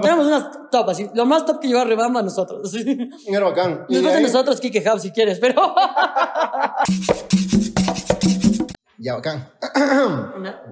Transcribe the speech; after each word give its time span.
Tenemos 0.00 0.26
unas 0.26 0.70
top, 0.70 0.90
así. 0.90 1.10
Lo 1.14 1.26
más 1.26 1.44
top 1.46 1.60
que 1.60 1.68
lleva 1.68 1.84
Rebamba 1.84 2.20
a 2.20 2.22
nosotros. 2.22 2.72
Era 3.26 3.44
bacán. 3.44 3.86
Después 3.88 4.12
de 4.12 4.18
ahí- 4.18 4.22
nosotros, 4.22 4.60
Kike 4.60 4.82
Hub, 4.90 5.00
si 5.00 5.10
quieres, 5.10 5.38
pero. 5.38 5.74
Ya, 8.98 9.14
bacán. 9.14 9.50
Una, 10.36 10.62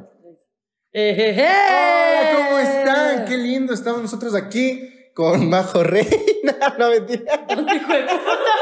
eh, 0.93 1.15
je. 1.35 1.43
Hola, 1.43 2.47
¿cómo 2.49 2.59
están? 2.61 3.25
Qué 3.27 3.37
lindo. 3.37 3.75
Estamos 3.75 4.01
nosotros 4.03 4.35
aquí 4.35 4.89
con 5.15 5.49
Majo 5.51 5.83
Reina. 5.83 6.11
No, 6.79 6.89
mentira. 6.91 7.45
Hijo 7.51 7.93
de 7.93 8.03
puta. 8.03 8.55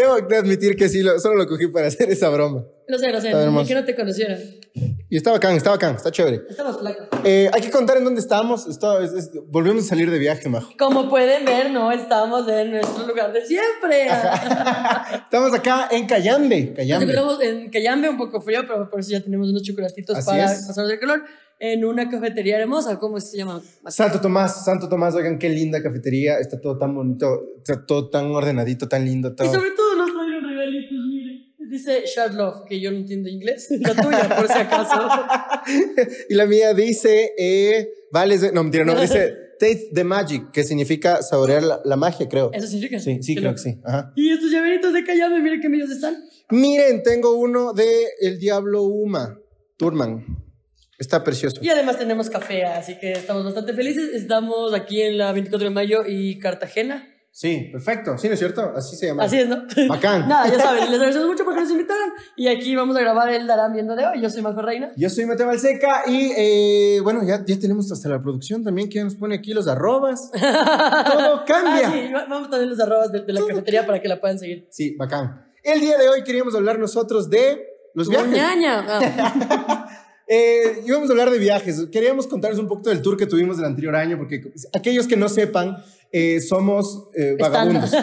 Tengo 0.00 0.28
que 0.28 0.36
admitir 0.36 0.76
que 0.76 0.88
sí, 0.88 1.02
lo- 1.02 1.18
solo 1.18 1.36
lo 1.36 1.46
cogí 1.46 1.66
para 1.68 1.88
hacer 1.88 2.10
esa 2.10 2.28
broma. 2.28 2.64
Lo 2.86 2.98
sé, 2.98 3.10
lo 3.10 3.20
sé. 3.20 3.28
Está 3.28 3.50
Ni 3.50 3.64
que 3.66 3.74
no 3.74 3.84
te 3.84 3.94
conocieran. 3.96 4.38
Y 5.10 5.16
está 5.16 5.32
bacán, 5.32 5.56
está 5.56 5.70
bacán, 5.70 5.96
está 5.96 6.10
chévere. 6.10 6.42
Estamos 6.48 6.78
flacos. 6.78 7.08
Eh, 7.24 7.50
hay 7.52 7.60
que 7.62 7.70
contar 7.70 7.96
en 7.96 8.04
dónde 8.04 8.20
estamos. 8.20 8.66
Esto 8.66 9.00
es- 9.00 9.12
es- 9.12 9.30
volvimos 9.48 9.84
a 9.84 9.88
salir 9.88 10.10
de 10.10 10.18
viaje, 10.18 10.48
Majo. 10.48 10.70
Como 10.78 11.08
pueden 11.08 11.44
ver, 11.44 11.70
no 11.70 11.90
estamos 11.92 12.48
en 12.48 12.70
nuestro 12.72 13.06
lugar 13.06 13.32
de 13.32 13.44
siempre. 13.44 14.06
Estamos 15.24 15.52
acá 15.54 15.88
en 15.90 16.06
Cayambe. 16.06 16.72
Cayambe. 16.74 17.04
encontramos 17.04 17.40
en 17.42 17.70
Cayambe, 17.70 18.08
un 18.08 18.16
poco 18.18 18.40
frío, 18.40 18.60
pero 18.66 18.88
por 18.88 19.00
eso 19.00 19.10
ya 19.10 19.20
tenemos 19.22 19.48
unos 19.50 19.62
chocolatitos 19.62 20.16
Así 20.16 20.26
para 20.26 20.44
es. 20.52 20.64
pasarnos 20.66 20.92
el 20.92 20.98
calor. 20.98 21.22
En 21.60 21.84
una 21.84 22.08
cafetería 22.08 22.56
hermosa, 22.60 23.00
¿cómo 23.00 23.18
se 23.18 23.36
llama? 23.36 23.60
Santo 23.88 24.20
Tomás, 24.20 24.64
Santo 24.64 24.88
Tomás, 24.88 25.14
oigan, 25.16 25.40
qué 25.40 25.48
linda 25.48 25.82
cafetería. 25.82 26.38
Está 26.38 26.60
todo 26.60 26.78
tan 26.78 26.94
bonito, 26.94 27.40
está 27.58 27.84
todo 27.84 28.08
tan 28.10 28.26
ordenadito, 28.30 28.88
tan 28.88 29.04
lindo. 29.04 29.34
Todo. 29.34 29.48
Y 29.48 29.50
sobre 29.52 29.72
todo 29.72 29.87
Dice 31.78 32.02
Shard 32.06 32.34
Love, 32.34 32.64
que 32.68 32.80
yo 32.80 32.90
no 32.90 32.96
entiendo 32.96 33.28
inglés. 33.28 33.68
La 33.80 33.94
tuya, 33.94 34.28
por 34.36 34.46
si 34.48 34.58
acaso. 34.58 35.08
Y 36.28 36.34
la 36.34 36.46
mía 36.46 36.74
dice, 36.74 37.32
eh, 37.38 37.88
vales 38.10 38.40
de- 38.40 38.52
no, 38.52 38.62
mentira, 38.64 38.84
no, 38.84 39.00
dice 39.00 39.34
taste 39.60 39.90
the 39.92 40.04
magic, 40.04 40.50
que 40.52 40.62
significa 40.64 41.20
saborear 41.22 41.62
la, 41.62 41.80
la 41.84 41.96
magia, 41.96 42.28
creo. 42.28 42.50
¿Eso 42.52 42.66
significa? 42.68 42.98
Sí, 43.00 43.18
sí, 43.22 43.34
creo 43.34 43.50
loco. 43.50 43.62
que 43.62 43.70
sí. 43.70 43.80
Ajá. 43.84 44.12
Y 44.16 44.30
estos 44.30 44.50
llaveritos 44.50 44.92
de 44.92 45.04
Cayambe, 45.04 45.40
miren 45.40 45.60
qué 45.60 45.68
bellos 45.68 45.90
están. 45.90 46.16
Miren, 46.50 47.02
tengo 47.02 47.32
uno 47.36 47.72
de 47.72 48.06
El 48.20 48.38
Diablo 48.38 48.82
Uma, 48.84 49.38
Turman. 49.76 50.24
Está 50.98 51.22
precioso. 51.24 51.60
Y 51.62 51.68
además 51.68 51.98
tenemos 51.98 52.28
café, 52.30 52.64
así 52.64 52.98
que 52.98 53.12
estamos 53.12 53.44
bastante 53.44 53.72
felices. 53.74 54.10
Estamos 54.14 54.74
aquí 54.74 55.02
en 55.02 55.18
la 55.18 55.32
24 55.32 55.68
de 55.68 55.74
mayo 55.74 55.98
y 56.06 56.38
Cartagena. 56.38 57.06
Sí, 57.40 57.68
perfecto. 57.70 58.18
Sí, 58.18 58.26
¿no 58.26 58.34
es 58.34 58.40
cierto? 58.40 58.72
Así 58.74 58.96
se 58.96 59.06
llama. 59.06 59.22
Así 59.22 59.38
es, 59.38 59.48
¿no? 59.48 59.62
Bacán. 59.88 60.28
Nada, 60.28 60.50
ya 60.50 60.58
saben, 60.58 60.86
les 60.86 60.94
agradecemos 60.94 61.28
mucho 61.28 61.44
porque 61.44 61.60
nos 61.60 61.70
invitaron. 61.70 62.10
Y 62.34 62.48
aquí 62.48 62.74
vamos 62.74 62.96
a 62.96 63.00
grabar 63.00 63.30
el 63.30 63.46
Darán 63.46 63.72
Viendo 63.74 63.94
de 63.94 64.04
hoy. 64.08 64.20
Yo 64.20 64.28
soy 64.28 64.42
Majo 64.42 64.60
Reina. 64.60 64.90
Yo 64.96 65.08
soy 65.08 65.24
Mateo 65.24 65.46
Balseca 65.46 66.02
y 66.08 66.32
eh, 66.36 66.98
bueno, 67.00 67.20
ya, 67.24 67.44
ya 67.46 67.56
tenemos 67.56 67.92
hasta 67.92 68.08
la 68.08 68.20
producción 68.20 68.64
también 68.64 68.88
que 68.88 69.04
nos 69.04 69.14
pone 69.14 69.36
aquí 69.36 69.52
los 69.54 69.68
arrobas. 69.68 70.32
Todo 71.12 71.44
cambia. 71.46 71.86
Ah, 71.88 71.92
sí, 71.92 72.12
va- 72.12 72.26
vamos 72.28 72.48
a 72.48 72.50
tener 72.50 72.66
los 72.66 72.80
arrobas 72.80 73.12
de, 73.12 73.20
de 73.20 73.32
la 73.32 73.40
cafetería 73.46 73.86
para 73.86 74.02
que 74.02 74.08
la 74.08 74.20
puedan 74.20 74.40
seguir. 74.40 74.66
Sí, 74.72 74.96
bacán. 74.96 75.46
El 75.62 75.80
día 75.80 75.96
de 75.96 76.08
hoy 76.08 76.24
queríamos 76.24 76.56
hablar 76.56 76.80
nosotros 76.80 77.30
de 77.30 77.62
los 77.94 78.08
viajes. 78.08 78.36
Ah, 78.42 79.88
Eh, 80.30 80.82
íbamos 80.86 81.08
a 81.08 81.12
hablar 81.12 81.30
de 81.30 81.38
viajes. 81.38 81.86
Queríamos 81.90 82.26
contarles 82.26 82.58
un 82.58 82.68
poco 82.68 82.90
del 82.90 83.00
tour 83.00 83.16
que 83.16 83.24
tuvimos 83.24 83.56
del 83.56 83.64
anterior 83.64 83.96
año, 83.96 84.18
porque 84.18 84.42
aquellos 84.74 85.06
que 85.06 85.16
no 85.16 85.26
sepan, 85.30 85.78
eh, 86.12 86.40
somos 86.40 87.08
eh, 87.14 87.36
vagabundos. 87.38 87.90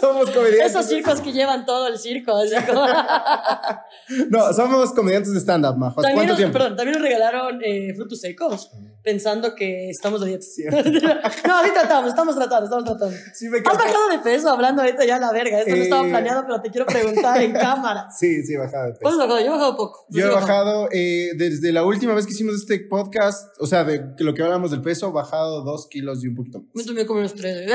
Somos 0.00 0.30
comediantes. 0.30 0.70
Esos 0.70 0.86
circos 0.86 1.20
que 1.20 1.32
llevan 1.32 1.64
todo 1.64 1.86
el 1.88 1.98
circo. 1.98 2.32
como- 2.66 2.86
No, 4.30 4.52
somos 4.52 4.92
comediantes 4.92 5.32
de 5.32 5.40
stand-up, 5.40 5.76
Majo. 5.78 6.00
¿Hace 6.00 6.08
También 6.08 6.16
¿Cuánto 6.16 6.32
nos, 6.32 6.36
tiempo? 6.38 6.52
perdón, 6.58 6.76
también 6.76 6.98
nos 6.98 7.02
regalaron 7.02 7.60
eh, 7.64 7.94
frutos 7.94 8.20
secos, 8.20 8.70
pensando 9.02 9.54
que 9.54 9.88
estamos 9.90 10.20
de 10.20 10.26
dieta. 10.28 10.44
no, 11.46 11.56
ahorita 11.56 11.82
estamos, 11.82 12.08
estamos 12.10 12.34
tratando, 12.36 12.64
estamos 12.64 12.84
tratando. 12.84 13.16
Sí, 13.32 13.48
me 13.48 13.58
¿Has 13.58 13.64
bajado 13.78 14.08
de 14.10 14.18
peso 14.18 14.50
hablando 14.50 14.82
ahorita 14.82 15.04
ya 15.04 15.18
la 15.18 15.32
verga? 15.32 15.60
Esto 15.60 15.70
no 15.76 15.82
estaba 15.82 16.02
planeado, 16.02 16.42
pero 16.46 16.60
te 16.60 16.70
quiero 16.70 16.86
preguntar 16.86 17.40
en 17.40 17.52
cámara. 17.52 18.08
Sí, 18.10 18.42
sí, 18.42 18.54
he 18.54 18.58
bajado 18.58 18.86
de 18.86 18.90
peso. 18.92 19.00
¿Cuánto 19.02 19.22
has 19.22 19.28
bajado? 19.28 19.40
Yo 19.46 19.46
he 19.46 19.56
bajado 19.56 19.76
poco. 19.76 20.06
Yo 20.10 20.20
he 20.20 20.28
Sí, 20.28 20.34
bajado 20.34 20.88
desde 20.90 21.72
la 21.72 21.84
última 21.84 22.14
vez 22.14 22.26
que 22.26 22.32
hicimos 22.32 22.56
este 22.56 22.80
podcast, 22.80 23.54
o 23.60 23.66
sea, 23.66 23.84
de 23.84 24.02
lo 24.18 24.34
que 24.34 24.42
hablamos 24.42 24.70
del 24.72 24.82
peso, 24.82 25.08
he 25.08 25.12
bajado 25.12 25.62
dos 25.62 25.86
kilos 25.92 26.24
y 26.24 26.28
un 26.28 26.34
poquito 26.34 26.60
Me 26.60 26.66
más. 26.74 26.86
tomé 26.86 27.04
como 27.06 27.20
unos 27.20 27.34
tres. 27.34 27.56
¡Eh! 27.58 27.66
¿no? 27.66 27.74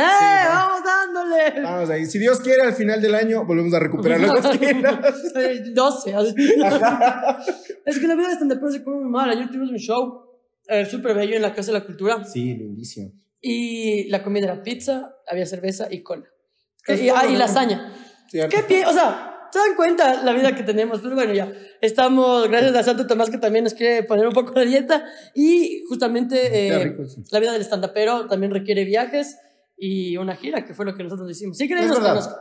¡Vamos 0.49 0.81
dándole! 0.83 1.61
Vamos 1.61 1.89
ahí. 1.89 2.05
Si 2.05 2.17
Dios 2.17 2.39
quiere, 2.39 2.63
al 2.63 2.73
final 2.73 3.01
del 3.01 3.13
año 3.15 3.45
volvemos 3.45 3.73
a 3.73 3.79
recuperar 3.79 4.19
los 4.19 4.41
dos 4.41 4.57
kilos. 4.57 4.95
Eh, 5.35 5.63
12. 5.73 6.13
así. 6.15 6.33
es 7.85 7.99
que 7.99 8.07
la 8.07 8.15
vida 8.15 8.27
de 8.29 8.33
stand 8.33 8.71
se 8.71 8.83
come 8.83 8.97
muy 9.01 9.09
mal. 9.11 9.29
Ayer 9.29 9.47
tuvimos 9.47 9.69
un 9.69 9.77
show 9.77 10.23
eh, 10.67 10.85
súper 10.85 11.15
bello 11.15 11.35
en 11.35 11.41
la 11.41 11.53
Casa 11.53 11.71
de 11.71 11.79
la 11.79 11.85
Cultura. 11.85 12.23
Sí, 12.25 12.55
lindísimo. 12.55 13.11
Y 13.41 14.09
la 14.09 14.23
comida 14.23 14.45
era 14.45 14.63
pizza, 14.63 15.15
había 15.27 15.45
cerveza 15.45 15.87
y 15.91 16.01
cola. 16.01 16.25
Y, 16.87 17.09
ah, 17.09 17.25
y 17.29 17.35
lasaña. 17.35 17.93
Cierto. 18.29 18.55
¿Qué 18.55 18.63
pie? 18.63 18.85
O 18.85 18.91
sea, 18.93 19.26
¿se 19.51 19.59
dan 19.59 19.75
cuenta 19.75 20.23
la 20.23 20.33
vida 20.33 20.55
que 20.55 20.63
tenemos? 20.63 21.01
Pues 21.01 21.13
bueno, 21.13 21.33
ya. 21.33 21.51
Estamos, 21.81 22.47
gracias 22.49 22.75
a 22.75 22.83
Santo 22.83 23.07
Tomás 23.07 23.29
que 23.29 23.37
también 23.37 23.63
nos 23.63 23.73
quiere 23.73 24.03
poner 24.03 24.27
un 24.27 24.33
poco 24.33 24.53
de 24.59 24.65
dieta. 24.65 25.05
Y 25.33 25.83
justamente 25.89 26.67
eh, 26.67 26.83
rico, 26.83 27.05
sí. 27.05 27.23
la 27.31 27.39
vida 27.39 27.51
del 27.53 27.61
stand-upero 27.61 28.27
también 28.27 28.51
requiere 28.51 28.85
viajes 28.85 29.37
y 29.77 30.17
una 30.17 30.35
gira, 30.35 30.65
que 30.65 30.73
fue 30.73 30.85
lo 30.85 30.95
que 30.95 31.03
nosotros 31.03 31.29
hicimos. 31.29 31.57
Sí, 31.57 31.67
verdad. 31.67 31.93
conozco. 31.93 32.35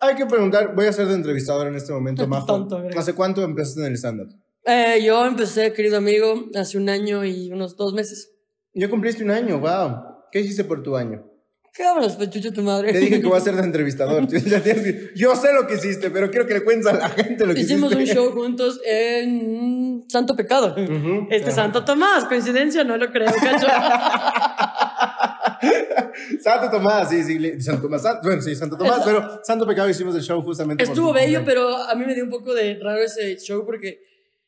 Hay 0.00 0.14
que 0.14 0.26
preguntar, 0.26 0.74
voy 0.74 0.86
a 0.86 0.92
ser 0.92 1.06
de 1.06 1.14
entrevistador 1.14 1.68
en 1.68 1.74
este 1.74 1.92
momento, 1.92 2.26
Majo. 2.28 2.46
Tonto. 2.46 2.82
¿Hace 2.96 3.14
cuánto 3.14 3.42
empezaste 3.42 3.80
en 3.80 3.86
el 3.86 3.94
stand-up? 3.94 4.34
Eh, 4.64 5.02
yo 5.04 5.24
empecé, 5.24 5.72
querido 5.72 5.98
amigo, 5.98 6.46
hace 6.54 6.78
un 6.78 6.88
año 6.88 7.24
y 7.24 7.52
unos 7.52 7.76
dos 7.76 7.94
meses. 7.94 8.32
Ya 8.74 8.88
cumpliste 8.88 9.24
un 9.24 9.30
año, 9.30 9.58
wow. 9.58 10.10
¿Qué 10.32 10.40
hiciste 10.40 10.64
por 10.64 10.82
tu 10.82 10.96
año? 10.96 11.29
¿Qué 11.72 11.84
hablas, 11.84 12.16
pechucho, 12.16 12.52
tu 12.52 12.62
madre? 12.62 12.92
Te 12.92 12.98
dije 12.98 13.20
que 13.20 13.26
voy 13.26 13.38
a 13.38 13.40
ser 13.40 13.54
de 13.54 13.62
entrevistador. 13.62 14.26
Yo 15.14 15.36
sé 15.36 15.52
lo 15.52 15.66
que 15.66 15.74
hiciste, 15.74 16.10
pero 16.10 16.30
quiero 16.30 16.46
que 16.46 16.54
le 16.54 16.64
cuentes 16.64 16.86
a 16.88 16.94
la 16.94 17.08
gente 17.10 17.46
lo 17.46 17.54
que 17.54 17.60
Hicimos 17.60 17.92
un 17.92 18.00
hiciste. 18.00 18.16
show 18.16 18.32
juntos 18.32 18.80
en 18.84 20.04
Santo 20.08 20.34
Pecado. 20.34 20.74
Este. 21.30 21.52
Santo 21.52 21.84
Tomás, 21.84 22.24
coincidencia, 22.24 22.82
no 22.82 22.96
lo 22.96 23.10
creo, 23.10 23.30
cacho. 23.32 23.66
Santo 26.40 26.70
Tomás, 26.70 27.10
sí, 27.10 27.22
sí, 27.22 27.60
Santo 27.60 27.82
Tomás, 27.82 28.02
bueno, 28.22 28.42
sí, 28.42 28.56
Santo 28.56 28.76
Tomás, 28.76 29.02
pero 29.04 29.40
Santo 29.44 29.66
Pecado 29.66 29.88
hicimos 29.88 30.14
el 30.16 30.22
show 30.22 30.42
justamente. 30.42 30.82
Estuvo 30.82 31.08
tu 31.08 31.14
bello, 31.14 31.42
pero 31.44 31.76
a 31.76 31.94
mí 31.94 32.04
me 32.04 32.14
dio 32.14 32.24
un 32.24 32.30
poco 32.30 32.52
de 32.54 32.78
raro 32.82 33.00
ese 33.02 33.36
show 33.38 33.64
porque, 33.64 34.00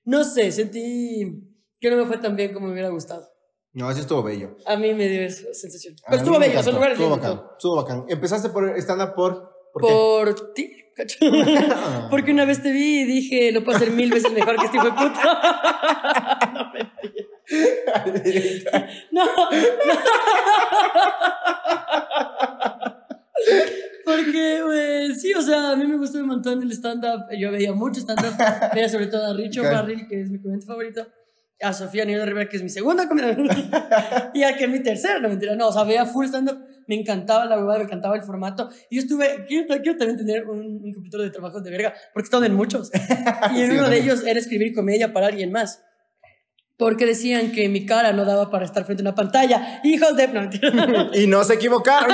no 0.04 0.24
sé, 0.24 0.50
sentí 0.50 1.48
que 1.80 1.90
no 1.90 1.96
me 1.96 2.06
fue 2.06 2.18
tan 2.18 2.34
bien 2.34 2.52
como 2.52 2.66
me 2.66 2.72
hubiera 2.72 2.88
gustado. 2.88 3.31
No, 3.74 3.90
ese 3.90 4.00
estuvo 4.02 4.22
bello. 4.22 4.56
A 4.66 4.76
mí 4.76 4.92
me 4.92 5.08
dio 5.08 5.22
esa 5.22 5.52
sensación. 5.54 5.94
Pero 6.04 6.18
estuvo 6.18 6.38
bello, 6.38 6.62
son 6.62 6.74
lugares 6.74 6.98
Estuvo 6.98 7.16
bacán, 7.16 7.42
estuvo 7.56 7.76
bacán. 7.76 8.04
Empezaste 8.08 8.50
por 8.50 8.68
stand-up 8.78 9.14
por... 9.14 9.50
¿Por? 9.72 9.82
Por 10.34 10.52
ti, 10.52 10.70
cacho. 10.94 11.18
Porque 12.10 12.32
una 12.32 12.44
vez 12.44 12.62
te 12.62 12.70
vi 12.70 13.00
y 13.00 13.04
dije, 13.04 13.50
lo 13.50 13.64
puedo 13.64 13.78
hacer 13.78 13.90
mil 13.90 14.10
veces 14.10 14.30
mejor 14.32 14.56
que 14.56 14.66
este 14.66 14.76
hijo 14.76 14.86
de 14.86 14.92
puta. 14.92 15.22
no, 18.04 18.12
mentira. 18.12 18.90
No, 19.10 19.24
Porque, 24.04 24.60
pues, 24.66 25.22
sí, 25.22 25.32
o 25.32 25.40
sea, 25.40 25.70
a 25.70 25.76
mí 25.76 25.86
me 25.86 25.96
gustó 25.96 26.18
un 26.18 26.26
montón 26.26 26.62
el 26.62 26.72
stand-up. 26.72 27.26
Yo 27.38 27.50
veía 27.50 27.72
mucho 27.72 28.00
stand-up. 28.00 28.34
Veía 28.74 28.88
sobre 28.90 29.06
todo 29.06 29.24
a 29.26 29.32
Richo 29.32 29.62
Claro. 29.62 29.78
Barril, 29.78 30.06
que 30.08 30.20
es 30.20 30.30
mi 30.30 30.38
comediante 30.38 30.66
favorito. 30.66 31.06
A 31.62 31.72
Sofía 31.72 32.04
Niño 32.04 32.24
Rivera, 32.24 32.48
que 32.48 32.56
es 32.56 32.62
mi 32.62 32.68
segunda 32.68 33.08
comediante. 33.08 33.42
y 34.34 34.42
a 34.42 34.56
que 34.56 34.64
es 34.64 34.70
mi 34.70 34.80
tercera, 34.80 35.18
no 35.18 35.28
mentira. 35.28 35.54
No, 35.56 35.68
o 35.68 35.72
sea, 35.72 35.84
veía 35.84 36.04
full 36.06 36.26
stand-up. 36.26 36.58
Me 36.88 36.96
encantaba 36.96 37.46
la 37.46 37.56
huevada, 37.56 37.78
me 37.78 37.84
encantaba 37.84 38.16
el 38.16 38.22
formato. 38.22 38.68
Y 38.90 38.96
yo 38.96 39.02
estuve, 39.02 39.44
quiero, 39.46 39.68
quiero 39.82 39.96
también 39.96 40.18
tener 40.18 40.48
un, 40.48 40.82
un 40.84 40.92
capítulo 40.92 41.22
de 41.22 41.30
trabajos 41.30 41.62
de 41.62 41.70
verga, 41.70 41.94
porque 42.12 42.24
he 42.24 42.28
estado 42.28 42.44
en 42.44 42.54
muchos. 42.54 42.90
Y 43.54 43.60
en 43.60 43.70
Sí, 43.70 43.78
uno 43.78 43.88
de 43.88 43.98
ellos 43.98 44.24
era 44.26 44.38
escribir 44.38 44.74
comedia 44.74 45.12
para 45.12 45.28
alguien 45.28 45.52
más. 45.52 45.82
Porque 46.76 47.06
decían 47.06 47.52
que 47.52 47.68
mi 47.68 47.86
cara 47.86 48.12
no 48.12 48.24
daba 48.24 48.50
para 48.50 48.64
estar 48.64 48.84
frente 48.84 49.02
a 49.02 49.04
una 49.04 49.14
pantalla. 49.14 49.80
Hijos 49.84 50.16
de... 50.16 50.28
No, 50.28 50.40
mentira. 50.40 50.72
Y 51.14 51.26
no 51.28 51.44
se 51.44 51.54
equivocaron. 51.54 52.10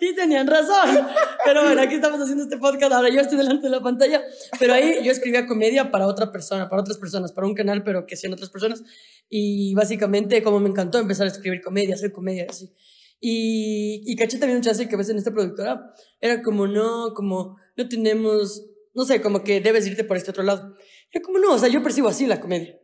Y 0.00 0.14
tenían 0.14 0.46
razón. 0.46 1.06
Pero 1.44 1.62
bueno, 1.64 1.80
aquí 1.80 1.94
estamos 1.94 2.20
haciendo 2.20 2.44
este 2.44 2.56
podcast. 2.58 2.92
Ahora 2.92 3.08
yo 3.08 3.20
estoy 3.20 3.38
delante 3.38 3.64
de 3.64 3.70
la 3.70 3.80
pantalla. 3.80 4.22
Pero 4.58 4.74
ahí 4.74 4.98
yo 5.02 5.12
escribía 5.12 5.46
comedia 5.46 5.90
para 5.90 6.06
otra 6.06 6.32
persona, 6.32 6.68
para 6.68 6.82
otras 6.82 6.98
personas, 6.98 7.32
para 7.32 7.46
un 7.46 7.54
canal, 7.54 7.82
pero 7.84 8.06
que 8.06 8.14
hacían 8.14 8.32
otras 8.32 8.50
personas. 8.50 8.82
Y 9.28 9.74
básicamente, 9.74 10.42
como 10.42 10.60
me 10.60 10.68
encantó 10.68 10.98
empezar 10.98 11.26
a 11.26 11.30
escribir 11.30 11.62
comedia, 11.62 11.94
hacer 11.94 12.12
comedia, 12.12 12.46
así. 12.48 12.72
Y, 13.20 14.02
y 14.06 14.16
caché 14.16 14.38
también 14.38 14.56
un 14.56 14.62
chance 14.62 14.88
que 14.88 14.96
ves 14.96 15.10
en 15.10 15.18
esta 15.18 15.30
productora. 15.30 15.94
Era 16.20 16.42
como, 16.42 16.66
no, 16.66 17.12
como, 17.14 17.58
no 17.76 17.88
tenemos, 17.88 18.66
no 18.94 19.04
sé, 19.04 19.20
como 19.20 19.44
que 19.44 19.60
debes 19.60 19.86
irte 19.86 20.04
por 20.04 20.16
este 20.16 20.30
otro 20.30 20.42
lado. 20.42 20.74
Yo 21.12 21.20
como, 21.22 21.38
no, 21.38 21.52
o 21.52 21.58
sea, 21.58 21.68
yo 21.68 21.82
percibo 21.82 22.08
así 22.08 22.26
la 22.26 22.40
comedia. 22.40 22.78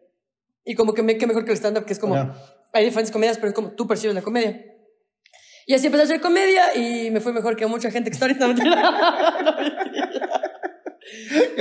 Y 0.65 0.75
como 0.75 0.95
que 0.95 1.03
me 1.03 1.17
que 1.17 1.27
mejor 1.27 1.45
que 1.45 1.53
el 1.53 1.57
stand-up, 1.57 1.85
que 1.85 1.93
es 1.93 1.99
como, 1.99 2.17
hay 2.73 2.85
diferentes 2.85 3.13
comedias, 3.13 3.39
pero 3.39 3.49
es 3.49 3.55
como 3.55 3.73
tú 3.73 3.87
percibes 3.87 4.15
la 4.15 4.23
comedia. 4.23 4.76
Y 5.67 5.75
así 5.75 5.87
empecé 5.87 6.03
a 6.03 6.05
hacer 6.07 6.21
comedia 6.21 6.77
y 6.77 7.11
me 7.11 7.21
fue 7.21 7.33
mejor 7.33 7.57
que 7.57 7.67
mucha 7.67 7.91
gente 7.91 8.09
que 8.11 8.15
está 8.15 8.27
ahorita. 8.27 8.49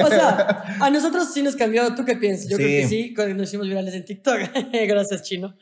O 0.04 0.08
sea, 0.08 0.64
a 0.80 0.90
nosotros 0.90 1.32
sí 1.34 1.42
nos 1.44 1.56
cambió. 1.56 1.94
¿Tú 1.96 2.06
qué 2.06 2.16
piensas? 2.16 2.48
Yo 2.48 2.58
creo 2.58 2.70
que 2.82 2.88
sí, 2.88 3.14
cuando 3.14 3.36
nos 3.36 3.48
hicimos 3.50 3.68
virales 3.68 3.94
en 3.94 4.06
TikTok. 4.06 4.40
Gracias, 4.88 5.24
Chino. 5.24 5.56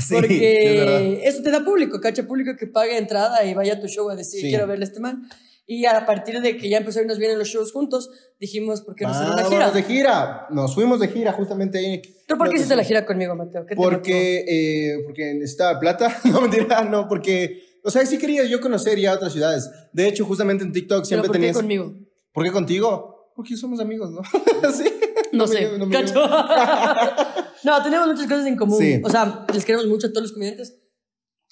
Sí, 0.00 0.14
Porque 0.14 1.20
eso 1.24 1.42
te 1.42 1.50
da 1.50 1.62
público, 1.62 2.00
cacha 2.00 2.22
público 2.22 2.56
que 2.58 2.66
pague 2.66 2.96
entrada 2.96 3.44
y 3.44 3.52
vaya 3.52 3.74
a 3.74 3.80
tu 3.80 3.88
show 3.88 4.08
a 4.08 4.16
decir, 4.16 4.40
Sí. 4.40 4.48
quiero 4.48 4.66
verle 4.66 4.84
a 4.84 4.88
este 4.88 5.00
man. 5.00 5.28
Y 5.66 5.84
a 5.84 6.04
partir 6.06 6.40
de 6.40 6.56
que 6.56 6.68
ya 6.68 6.78
empezó 6.78 6.98
a 6.98 7.02
irnos 7.02 7.18
bien 7.18 7.30
en 7.32 7.38
los 7.38 7.48
shows 7.48 7.72
juntos, 7.72 8.10
dijimos, 8.40 8.82
¿por 8.82 8.94
qué 8.94 9.04
no 9.04 9.10
hacer 9.10 9.32
una 9.32 9.44
gira? 9.44 9.70
De 9.70 9.82
gira. 9.82 10.46
Nos 10.50 10.74
fuimos 10.74 10.98
de 10.98 11.08
gira 11.08 11.32
justamente 11.32 11.78
ahí. 11.78 12.02
¿Tú 12.26 12.36
por 12.36 12.48
qué 12.48 12.56
hiciste 12.56 12.74
la 12.74 12.84
gira 12.84 13.04
conmigo, 13.04 13.34
Mateo? 13.36 13.64
¿Qué 13.66 13.74
te 13.74 13.76
Porque, 13.76 14.44
eh, 14.48 15.02
porque 15.04 15.34
necesitaba 15.34 15.78
plata. 15.78 16.20
No, 16.24 16.40
mentira, 16.40 16.84
no, 16.84 17.06
porque, 17.06 17.71
o 17.82 17.90
sea, 17.90 18.04
sí 18.06 18.18
quería 18.18 18.44
yo 18.44 18.60
conocer 18.60 18.98
ya 18.98 19.14
otras 19.14 19.32
ciudades. 19.32 19.68
De 19.92 20.06
hecho, 20.08 20.24
justamente 20.24 20.64
en 20.64 20.72
TikTok 20.72 21.04
siempre 21.04 21.28
¿Pero 21.28 21.32
por 21.32 21.34
qué 21.34 21.40
tenías. 21.40 21.56
conmigo? 21.56 21.94
¿Por 22.32 22.44
qué 22.44 22.52
contigo? 22.52 23.32
Porque 23.34 23.56
somos 23.56 23.80
amigos, 23.80 24.10
¿no? 24.10 24.20
sí. 24.72 24.84
No, 25.32 25.46
me 25.46 25.52
sé, 25.54 25.60
llevo- 25.60 25.78
no 25.78 25.86
me 25.86 25.92
cacho. 25.96 26.14
no, 27.64 27.82
tenemos 27.82 28.08
muchas 28.08 28.26
cosas 28.26 28.46
en 28.46 28.56
común. 28.56 28.78
Sí. 28.78 29.00
O 29.02 29.08
sea, 29.10 29.46
les 29.52 29.64
queremos 29.64 29.86
mucho 29.86 30.06
a 30.08 30.10
todos 30.10 30.22
los 30.22 30.32
comediantes, 30.32 30.78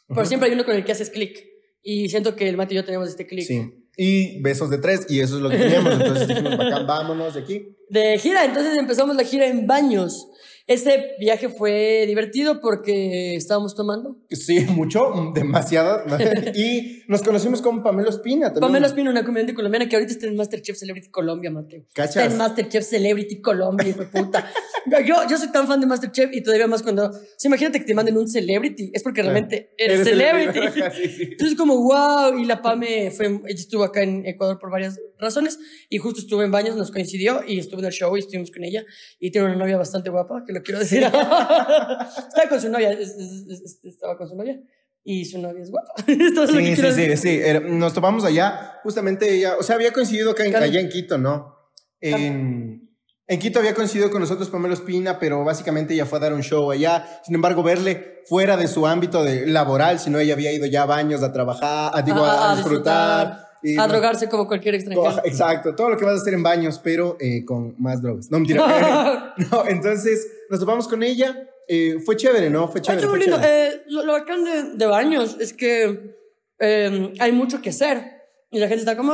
pero 0.09 0.25
siempre 0.27 0.49
hay 0.49 0.55
uno 0.55 0.65
con 0.65 0.75
el 0.75 0.85
que 0.85 0.93
haces 0.93 1.11
clic. 1.11 1.38
Y 1.82 2.11
siento 2.11 2.37
que 2.37 2.49
el 2.49 2.56
Mateo 2.59 2.75
y 2.75 2.76
yo 2.76 2.85
tenemos 2.85 3.09
este 3.09 3.26
clic. 3.26 3.47
Sí. 3.47 3.73
Y 3.97 4.41
besos 4.43 4.69
de 4.71 4.79
tres, 4.79 5.06
y 5.09 5.21
eso 5.21 5.37
es 5.37 5.43
lo 5.43 5.49
que 5.50 5.56
teníamos. 5.56 5.93
Entonces 5.94 6.29
dijimos, 6.29 6.56
bacán, 6.59 6.87
vámonos 6.87 7.35
de 7.35 7.41
aquí. 7.41 7.76
De 7.88 8.19
gira, 8.19 8.44
entonces 8.44 8.76
empezamos 8.76 9.17
la 9.17 9.25
gira 9.25 9.47
en 9.47 9.67
baños. 9.67 10.26
Ese 10.71 11.17
viaje 11.19 11.49
fue 11.49 12.05
divertido 12.07 12.61
porque 12.61 13.35
estábamos 13.35 13.75
tomando. 13.75 14.17
Sí, 14.31 14.61
mucho, 14.71 15.33
demasiado. 15.35 16.05
y 16.55 17.03
nos 17.09 17.23
conocimos 17.23 17.61
con 17.61 17.83
Pamela 17.83 18.09
Espina 18.09 18.53
también. 18.53 18.61
Pamela 18.61 18.87
Espino, 18.87 19.11
una 19.11 19.25
comediante 19.25 19.53
colombiana 19.53 19.89
que 19.89 19.97
ahorita 19.97 20.13
está 20.13 20.29
en 20.29 20.37
Masterchef 20.37 20.77
Celebrity 20.77 21.11
Colombia, 21.11 21.51
Mateo. 21.51 21.83
¿Cachas? 21.93 22.19
Está 22.19 22.27
en 22.27 22.39
Masterchef 22.39 22.85
Celebrity 22.85 23.41
Colombia, 23.41 23.89
hijo 23.89 23.99
de 23.99 24.07
puta. 24.07 24.49
yo, 25.05 25.17
yo 25.29 25.39
soy 25.39 25.51
tan 25.51 25.67
fan 25.67 25.81
de 25.81 25.89
Masterchef 25.89 26.33
y 26.33 26.41
todavía 26.41 26.69
más 26.69 26.85
cuando... 26.85 27.13
Sea, 27.13 27.49
imagínate 27.49 27.81
que 27.81 27.87
te 27.87 27.95
manden 27.95 28.17
un 28.17 28.29
celebrity. 28.29 28.93
Es 28.95 29.03
porque 29.03 29.23
realmente 29.23 29.75
eres, 29.77 30.05
celebrity. 30.05 30.61
Sí, 30.93 31.09
sí. 31.09 31.23
Entonces 31.33 31.59
como, 31.59 31.83
wow, 31.83 32.39
y 32.39 32.45
la 32.45 32.63
Pame 32.63 33.11
fue, 33.11 33.27
ella 33.27 33.41
estuvo 33.49 33.83
acá 33.83 34.05
en 34.05 34.25
Ecuador 34.25 34.61
por 34.61 34.71
varias 34.71 35.01
razones 35.21 35.59
y 35.89 35.99
justo 35.99 36.21
estuvo 36.21 36.43
en 36.43 36.51
baños, 36.51 36.77
nos 36.77 36.91
coincidió 36.91 37.43
y 37.47 37.59
estuvo 37.59 37.81
en 37.81 37.87
el 37.87 37.93
show 37.93 38.17
y 38.17 38.21
estuvimos 38.21 38.51
con 38.51 38.65
ella 38.65 38.85
y 39.19 39.31
tiene 39.31 39.47
una 39.49 39.57
novia 39.57 39.77
bastante 39.77 40.11
guapa, 40.11 40.43
que 40.47 40.53
lo 40.53 40.63
quiero 40.63 40.81
decir. 40.81 41.03
estaba 41.05 42.49
con 42.49 42.61
su 42.61 42.69
novia, 42.71 42.93
es- 42.93 43.11
es- 43.17 43.61
es- 43.61 43.85
estaba 43.85 44.17
con 44.17 44.29
su 44.29 44.37
novia 44.37 44.61
y 45.05 45.25
su 45.25 45.39
novia 45.41 45.63
es 45.63 45.71
guapa. 45.71 45.93
Esto 46.07 46.45
es 46.45 46.51
lo 46.53 46.59
que 46.59 46.67
Sí, 46.67 46.75
quiero 46.75 46.91
sí, 46.91 46.95
sí, 47.03 47.09
decir. 47.09 47.19
sí. 47.19 47.41
Era- 47.43 47.61
Nos 47.61 47.93
topamos 47.95 48.25
allá, 48.25 48.79
justamente 48.83 49.33
ella, 49.35 49.57
o 49.59 49.63
sea, 49.63 49.77
había 49.77 49.93
coincidido 49.93 50.31
acá 50.33 50.45
en, 50.45 50.55
allá 50.57 50.81
en 50.81 50.89
Quito, 50.89 51.19
¿no? 51.19 51.57
En, 52.01 52.89
en 53.27 53.39
Quito 53.39 53.59
había 53.61 53.75
coincidido 53.75 54.11
con 54.11 54.21
nosotros 54.21 54.49
Pamela 54.51 54.75
Espina, 54.75 55.19
pero 55.19 55.45
básicamente 55.45 55.95
ella 55.95 56.07
fue 56.07 56.19
a 56.19 56.23
dar 56.23 56.33
un 56.33 56.43
show 56.43 56.71
allá. 56.71 57.21
Sin 57.25 57.35
embargo, 57.35 57.63
verle 57.63 58.23
fuera 58.27 58.57
de 58.57 58.67
su 58.69 58.87
ámbito 58.87 59.23
de 59.23 59.47
laboral, 59.47 59.99
sino 59.99 60.19
ella 60.19 60.35
había 60.35 60.53
ido 60.53 60.67
ya 60.67 60.83
a 60.83 60.87
baños 60.87 61.23
a 61.23 61.33
trabajar, 61.33 61.93
a, 61.95 62.03
digo, 62.03 62.25
a, 62.25 62.53
a 62.53 62.57
disfrutar. 62.57 63.47
Y 63.62 63.79
a 63.79 63.87
drogarse 63.87 64.29
como 64.29 64.47
cualquier 64.47 64.75
extranjero. 64.77 65.21
Exacto, 65.25 65.75
todo 65.75 65.91
lo 65.91 65.97
que 65.97 66.05
vas 66.05 66.15
a 66.15 66.23
hacer 66.23 66.35
en 66.35 66.43
baños, 66.43 66.81
pero 66.83 67.17
eh, 67.21 67.45
con 67.45 67.75
más 67.79 68.01
drogas. 68.03 68.31
No, 68.31 68.39
mentira. 68.39 69.35
no, 69.51 69.67
entonces 69.69 70.27
nos 70.49 70.61
topamos 70.61 70.89
con 70.89 71.03
ella. 71.03 71.49
eh, 71.69 71.99
fue 72.05 72.17
chévere, 72.17 72.51
¿no? 72.51 72.69
Fue 72.69 72.81
Ah, 72.81 72.83
chévere. 72.83 73.07
fue 73.09 73.21
chévere. 73.21 73.43
Eh, 73.69 73.83
lo, 73.89 74.05
lo 74.05 74.12
bacán 74.12 74.45
de, 74.45 74.62
de 74.77 74.87
baños 74.87 75.37
es 75.41 75.53
que 75.53 76.17
eh, 76.59 77.12
hay 77.21 77.33
mucho 77.33 77.62
que 77.62 77.71
hacer 77.71 78.03
y 78.51 78.59
la 78.59 78.67
gente 78.67 78.81
está 78.81 78.97
como, 78.97 79.12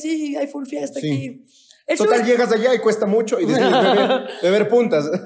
sí, 0.00 0.36
hay 0.36 0.46
full 0.46 0.66
fiesta 0.66 1.00
Sí. 1.00 1.10
aquí. 1.10 1.44
El 1.86 1.98
Total, 1.98 2.20
es- 2.20 2.26
llegas 2.26 2.50
allá 2.52 2.74
y 2.74 2.78
cuesta 2.78 3.04
mucho 3.06 3.38
y 3.38 3.44
decides 3.46 3.70
beber, 3.70 4.28
beber 4.42 4.68
puntas. 4.68 5.10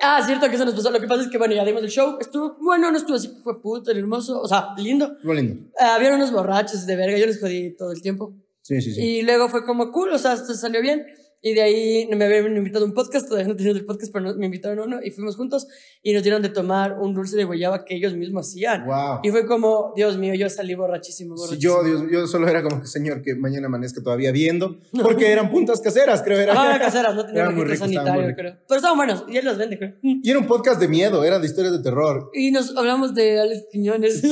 Ah, 0.00 0.22
cierto 0.24 0.48
que 0.48 0.54
eso 0.54 0.64
nos 0.64 0.74
pasó. 0.74 0.92
Lo 0.92 1.00
que 1.00 1.08
pasa 1.08 1.22
es 1.22 1.28
que, 1.28 1.38
bueno, 1.38 1.54
ya 1.56 1.64
dimos 1.64 1.82
el 1.82 1.88
show. 1.90 2.18
Estuvo, 2.20 2.56
bueno, 2.60 2.88
no 2.92 2.96
estuvo 2.96 3.16
así, 3.16 3.36
fue 3.42 3.60
puto, 3.60 3.90
hermoso, 3.90 4.40
o 4.40 4.46
sea, 4.46 4.68
lindo. 4.76 5.16
Muy 5.24 5.34
lindo. 5.34 5.68
Ah, 5.76 5.96
habían 5.96 6.14
unos 6.14 6.30
borrachos 6.30 6.86
de 6.86 6.94
verga, 6.94 7.18
yo 7.18 7.26
les 7.26 7.40
jodí 7.40 7.74
todo 7.76 7.90
el 7.90 8.00
tiempo. 8.00 8.32
Sí, 8.62 8.80
sí, 8.80 8.94
sí. 8.94 9.00
Y 9.02 9.22
luego 9.22 9.48
fue 9.48 9.64
como 9.66 9.90
cool, 9.90 10.12
o 10.12 10.18
sea, 10.18 10.34
esto 10.34 10.54
salió 10.54 10.80
bien. 10.80 11.04
Y 11.40 11.54
de 11.54 11.62
ahí 11.62 12.08
me 12.12 12.24
habían 12.24 12.56
invitado 12.56 12.84
a 12.84 12.88
un 12.88 12.94
podcast, 12.94 13.28
todavía 13.28 13.46
no 13.48 13.54
tenía 13.56 13.70
el 13.72 13.84
podcast, 13.84 14.12
pero 14.12 14.34
me 14.34 14.46
invitaron 14.46 14.80
a 14.80 14.82
uno 14.82 14.98
y 15.04 15.12
fuimos 15.12 15.36
juntos 15.36 15.68
y 16.02 16.12
nos 16.12 16.24
dieron 16.24 16.42
de 16.42 16.48
tomar 16.48 16.98
un 16.98 17.14
dulce 17.14 17.36
de 17.36 17.44
guayaba 17.44 17.84
que 17.84 17.94
ellos 17.94 18.14
mismos 18.14 18.48
hacían. 18.48 18.84
Wow. 18.86 19.20
Y 19.22 19.30
fue 19.30 19.46
como, 19.46 19.92
Dios 19.94 20.18
mío, 20.18 20.34
yo 20.34 20.48
salí 20.50 20.74
borrachísimo, 20.74 21.36
Sí, 21.36 21.42
borrachísimo. 21.42 21.82
yo, 21.82 21.84
Dios, 21.84 22.10
yo 22.10 22.26
solo 22.26 22.48
era 22.48 22.62
como 22.62 22.84
señor, 22.84 23.22
que 23.22 23.36
mañana 23.36 23.68
amanezca 23.68 24.02
todavía 24.02 24.32
viendo, 24.32 24.80
porque 25.00 25.30
eran 25.30 25.48
puntas 25.50 25.80
caseras, 25.80 26.22
creo. 26.22 26.38
Era. 26.40 26.54
Ah, 26.56 26.78
caseras, 26.78 27.14
no 27.14 27.24
tenía 27.24 27.42
Eran 27.42 27.54
muy 27.54 27.64
registro 27.64 27.86
muy 27.86 27.94
sanitario, 27.96 28.34
creo. 28.34 28.56
Pero 28.66 28.76
estaban 28.76 28.96
buenos, 28.96 29.24
y 29.28 29.36
él 29.36 29.44
los 29.44 29.56
vende, 29.56 29.78
creo. 29.78 29.94
Y 30.02 30.28
era 30.30 30.38
un 30.40 30.46
podcast 30.46 30.80
de 30.80 30.88
miedo, 30.88 31.22
era 31.22 31.38
de 31.38 31.46
historias 31.46 31.72
de 31.72 31.82
terror. 31.84 32.30
Y 32.34 32.50
nos 32.50 32.76
hablamos 32.76 33.14
de 33.14 33.38
Alex 33.40 33.66
Quiñones. 33.70 34.20
Sí, 34.22 34.28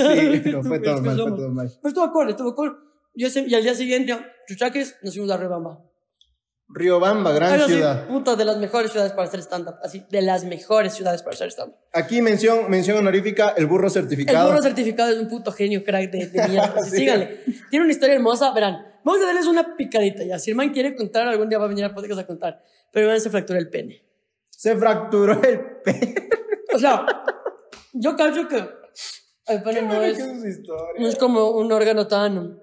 no, 0.51 0.63
fue 0.65 0.81
todo 0.81 1.01
mal, 1.03 1.17
fue 1.17 1.31
todo 1.37 1.51
mal. 1.51 1.69
Pero 1.81 1.89
estuvo 1.89 2.13
cool, 2.13 2.31
estuvo 2.31 2.55
cool. 2.57 2.77
Y, 3.15 3.25
ese- 3.25 3.47
y 3.47 3.55
al 3.55 3.63
día 3.63 3.75
siguiente, 3.75 4.15
chuchaques, 4.49 4.97
nos 5.03 5.15
fuimos 5.15 5.31
a 5.31 5.37
Rebamba. 5.37 5.83
Riobamba, 6.69 7.33
gran 7.33 7.53
Pero 7.53 7.67
sí, 7.67 7.75
ciudad. 7.75 8.07
puta, 8.09 8.35
de 8.35 8.45
las 8.45 8.57
mejores 8.59 8.91
ciudades 8.91 9.13
para 9.13 9.29
hacer 9.29 9.41
stand-up. 9.41 9.77
Así, 9.83 10.05
de 10.11 10.21
las 10.21 10.45
mejores 10.45 10.95
ciudades 10.95 11.23
para 11.23 11.35
hacer 11.35 11.49
stand-up. 11.53 11.77
Aquí 11.93 12.21
mención, 12.23 12.69
mención 12.69 12.99
honorífica, 12.99 13.51
el 13.57 13.67
burro 13.67 13.87
El 13.87 13.93
certificado. 13.93 14.49
burro 14.51 14.63
certificado 14.63 15.13
es 15.13 15.19
un 15.19 15.29
puto 15.29 15.53
genio, 15.53 15.85
crack 15.85 16.11
de, 16.11 16.27
de 16.27 16.49
mierda. 16.49 16.75
Así, 16.77 16.91
Sí. 16.91 16.97
Síganle. 16.99 17.41
Tiene 17.71 17.85
una 17.85 17.93
historia 17.93 18.17
hermosa. 18.17 18.53
Verán, 18.53 18.85
vamos 19.05 19.23
a 19.23 19.27
darles 19.27 19.47
una 19.47 19.77
picadita 19.77 20.25
ya. 20.25 20.39
Si 20.41 20.51
el 20.51 20.57
man 20.57 20.71
quiere 20.73 20.97
contar, 20.97 21.29
algún 21.29 21.49
día 21.49 21.59
va 21.59 21.67
a 21.67 21.69
venir 21.69 21.85
al 21.85 21.95
podcast 21.95 22.21
a 22.21 22.27
contar. 22.27 22.61
Pero 22.93 23.13
el 23.13 23.21
se 23.21 23.31
fracturó 23.31 23.59
el 23.61 23.71
pene. 23.71 24.03
Se 24.51 24.75
fracturó 24.77 25.41
el 25.43 25.61
pene. 25.85 26.15
O 26.75 26.79
sea, 26.79 27.07
yo 27.93 28.17
cacho 28.17 28.49
que 28.49 28.57
el 29.47 29.63
pene 29.63 29.83
no 29.83 30.03
es, 30.03 30.19
no 30.99 31.07
es 31.09 31.17
como 31.17 31.51
un 31.53 31.71
órgano 31.71 32.07
tan, 32.09 32.59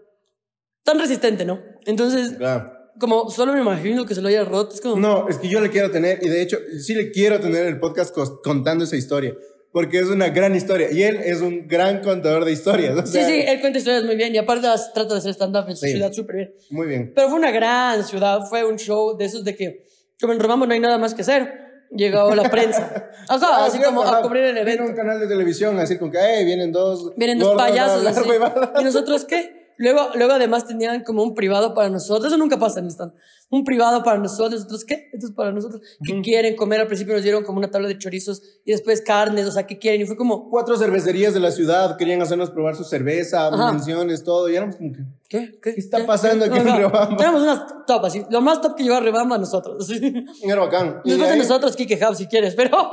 tan 0.83 0.99
resistente, 0.99 1.45
¿no? 1.45 1.59
Entonces, 1.85 2.33
Claro. 2.33 2.72
Como 2.99 3.29
solo 3.29 3.53
me 3.53 3.61
imagino 3.61 4.05
que 4.05 4.15
se 4.15 4.21
lo 4.21 4.27
haya 4.27 4.43
roto. 4.45 4.75
Es 4.75 4.81
como, 4.81 4.95
No, 4.97 5.27
es 5.29 5.37
que 5.37 5.47
yo 5.49 5.59
le 5.61 5.69
quiero 5.69 5.91
tener, 5.91 6.19
y 6.21 6.29
de 6.29 6.41
hecho, 6.41 6.57
sí 6.79 6.93
le 6.95 7.11
quiero 7.11 7.39
tener 7.39 7.65
el 7.65 7.79
podcast 7.79 8.15
contando 8.43 8.83
esa 8.83 8.95
historia, 8.95 9.33
porque 9.71 9.99
es 9.99 10.05
una 10.07 10.29
gran 10.29 10.55
historia, 10.55 10.91
y 10.91 11.01
él 11.03 11.17
es 11.23 11.41
un 11.41 11.67
gran 11.67 12.01
contador 12.01 12.45
de 12.45 12.51
historias. 12.51 12.95
o 12.97 13.05
Sí, 13.05 13.13
sea, 13.13 13.27
sí, 13.27 13.43
él 13.47 13.59
cuenta 13.59 13.79
historias 13.79 14.03
muy 14.03 14.15
bien 14.15 14.33
y 14.35 14.37
aparte 14.37 14.67
las- 14.67 14.93
trata 14.93 15.13
de 15.13 15.19
hacer 15.19 15.31
stand-up 15.33 15.65
en 15.67 15.75
su 15.75 15.85
Sí. 15.85 15.91
ciudad 15.93 16.11
súper 16.13 16.35
bien. 16.35 16.53
Muy 16.69 16.87
bien. 16.87 17.11
Pero 17.15 17.29
fue 17.29 17.37
una 17.39 17.51
gran 17.51 18.03
ciudad, 18.03 18.41
fue 18.49 18.63
un 18.65 18.77
show 18.77 19.17
de 19.17 19.25
esos 19.25 19.43
de 19.43 19.55
que, 19.55 19.85
como 20.21 20.33
en 20.33 20.39
Romamo 20.39 20.65
no 20.65 20.73
hay 20.73 20.79
nada 20.79 20.97
más 20.97 21.13
que 21.15 21.21
hacer, 21.23 21.51
llegó 21.95 22.33
la 22.35 22.49
prensa. 22.49 23.09
Ah, 23.29 23.65
así 23.67 23.77
sí, 23.77 23.83
como 23.83 24.03
a 24.03 24.21
cubrir 24.21 24.43
el 24.43 24.53
Viene 24.55 24.71
evento. 24.73 24.83
un 24.91 24.95
canal 24.97 25.17
de 25.19 25.27
televisión, 25.27 25.79
así 25.79 25.97
como 25.97 26.11
que, 26.11 26.17
hey, 26.21 26.43
vienen 26.43 26.73
dos. 26.73 27.13
Vienen 27.15 27.39
dos 27.39 27.49
gordos 27.53 27.67
payasos 27.69 27.97
hablar 27.99 28.13
así. 28.17 28.29
huevadas". 28.29 28.69
¿Y 28.81 28.83
nosotros 28.83 29.23
qué? 29.25 29.62
Luego, 29.83 30.11
luego 30.15 30.31
además 30.31 30.65
tenían 30.65 31.03
como 31.03 31.23
un 31.23 31.35
privado 31.35 31.73
para 31.73 31.89
nosotros. 31.89 32.27
Eso 32.27 32.37
nunca 32.37 32.57
pasa 32.57 32.79
en 32.79 32.87
stand. 32.87 33.11
Un 33.49 33.65
privado 33.65 34.01
para 34.01 34.17
nosotros. 34.17 34.53
¿Nosotros 34.53 34.85
qué? 34.85 35.09
Esto 35.11 35.27
es 35.27 35.33
para 35.33 35.51
nosotros. 35.51 35.81
¿Qué 36.01 36.21
quieren 36.21 36.55
comer? 36.55 36.79
Al 36.79 36.87
principio 36.87 37.13
nos 37.13 37.21
dieron 37.21 37.43
como 37.43 37.57
una 37.57 37.69
tabla 37.69 37.89
de 37.89 37.97
chorizos 37.97 38.41
y 38.63 38.71
después 38.71 39.01
carnes. 39.01 39.45
O 39.45 39.51
sea, 39.51 39.67
¿qué 39.67 39.77
quieren? 39.77 39.99
Y 39.99 40.05
fue 40.05 40.15
como, 40.15 40.49
Cuatro 40.49 40.77
cervecerías 40.77 41.33
de 41.33 41.41
la 41.41 41.51
ciudad 41.51 41.97
querían 41.97 42.21
hacernos 42.21 42.49
probar 42.49 42.77
su 42.77 42.85
cerveza, 42.85 43.47
Ajá. 43.49 43.73
menciones, 43.73 44.23
todo, 44.23 44.47
y 44.49 44.55
éramos 44.55 44.77
como 44.77 44.93
que, 44.93 45.03
¿qué? 45.27 45.59
¿Qué, 45.61 45.71
está 45.71 45.97
¿Qué? 45.97 46.03
pasando 46.05 46.45
aquí 46.45 46.57
en 46.57 46.67
Ajá. 46.67 46.77
Riobamba? 46.77 47.17
Tenemos 47.17 47.41
unas 47.41 47.85
top 47.85 48.05
así. 48.05 48.25
Lo 48.29 48.39
más 48.39 48.61
top 48.61 48.75
que 48.75 48.83
llegó 48.83 48.95
a 48.95 49.01
Rebamba 49.01 49.35
a 49.35 49.39
nosotros. 49.39 49.83
así. 49.89 50.25
era 50.43 50.61
bacán. 50.61 51.01
Después 51.03 51.27
de 51.27 51.33
ahí, 51.33 51.39
nosotros, 51.39 51.75
Kike 51.75 51.99
Hub, 52.07 52.15
si 52.15 52.27
quieres, 52.27 52.55
pero. 52.55 52.77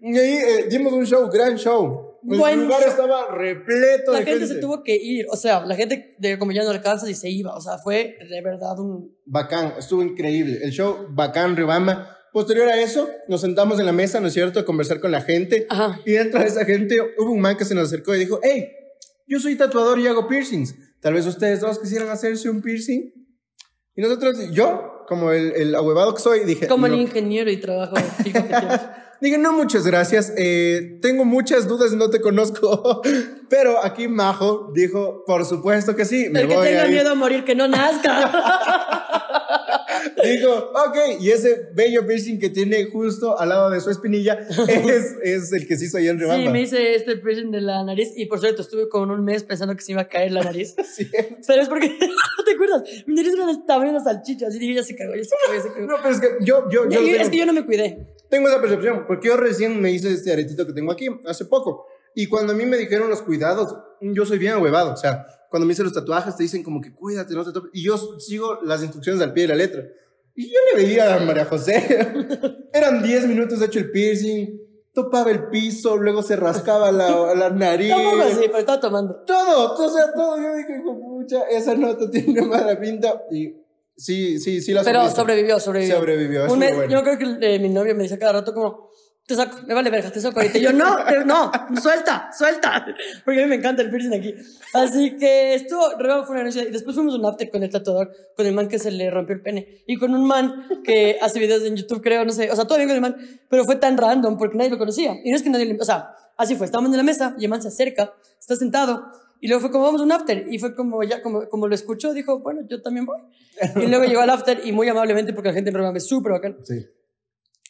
y 0.00 0.16
ahí, 0.16 0.34
eh, 0.34 0.66
dimos 0.70 0.92
un 0.92 1.04
show, 1.04 1.28
gran 1.28 1.56
show. 1.56 2.15
El 2.28 2.38
Buen 2.38 2.64
lugar 2.64 2.82
estaba 2.86 3.28
repleto 3.34 4.12
la 4.12 4.20
de 4.20 4.24
gente 4.24 4.46
se 4.46 4.56
tuvo 4.56 4.82
que 4.82 4.96
ir. 4.96 5.26
O 5.30 5.36
sea, 5.36 5.64
la 5.64 5.76
gente, 5.76 6.16
de, 6.18 6.38
como 6.38 6.52
ya 6.52 6.64
no 6.64 6.70
alcanza, 6.70 7.08
y 7.08 7.14
se 7.14 7.30
iba. 7.30 7.54
O 7.54 7.60
sea, 7.60 7.78
fue 7.78 8.16
de 8.28 8.42
verdad 8.42 8.78
un. 8.78 9.16
Bacán, 9.24 9.74
estuvo 9.78 10.02
increíble. 10.02 10.58
El 10.62 10.70
show 10.72 11.06
bacán, 11.10 11.56
Riobamba. 11.56 12.12
Posterior 12.32 12.68
a 12.68 12.80
eso, 12.82 13.08
nos 13.28 13.40
sentamos 13.40 13.78
en 13.80 13.86
la 13.86 13.92
mesa, 13.92 14.20
¿no 14.20 14.26
es 14.26 14.34
cierto?, 14.34 14.60
a 14.60 14.64
conversar 14.64 15.00
con 15.00 15.10
la 15.10 15.22
gente. 15.22 15.66
Ajá. 15.70 16.00
Y 16.04 16.12
dentro 16.12 16.40
de 16.40 16.46
esa 16.46 16.64
gente 16.66 16.98
hubo 17.18 17.30
un 17.30 17.40
man 17.40 17.56
que 17.56 17.64
se 17.64 17.74
nos 17.74 17.84
acercó 17.84 18.14
y 18.14 18.18
dijo, 18.18 18.40
hey, 18.42 18.68
yo 19.26 19.38
soy 19.40 19.56
tatuador 19.56 19.98
y 19.98 20.06
hago 20.06 20.28
piercings. 20.28 20.74
Tal 21.00 21.14
vez 21.14 21.26
ustedes 21.26 21.60
dos 21.60 21.78
quisieran 21.78 22.10
hacerse 22.10 22.50
un 22.50 22.60
piercing. 22.60 23.10
Y 23.94 24.02
nosotros, 24.02 24.50
yo, 24.52 25.04
como 25.08 25.30
el, 25.30 25.52
el 25.56 25.74
ahuevado 25.74 26.14
que 26.14 26.20
soy, 26.20 26.40
dije, 26.40 26.66
Como 26.66 26.86
no. 26.88 26.94
el 26.94 27.00
ingeniero 27.00 27.50
y 27.50 27.56
trabajo 27.56 27.96
fijo 28.22 28.46
que 28.46 28.54
Dije, 29.20 29.38
no, 29.38 29.52
muchas 29.52 29.86
gracias. 29.86 30.32
Eh, 30.36 30.98
tengo 31.00 31.24
muchas 31.24 31.66
dudas, 31.66 31.92
no 31.92 32.10
te 32.10 32.20
conozco. 32.20 33.02
Pero 33.48 33.82
aquí 33.84 34.08
Majo 34.08 34.70
dijo, 34.74 35.24
por 35.26 35.44
supuesto 35.46 35.94
que 35.96 36.04
sí. 36.04 36.28
Me 36.30 36.40
El 36.42 36.48
que 36.48 36.54
voy 36.56 36.66
tenga 36.68 36.82
a 36.82 36.86
ir". 36.86 36.92
miedo 36.92 37.10
a 37.10 37.14
morir, 37.14 37.44
que 37.44 37.54
no 37.54 37.66
nazca. 37.68 38.32
Dijo, 40.22 40.52
ok, 40.72 41.20
y 41.20 41.30
ese 41.30 41.68
bello 41.74 42.06
piercing 42.06 42.38
que 42.38 42.48
tiene 42.50 42.84
justo 42.86 43.38
al 43.38 43.48
lado 43.50 43.70
de 43.70 43.80
su 43.80 43.90
espinilla 43.90 44.34
es, 44.68 45.14
es 45.22 45.52
el 45.52 45.66
que 45.66 45.76
se 45.76 45.86
hizo 45.86 45.98
ahí 45.98 46.08
en 46.08 46.18
Riobamba. 46.18 46.42
Sí, 46.44 46.48
me 46.50 46.60
hice 46.62 46.94
este 46.94 47.16
piercing 47.16 47.50
de 47.50 47.60
la 47.60 47.82
nariz 47.84 48.12
y 48.16 48.26
por 48.26 48.40
cierto 48.40 48.62
estuve 48.62 48.88
como 48.88 49.12
un 49.12 49.24
mes 49.24 49.42
pensando 49.44 49.74
que 49.76 49.82
se 49.82 49.92
iba 49.92 50.02
a 50.02 50.08
caer 50.08 50.32
la 50.32 50.42
nariz. 50.42 50.74
Sí. 50.94 51.08
Pero 51.46 51.62
es 51.62 51.68
porque, 51.68 51.88
¿no 51.88 52.44
te 52.44 52.52
acuerdas? 52.52 52.82
Mi 53.06 53.14
nariz 53.14 53.32
era 53.34 53.46
del 53.46 53.64
tamaño 53.66 53.92
de 53.92 53.96
una 53.98 54.04
salchicha, 54.04 54.46
así 54.48 54.58
dije, 54.58 54.74
ya 54.74 54.82
se 54.82 54.96
cagó, 54.96 55.14
ya 55.14 55.24
se 55.24 55.30
cagó, 55.44 55.56
ya 55.56 55.62
se 55.62 55.72
cagó. 55.74 55.86
No, 55.86 55.96
pero 56.02 56.14
es 56.14 56.20
que 56.20 56.28
yo, 56.40 56.64
yo, 56.70 56.88
yo, 56.88 57.00
Y- 57.02 57.10
y 57.10 57.14
es 57.16 57.28
que 57.28 57.36
yo 57.38 57.46
no 57.46 57.52
me 57.52 57.64
cuidé. 57.64 58.06
Tengo 58.28 58.48
esa 58.48 58.60
percepción, 58.60 59.04
porque 59.06 59.28
yo 59.28 59.36
recién 59.36 59.80
me 59.80 59.90
hice 59.90 60.12
este 60.12 60.32
aretito 60.32 60.66
que 60.66 60.72
tengo 60.72 60.92
aquí 60.92 61.08
hace 61.26 61.44
poco. 61.44 61.86
Y 62.14 62.26
cuando 62.28 62.52
a 62.52 62.56
mí 62.56 62.64
me 62.64 62.76
dijeron 62.76 63.10
los 63.10 63.22
cuidados, 63.22 63.76
yo 64.00 64.24
soy 64.24 64.38
bien 64.38 64.56
huevado. 64.62 64.92
O 64.92 64.96
sea, 64.96 65.26
cuando 65.50 65.66
me 65.66 65.72
hice 65.74 65.82
los 65.82 65.92
tatuajes 65.92 66.36
te 66.36 66.42
dicen 66.42 66.62
como 66.62 66.80
que 66.80 66.94
cuídate, 66.94 67.34
no 67.34 67.44
te 67.44 67.52
topes. 67.52 67.70
Y 67.74 67.84
yo 67.84 67.96
sigo 68.18 68.60
las 68.62 68.82
instrucciones 68.82 69.20
al 69.22 69.32
pie 69.32 69.44
de 69.44 69.48
la 69.48 69.54
letra. 69.56 69.84
Y 70.34 70.48
yo 70.48 70.58
le 70.70 70.82
veía 70.82 71.14
a 71.14 71.20
María 71.20 71.44
José. 71.44 71.76
Eran 72.72 73.02
10 73.02 73.26
minutos 73.26 73.60
hecho 73.62 73.78
el 73.78 73.90
piercing, 73.90 74.60
topaba 74.92 75.30
el 75.30 75.48
piso, 75.48 75.96
luego 75.96 76.22
se 76.22 76.36
rascaba 76.36 76.90
la, 76.92 77.34
la 77.34 77.50
nariz. 77.50 77.90
Tampoco 77.90 78.22
así, 78.22 78.40
pero 78.46 78.58
estaba 78.58 78.80
tomando. 78.80 79.14
Todo, 79.26 79.74
o 79.74 79.88
sea, 79.90 80.12
todo. 80.12 80.36
Yo 80.38 80.54
dije, 80.56 80.78
"Hijo 80.78 80.94
de 80.94 81.00
pucha, 81.00 81.42
esa 81.50 81.74
nota 81.74 82.10
tiene 82.10 82.42
mala 82.42 82.78
pinta. 82.78 83.22
Y 83.30 83.54
sí, 83.96 84.38
sí, 84.40 84.60
sí 84.60 84.72
la 84.72 84.82
Pero 84.84 85.00
supiste. 85.00 85.20
sobrevivió, 85.20 85.60
sobrevivió. 85.60 85.96
Sobrevivió, 85.96 86.46
es 86.46 86.56
mes- 86.56 86.74
bueno. 86.76 86.92
Yo 86.92 87.02
creo 87.02 87.18
que 87.18 87.54
eh, 87.54 87.58
mi 87.58 87.68
novio 87.68 87.94
me 87.94 88.02
dice 88.04 88.18
cada 88.18 88.32
rato 88.32 88.52
como, 88.54 88.90
te 89.26 89.34
saco, 89.34 89.58
me 89.66 89.74
vale 89.74 89.90
verga, 89.90 90.10
te 90.10 90.20
saco 90.20 90.38
ahorita. 90.38 90.58
Y 90.58 90.62
yo, 90.62 90.72
no, 90.72 90.98
no, 91.26 91.50
suelta, 91.82 92.30
suelta. 92.36 92.86
Porque 93.24 93.40
a 93.40 93.42
mí 93.44 93.48
me 93.50 93.56
encanta 93.56 93.82
el 93.82 93.90
piercing 93.90 94.14
aquí. 94.14 94.34
Así 94.72 95.16
que 95.16 95.66
Reba 95.98 96.24
fue 96.24 96.36
una 96.36 96.44
noche. 96.44 96.66
Y 96.68 96.70
después 96.72 96.94
fuimos 96.94 97.14
a 97.14 97.18
un 97.18 97.26
after 97.26 97.50
con 97.50 97.62
el 97.62 97.70
tatuador, 97.70 98.10
con 98.36 98.46
el 98.46 98.52
man 98.54 98.68
que 98.68 98.78
se 98.78 98.90
le 98.92 99.10
rompió 99.10 99.34
el 99.34 99.42
pene. 99.42 99.82
Y 99.86 99.96
con 99.96 100.14
un 100.14 100.26
man 100.26 100.68
que 100.84 101.18
hace 101.22 101.40
videos 101.40 101.64
en 101.64 101.74
YouTube, 101.76 102.00
creo, 102.02 102.24
no 102.24 102.30
sé. 102.32 102.50
O 102.52 102.54
sea, 102.56 102.66
todo 102.66 102.78
bien 102.78 102.88
con 102.88 102.94
el 102.94 103.02
man, 103.02 103.16
pero 103.48 103.64
fue 103.64 103.76
tan 103.76 103.96
random 103.96 104.38
porque 104.38 104.56
nadie 104.56 104.70
lo 104.70 104.78
conocía. 104.78 105.14
Y 105.24 105.30
no 105.30 105.36
es 105.36 105.42
que 105.42 105.50
nadie 105.50 105.66
le, 105.66 105.80
o 105.80 105.84
sea, 105.84 106.10
así 106.36 106.54
fue. 106.54 106.66
Estábamos 106.66 106.92
en 106.92 106.98
la 106.98 107.02
mesa 107.02 107.34
y 107.38 107.44
el 107.44 107.50
man 107.50 107.60
se 107.62 107.68
acerca, 107.68 108.12
está 108.38 108.54
sentado. 108.54 109.10
Y 109.40 109.48
luego 109.48 109.60
fue 109.60 109.70
como, 109.70 109.84
vamos 109.84 110.00
a 110.00 110.04
un 110.04 110.12
after. 110.12 110.46
Y 110.50 110.58
fue 110.58 110.74
como, 110.74 111.02
ya, 111.02 111.22
como, 111.22 111.48
como 111.48 111.68
lo 111.68 111.74
escuchó, 111.74 112.12
dijo, 112.12 112.40
bueno, 112.40 112.62
yo 112.68 112.82
también 112.82 113.06
voy. 113.06 113.18
Y 113.76 113.86
luego 113.86 114.04
llegó 114.04 114.20
al 114.20 114.30
after 114.30 114.60
y 114.64 114.72
muy 114.72 114.88
amablemente, 114.88 115.32
porque 115.32 115.48
la 115.48 115.54
gente 115.54 115.70
en 115.70 115.76
Reba 115.76 115.92
es 115.94 116.06
súper 116.06 116.32
bacán. 116.32 116.56
Sí. 116.62 116.86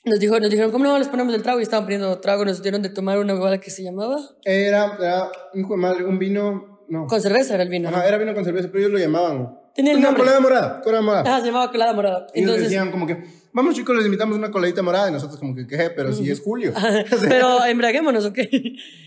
Nos, 0.04 0.20
dijo, 0.20 0.38
nos 0.38 0.50
dijeron, 0.50 0.70
¿cómo 0.70 0.84
no 0.84 0.98
les 0.98 1.08
ponemos 1.08 1.34
el 1.34 1.42
trago? 1.42 1.58
Y 1.58 1.64
estaban 1.64 1.84
poniendo 1.84 2.20
trago, 2.20 2.44
nos 2.44 2.62
dieron 2.62 2.82
de 2.82 2.90
tomar 2.90 3.18
una 3.18 3.34
bebida 3.34 3.58
que 3.58 3.70
se 3.70 3.82
llamaba. 3.82 4.18
Era, 4.44 4.96
era 4.98 5.30
un, 5.54 5.64
un 5.64 6.18
vino. 6.18 6.84
No. 6.88 7.06
Con 7.08 7.20
cerveza 7.20 7.54
era 7.54 7.64
el 7.64 7.68
vino. 7.68 7.90
¿no? 7.90 7.96
Ajá, 7.96 8.06
era 8.06 8.16
vino 8.16 8.32
con 8.32 8.44
cerveza, 8.44 8.68
pero 8.68 8.78
ellos 8.78 8.92
lo 8.92 8.98
llamaban. 8.98 9.58
Tenía 9.76 9.92
el 9.92 9.98
Una 9.98 10.06
nombre. 10.08 10.22
colada 10.22 10.40
morada, 10.40 10.80
colada 10.82 11.02
morada. 11.02 11.30
Ajá, 11.30 11.40
se 11.40 11.46
llamaba 11.46 11.70
colada 11.70 11.92
morada. 11.92 12.26
Y 12.34 12.40
Entonces, 12.40 12.64
decían 12.64 12.90
como 12.90 13.06
que, 13.06 13.22
vamos 13.52 13.74
chicos, 13.74 13.94
les 13.94 14.06
invitamos 14.06 14.36
una 14.36 14.50
coladita 14.50 14.82
morada. 14.82 15.10
Y 15.10 15.12
nosotros 15.12 15.38
como 15.38 15.54
que, 15.54 15.66
¿qué? 15.66 15.90
Pero 15.94 16.12
si 16.12 16.30
es 16.30 16.40
julio. 16.40 16.72
pero 17.28 17.64
embraguémonos, 17.64 18.24
¿ok? 18.24 18.38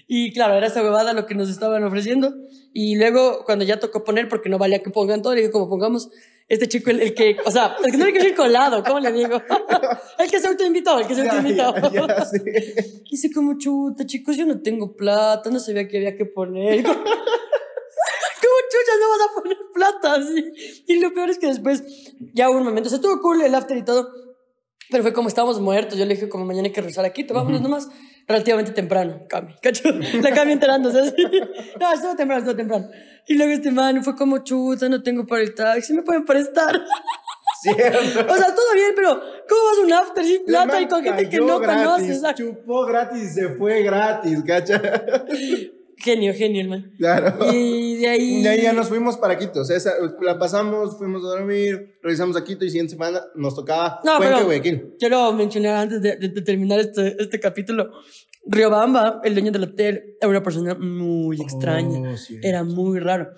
Y 0.08 0.32
claro, 0.32 0.56
era 0.56 0.68
esa 0.68 0.84
huevada 0.84 1.14
lo 1.14 1.26
que 1.26 1.36
nos 1.36 1.50
estaban 1.50 1.84
ofreciendo. 1.84 2.34
Y 2.72 2.98
luego, 2.98 3.44
cuando 3.46 3.66
ya 3.66 3.80
tocó 3.80 4.04
poner, 4.04 4.30
porque 4.30 4.50
no 4.50 4.58
valía 4.60 4.84
que 4.84 4.92
pongan 4.92 5.22
todo, 5.22 5.34
le 5.34 5.42
dije, 5.42 5.52
como 5.52 5.68
pongamos 5.68 6.10
este 6.48 6.68
chico, 6.68 6.90
el, 6.90 7.00
el 7.02 7.14
que, 7.14 7.38
o 7.46 7.52
sea, 7.52 7.76
el 7.84 7.92
que 7.92 7.98
no 7.98 8.06
le 8.06 8.12
quiere 8.12 8.30
ir 8.30 8.36
colado, 8.36 8.84
¿cómo 8.84 9.00
le 9.00 9.12
digo? 9.12 9.40
el 10.20 10.32
que 10.32 10.40
se 10.40 10.48
autoinvitó, 10.48 11.00
el 11.00 11.08
que 11.08 11.16
se 11.16 11.22
autoinvitó. 11.22 11.76
ya, 11.92 12.08
ya, 12.08 12.26
sí. 12.26 12.40
Dice 13.10 13.32
como, 13.32 13.58
chuta, 13.58 14.06
chicos, 14.06 14.36
yo 14.36 14.46
no 14.48 14.60
tengo 14.62 14.96
plata, 14.96 15.50
no 15.52 15.60
sabía 15.60 15.88
que 15.88 15.98
había 15.98 16.16
que 16.16 16.26
poner. 16.26 16.84
¿Cómo 16.84 16.96
chuchas 18.72 18.98
no 19.00 19.10
vas 19.10 19.22
a 19.30 19.34
poner 19.42 19.58
plata 19.80 20.16
así? 20.16 20.84
Y 20.88 21.00
lo 21.00 21.14
peor 21.14 21.30
es 21.30 21.40
que 21.40 21.48
después, 21.48 21.84
ya 22.34 22.50
hubo 22.50 22.58
un 22.58 22.66
momento, 22.66 22.88
o 22.88 22.90
sea, 22.90 22.98
estuvo 22.98 23.22
cool 23.22 23.42
el 23.42 23.56
after 23.56 23.78
y 23.78 23.84
todo, 23.84 24.10
pero 24.90 25.04
fue 25.04 25.14
como 25.14 25.28
estábamos 25.28 25.60
muertos. 25.62 25.98
Yo 25.98 26.06
le 26.06 26.16
dije, 26.16 26.30
como 26.30 26.46
mañana 26.46 26.68
hay 26.68 26.74
que 26.74 26.82
rezar 26.82 27.06
aquí, 27.06 27.24
vámonos 27.24 27.62
nomás. 27.62 27.88
Relativamente 28.28 28.72
temprano, 28.74 29.24
Cami, 29.28 29.56
¿cacho? 29.60 29.90
La 30.22 30.32
Cami 30.32 30.52
enterándose 30.52 31.00
así. 31.00 31.16
No, 31.80 31.92
estuvo 31.92 32.16
temprano, 32.16 32.42
estuvo 32.42 32.56
temprano. 32.56 32.88
Y 33.28 33.36
luego 33.36 33.52
este 33.52 33.72
man 33.72 34.04
fue 34.04 34.16
como, 34.16 34.44
chuta, 34.44 34.88
no 34.88 35.02
tengo 35.02 35.26
para 35.26 35.42
el 35.42 35.56
taxi, 35.56 35.94
¿me 35.94 36.04
pueden 36.04 36.26
prestar? 36.26 36.80
Cierto. 37.62 38.00
O 38.30 38.36
sea, 38.36 38.56
todo 38.56 38.74
bien, 38.74 38.92
pero 38.96 39.20
¿cómo 39.50 39.62
vas 39.66 39.78
a 39.80 39.82
un 39.82 39.94
after 39.94 40.26
sin 40.26 40.46
plata 40.46 40.80
y 40.82 40.88
con 40.88 41.04
gente 41.04 41.28
que 41.28 41.38
no 41.38 41.60
gratis, 41.60 41.84
conoces? 41.84 42.24
Ah, 42.24 42.34
Chupó 42.34 42.86
gratis 42.86 43.24
y 43.24 43.28
se 43.30 43.50
fue 43.50 43.82
gratis, 43.82 44.44
¿cacha? 44.46 44.82
Genio, 46.02 46.34
genio, 46.34 46.62
el 46.62 46.70
man. 46.70 46.92
Claro. 46.98 47.52
Y 47.54 47.98
de 47.98 48.08
ahí. 48.08 48.42
De 48.42 48.50
ahí 48.50 48.62
ya 48.62 48.74
nos 48.74 48.88
fuimos 48.88 49.18
para 49.18 49.38
Quito. 49.38 49.62
O 49.62 49.66
sea, 49.66 49.78
la 50.22 50.40
pasamos, 50.40 50.98
fuimos 50.98 51.24
a 51.26 51.28
dormir, 51.28 51.98
regresamos 52.02 52.38
a 52.38 52.44
Quito 52.44 52.64
y 52.66 52.70
siguiente 52.70 52.92
semana 52.92 53.22
nos 53.36 53.56
tocaba 53.56 54.00
No, 54.06 54.18
Cuenca, 54.18 54.36
pero- 54.36 54.46
Guayaquil. 54.46 54.96
Quiero 54.98 55.34
mencionar 55.34 55.76
antes 55.76 56.02
de, 56.02 56.16
de- 56.16 56.30
de 56.30 56.42
terminar 56.42 56.80
este, 56.80 57.16
este 57.22 57.40
capítulo. 57.40 57.92
Riobamba, 58.46 59.20
el 59.24 59.34
dueño 59.34 59.52
del 59.52 59.64
hotel, 59.64 60.16
era 60.22 60.30
una 60.30 60.42
persona 60.42 60.74
muy 60.76 61.42
extraña. 61.42 62.12
Oh, 62.14 62.18
sí. 62.18 62.38
Era 62.42 62.64
muy 62.64 63.00
raro. 63.00 63.30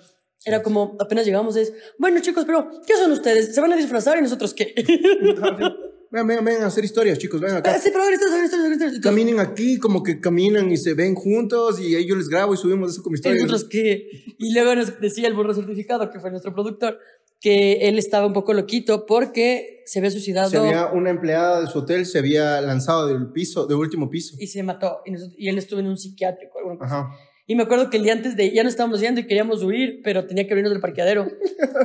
Era 0.44 0.62
como, 0.62 0.96
apenas 1.00 1.24
llegamos, 1.26 1.54
es, 1.56 1.72
bueno 1.98 2.20
chicos, 2.20 2.44
pero 2.44 2.68
¿qué 2.86 2.94
son 2.96 3.12
ustedes? 3.12 3.54
¿Se 3.54 3.60
van 3.60 3.72
a 3.72 3.76
disfrazar 3.76 4.18
y 4.18 4.22
nosotros 4.22 4.54
qué? 4.54 4.74
Vengan, 6.12 6.26
vengan, 6.26 6.44
vengan 6.44 6.62
a 6.64 6.66
hacer 6.66 6.84
historias, 6.84 7.18
chicos, 7.18 7.40
vengan 7.40 7.56
acá. 7.58 7.72
Ah, 7.74 7.78
sí, 7.78 7.88
pero 7.90 8.04
esto, 8.06 8.26
esto, 8.36 8.84
esto. 8.84 9.00
Caminen 9.00 9.40
aquí, 9.40 9.78
como 9.78 10.02
que 10.02 10.20
caminan 10.20 10.70
y 10.70 10.76
se 10.76 10.92
ven 10.92 11.14
juntos 11.14 11.80
y 11.80 11.94
ahí 11.94 12.06
yo 12.06 12.14
les 12.16 12.28
grabo 12.28 12.52
y 12.52 12.58
subimos 12.58 12.92
eso 12.92 13.02
como 13.02 13.14
¿Y 13.14 13.18
historias. 13.18 13.42
nosotros 13.44 13.68
qué? 13.70 14.08
Y 14.38 14.52
luego 14.52 14.74
nos 14.74 15.00
decía 15.00 15.26
el 15.26 15.32
burro 15.34 15.54
certificado, 15.54 16.10
que 16.10 16.20
fue 16.20 16.30
nuestro 16.30 16.52
productor, 16.52 16.98
que 17.40 17.88
él 17.88 17.98
estaba 17.98 18.26
un 18.26 18.34
poco 18.34 18.52
loquito 18.52 19.06
porque 19.06 19.80
se 19.86 19.98
había 20.00 20.10
suicidado 20.10 20.50
Se 20.50 20.58
había 20.58 20.86
una 20.92 21.08
empleada 21.10 21.62
de 21.62 21.66
su 21.66 21.78
hotel 21.78 22.04
se 22.06 22.18
había 22.18 22.60
lanzado 22.60 23.06
del 23.08 23.32
piso, 23.32 23.66
del 23.66 23.78
último 23.78 24.10
piso. 24.10 24.36
y 24.38 24.46
se 24.48 24.62
mató. 24.62 24.98
Y, 25.06 25.12
nosotros- 25.12 25.34
y 25.38 25.48
él 25.48 25.56
estuvo 25.58 25.80
en 25.80 25.86
un 25.86 25.96
psiquiátrico. 25.96 26.58
Ajá. 26.80 27.08
Y 27.46 27.56
me 27.56 27.64
acuerdo 27.64 27.90
que 27.90 27.96
el 27.96 28.04
día 28.04 28.12
antes 28.12 28.36
de, 28.36 28.52
ya 28.52 28.62
nos 28.62 28.72
estábamos 28.72 29.00
yendo 29.00 29.20
y 29.20 29.26
queríamos 29.26 29.64
huir, 29.64 30.00
pero 30.04 30.26
tenía 30.26 30.46
que 30.46 30.52
abrirnos 30.52 30.72
del 30.72 30.80
parqueadero. 30.80 31.26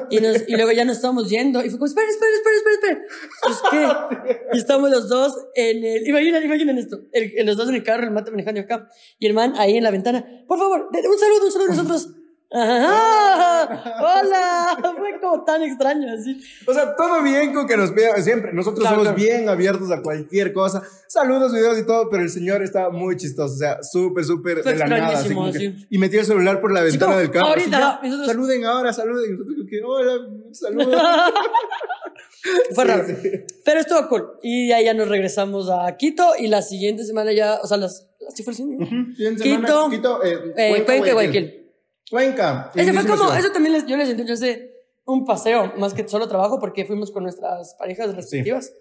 Y, 0.10 0.20
nos, 0.20 0.48
y 0.48 0.56
luego 0.56 0.72
ya 0.72 0.86
nos 0.86 0.98
estábamos 0.98 1.30
yendo 1.30 1.64
y 1.66 1.70
fue 1.70 1.80
como, 1.80 1.88
esperen, 1.88 2.10
esperen, 2.10 2.34
esperen, 2.36 2.58
esperen, 2.58 2.78
esperen. 2.78 3.08
Pues, 3.44 3.62
¿qué? 3.72 4.38
Y 4.54 4.58
estamos 4.60 4.90
los 4.90 5.10
dos 5.10 5.34
en 5.56 5.84
el, 5.84 6.08
imaginen, 6.08 6.44
imaginen 6.44 6.78
esto, 6.78 7.00
el, 7.12 7.46
los 7.46 7.58
dos 7.58 7.70
en 7.70 7.76
el 7.76 7.84
carro, 7.84 8.04
el 8.04 8.12
mate 8.12 8.32
manejando 8.32 8.62
acá, 8.62 8.88
y 9.20 9.26
el 9.26 9.34
man 9.34 9.54
ahí 9.58 9.78
en 9.78 9.84
la 9.84 9.92
ventana, 9.92 10.26
por 10.48 10.60
favor, 10.60 10.90
un 10.92 11.20
saludo, 11.20 11.46
un 11.46 11.52
saludo 11.52 11.72
a 11.72 11.76
nosotros. 11.76 12.17
Ajá, 12.50 13.84
hola, 14.00 14.94
fue 14.98 15.20
como 15.20 15.44
tan 15.44 15.62
extraño 15.64 16.08
así. 16.14 16.40
O 16.66 16.74
sea, 16.74 16.96
todo 16.96 17.22
bien 17.22 17.54
con 17.54 17.68
que 17.68 17.76
nos 17.76 17.94
vean 17.94 18.24
siempre. 18.24 18.54
Nosotros 18.54 18.80
Claro, 18.82 19.04
somos 19.04 19.14
claro. 19.14 19.18
bien 19.18 19.50
abiertos 19.50 19.92
a 19.92 20.02
cualquier 20.02 20.54
cosa. 20.54 20.82
Saludos, 21.08 21.52
videos 21.54 21.78
y 21.78 21.86
todo, 21.86 22.10
pero 22.10 22.24
el 22.24 22.30
señor 22.30 22.64
está 22.64 22.90
muy 22.90 23.18
chistoso. 23.18 23.54
O 23.54 23.58
sea, 23.58 23.84
súper, 23.84 24.24
súper 24.24 24.64
de 24.64 24.76
la 24.76 24.88
nada. 24.88 24.96
así 25.08 25.28
extrañísimo, 25.34 25.42
como 25.42 25.52
que- 25.54 25.60
sí. 25.60 25.88
y 25.90 25.98
metió 25.98 26.20
el 26.22 26.26
celular 26.26 26.62
por 26.62 26.72
la 26.72 26.82
ventana 26.84 27.06
como, 27.08 27.18
del 27.20 27.32
carro. 27.32 27.48
ahorita, 27.48 28.00
nosotros- 28.04 28.28
Saluden 28.28 28.66
ahora, 28.66 28.94
saluden. 28.94 29.38
Nosotros 29.38 29.66
que, 29.70 29.82
hola, 29.84 30.14
saludos. 30.54 31.02
Fue 32.74 32.86
Sí, 32.86 32.90
raro. 32.92 33.06
sí. 33.08 33.30
Pero 33.66 33.80
estuvo 33.82 34.08
cool. 34.08 34.32
Y 34.42 34.72
ahí 34.72 34.86
ya 34.86 34.94
nos 34.94 35.10
regresamos 35.10 35.70
a 35.70 35.98
Quito 35.98 36.32
y 36.40 36.48
la 36.48 36.62
siguiente 36.62 37.04
semana 37.04 37.34
ya, 37.34 37.60
o 37.62 37.68
sea, 37.68 37.76
las, 37.78 38.08
¿sí 38.34 38.44
fue 38.44 38.52
el 38.54 38.58
siguiente? 38.58 39.44
Quito, 39.44 39.90
Quito, 39.90 40.24
eh, 40.24 40.54
Eh, 40.56 40.84
Cuenca 40.86 41.12
Guayaquil. 41.12 41.67
Cuenca. 42.10 42.72
Ese 42.76 42.94
fue 42.94 43.06
como, 43.06 43.34
eso 43.34 43.52
también 43.52 43.74
les, 43.74 43.86
yo 43.86 43.98
les 43.98 44.40
sé, 44.40 44.72
un 45.06 45.26
paseo, 45.26 45.74
más 45.78 45.94
que 45.94 46.08
solo 46.08 46.28
trabajo, 46.28 46.60
porque 46.60 46.86
fuimos 46.86 47.12
con 47.12 47.24
nuestras 47.24 47.76
parejas 47.80 48.16
respectivas. 48.16 48.72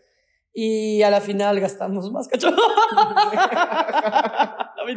Y 0.58 1.02
a 1.02 1.10
la 1.10 1.20
final 1.20 1.60
gastamos 1.60 2.10
más, 2.10 2.28
cacho. 2.28 2.48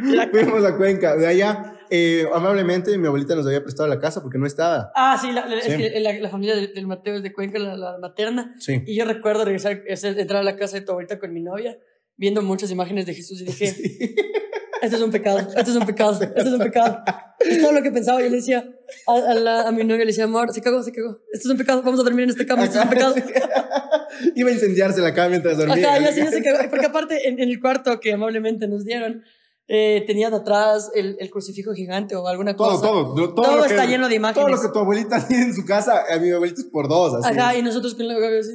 No. 0.00 0.22
Fuimos 0.30 0.64
a 0.64 0.76
Cuenca. 0.76 1.16
De 1.16 1.26
allá, 1.26 1.76
eh, 1.90 2.24
amablemente, 2.32 2.96
mi 2.96 3.08
abuelita 3.08 3.34
nos 3.34 3.44
había 3.46 3.60
prestado 3.62 3.88
la 3.88 3.98
casa 3.98 4.22
porque 4.22 4.38
no 4.38 4.46
estaba. 4.46 4.92
Ah, 4.94 5.18
sí, 5.20 5.32
la, 5.32 5.46
la- 5.46 5.60
Sí. 5.60 5.76
la, 6.00 6.12
la 6.12 6.28
familia 6.28 6.54
del, 6.54 6.86
Mateo 6.86 7.16
es 7.16 7.24
de 7.24 7.32
Cuenca, 7.32 7.58
la, 7.58 7.98
materna. 8.00 8.54
Sí. 8.60 8.82
Y 8.86 8.94
yo 8.96 9.04
recuerdo 9.04 9.44
regresar, 9.44 9.82
es- 9.86 10.04
entrar 10.04 10.42
a 10.42 10.44
la 10.44 10.54
casa 10.56 10.76
de 10.78 10.82
tu 10.82 10.92
abuelita 10.92 11.18
con 11.18 11.32
mi 11.32 11.40
novia, 11.42 11.76
viendo 12.16 12.40
muchas 12.42 12.70
imágenes 12.70 13.06
de 13.06 13.14
Jesús 13.14 13.40
y 13.40 13.44
dije, 13.46 13.74
esto 14.82 14.96
es 14.96 15.02
un 15.02 15.10
pecado, 15.10 15.38
esto 15.38 15.70
es 15.70 15.76
un 15.76 15.86
pecado, 15.86 16.12
esto 16.22 16.40
es 16.40 16.46
un 16.46 16.58
pecado. 16.58 17.02
Es 17.38 17.60
todo 17.60 17.72
lo 17.72 17.82
que 17.82 17.90
pensaba. 17.90 18.20
Yo 18.20 18.28
le 18.28 18.36
decía 18.36 18.64
a, 19.06 19.12
a, 19.14 19.34
la- 19.34 19.62
a 19.62 19.72
mi 19.72 19.82
novia, 19.84 20.00
le 20.00 20.06
decía, 20.06 20.24
amor, 20.24 20.52
se 20.52 20.60
cagó, 20.60 20.82
se 20.82 20.92
cagó. 20.92 21.18
Esto 21.32 21.48
es 21.48 21.52
un 21.52 21.56
pecado, 21.58 21.82
vamos 21.82 22.00
a 22.00 22.02
dormir 22.02 22.24
en 22.24 22.30
esta 22.30 22.44
cama, 22.46 22.64
esto 22.64 22.78
es 22.78 22.84
un 22.84 22.90
pecado. 22.90 23.14
Iba 24.34 24.50
a 24.50 24.52
incendiarse 24.52 25.00
la 25.00 25.14
cama 25.14 25.30
mientras 25.30 25.56
dormía. 25.58 25.88
Ajá, 25.94 25.98
ya 26.00 26.12
sí, 26.12 26.26
se 26.26 26.42
cagó. 26.42 26.68
Porque 26.70 26.86
aparte, 26.86 27.28
en, 27.28 27.40
en 27.40 27.48
el 27.48 27.60
cuarto 27.60 27.98
que 28.00 28.12
amablemente 28.12 28.68
nos 28.68 28.84
dieron, 28.84 29.22
eh, 29.68 30.02
tenían 30.06 30.34
atrás 30.34 30.90
el, 30.94 31.16
el 31.20 31.30
crucifijo 31.30 31.72
gigante 31.72 32.16
o 32.16 32.26
alguna 32.26 32.56
Todo, 32.56 32.70
cosa. 32.72 32.82
todo, 32.88 33.14
todo, 33.14 33.32
Todo 33.34 33.62
que- 33.62 33.68
está 33.68 33.86
lleno 33.86 34.08
de 34.08 34.16
imágenes. 34.16 34.44
Todo 34.44 34.54
lo 34.56 34.60
que 34.60 34.68
tu 34.72 34.78
abuelita 34.80 35.24
tiene 35.28 35.44
en 35.44 35.54
su 35.54 35.64
casa, 35.64 36.04
a 36.12 36.18
mi 36.18 36.30
abuelita 36.30 36.60
es 36.60 36.66
por 36.66 36.88
dos, 36.88 37.14
así. 37.24 37.38
Ajá, 37.38 37.56
y 37.56 37.62
nosotros 37.62 37.94
con 37.94 38.06
la 38.08 38.14
así. 38.38 38.52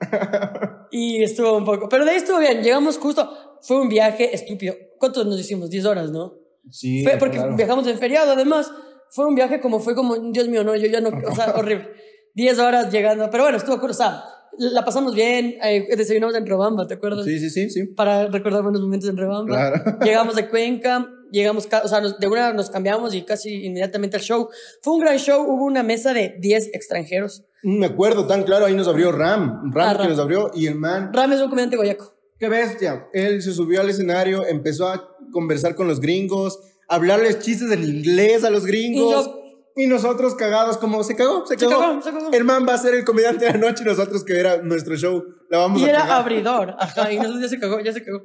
y 0.90 1.22
estuvo 1.22 1.56
un 1.56 1.64
poco. 1.64 1.88
Pero 1.88 2.04
de 2.04 2.12
ahí 2.12 2.16
estuvo 2.18 2.38
bien. 2.38 2.62
Llegamos 2.62 2.98
justo. 2.98 3.58
Fue 3.62 3.80
un 3.80 3.88
viaje 3.88 4.34
estúpido. 4.34 4.74
¿Cuántos 4.98 5.26
nos 5.26 5.38
hicimos? 5.40 5.70
10 5.70 5.84
horas, 5.86 6.10
¿no? 6.10 6.34
Sí, 6.70 7.02
Fue 7.04 7.16
porque 7.18 7.36
claro. 7.36 7.56
viajamos 7.56 7.86
en 7.86 7.98
feriado, 7.98 8.32
además. 8.32 8.70
Fue 9.10 9.26
un 9.26 9.34
viaje 9.34 9.60
como 9.60 9.80
fue 9.80 9.94
como, 9.94 10.16
Dios 10.16 10.48
mío, 10.48 10.64
no, 10.64 10.74
yo 10.74 10.86
ya 10.86 11.00
no, 11.00 11.10
o 11.10 11.34
sea, 11.34 11.54
horrible. 11.56 11.88
10 12.34 12.58
horas 12.58 12.90
llegando. 12.92 13.28
Pero 13.30 13.44
bueno, 13.44 13.58
estuvo 13.58 13.78
cool. 13.78 13.90
O 13.90 13.94
sea, 13.94 14.24
la 14.58 14.84
pasamos 14.84 15.14
bien, 15.14 15.56
eh, 15.62 15.86
desayunamos 15.96 16.34
en 16.36 16.46
Robamba, 16.46 16.86
¿te 16.86 16.94
acuerdas? 16.94 17.24
Sí, 17.24 17.38
sí, 17.38 17.50
sí, 17.50 17.70
sí. 17.70 17.84
Para 17.86 18.26
recordar 18.28 18.62
buenos 18.62 18.80
momentos 18.80 19.08
en 19.10 19.16
Rebamba. 19.16 19.70
Claro. 19.70 19.98
Llegamos 20.04 20.34
de 20.36 20.48
Cuenca, 20.48 21.06
llegamos, 21.30 21.68
o 21.84 21.88
sea, 21.88 22.00
nos- 22.00 22.18
de 22.18 22.28
una 22.28 22.52
nos 22.52 22.70
cambiamos 22.70 23.14
y 23.14 23.22
casi 23.22 23.64
inmediatamente 23.66 24.16
al 24.16 24.22
show. 24.22 24.48
Fue 24.80 24.94
un 24.94 25.00
gran 25.00 25.18
show, 25.18 25.42
hubo 25.44 25.64
una 25.64 25.82
mesa 25.82 26.12
de 26.14 26.36
10 26.40 26.70
extranjeros. 26.72 27.44
Me 27.62 27.86
acuerdo 27.86 28.26
tan 28.26 28.42
claro, 28.44 28.66
ahí 28.66 28.74
nos 28.74 28.88
abrió 28.88 29.10
Ram, 29.12 29.72
Ram 29.72 29.88
Ah, 29.88 29.92
que 29.92 29.98
Ram. 29.98 30.08
nos 30.10 30.18
abrió 30.18 30.50
y 30.54 30.66
el 30.66 30.74
man, 30.76 31.12
Ram 31.12 31.32
es 31.32 31.40
un 31.40 31.48
comediante 31.50 31.76
guayaco. 31.76 32.13
Qué 32.38 32.48
bestia. 32.48 33.06
Él 33.12 33.42
se 33.42 33.52
subió 33.52 33.80
al 33.80 33.90
escenario, 33.90 34.46
empezó 34.46 34.88
a 34.88 35.08
conversar 35.32 35.74
con 35.74 35.88
los 35.88 36.00
gringos, 36.00 36.58
hablarles 36.88 37.38
chistes 37.40 37.70
en 37.72 37.82
inglés 37.84 38.44
a 38.44 38.50
los 38.50 38.66
gringos. 38.66 39.30
Y 39.76 39.84
Y, 39.84 39.86
nosotros 39.88 40.36
cagados, 40.36 40.78
como 40.78 41.02
se 41.02 41.16
cagó, 41.16 41.44
se 41.46 41.58
Se 41.58 41.66
cagó. 41.66 41.80
cagó, 41.80 42.02
se 42.02 42.10
cagó. 42.12 42.30
El 42.32 42.44
man 42.44 42.64
va 42.68 42.74
a 42.74 42.78
ser 42.78 42.94
el 42.94 43.04
comediante 43.04 43.44
de 43.46 43.52
la 43.52 43.58
noche 43.58 43.82
y 43.82 43.86
nosotros 43.86 44.22
que 44.24 44.38
era 44.38 44.58
nuestro 44.58 44.94
show, 44.96 45.24
la 45.50 45.58
vamos 45.58 45.80
Y 45.80 45.84
a 45.86 45.90
era 45.90 45.98
cagar. 46.02 46.20
abridor, 46.20 46.76
ajá, 46.78 47.10
y 47.12 47.16
nosotros 47.16 47.42
ya 47.42 47.48
se 47.48 47.58
cagó, 47.58 47.80
ya 47.80 47.92
se 47.92 48.04
cagó. 48.04 48.22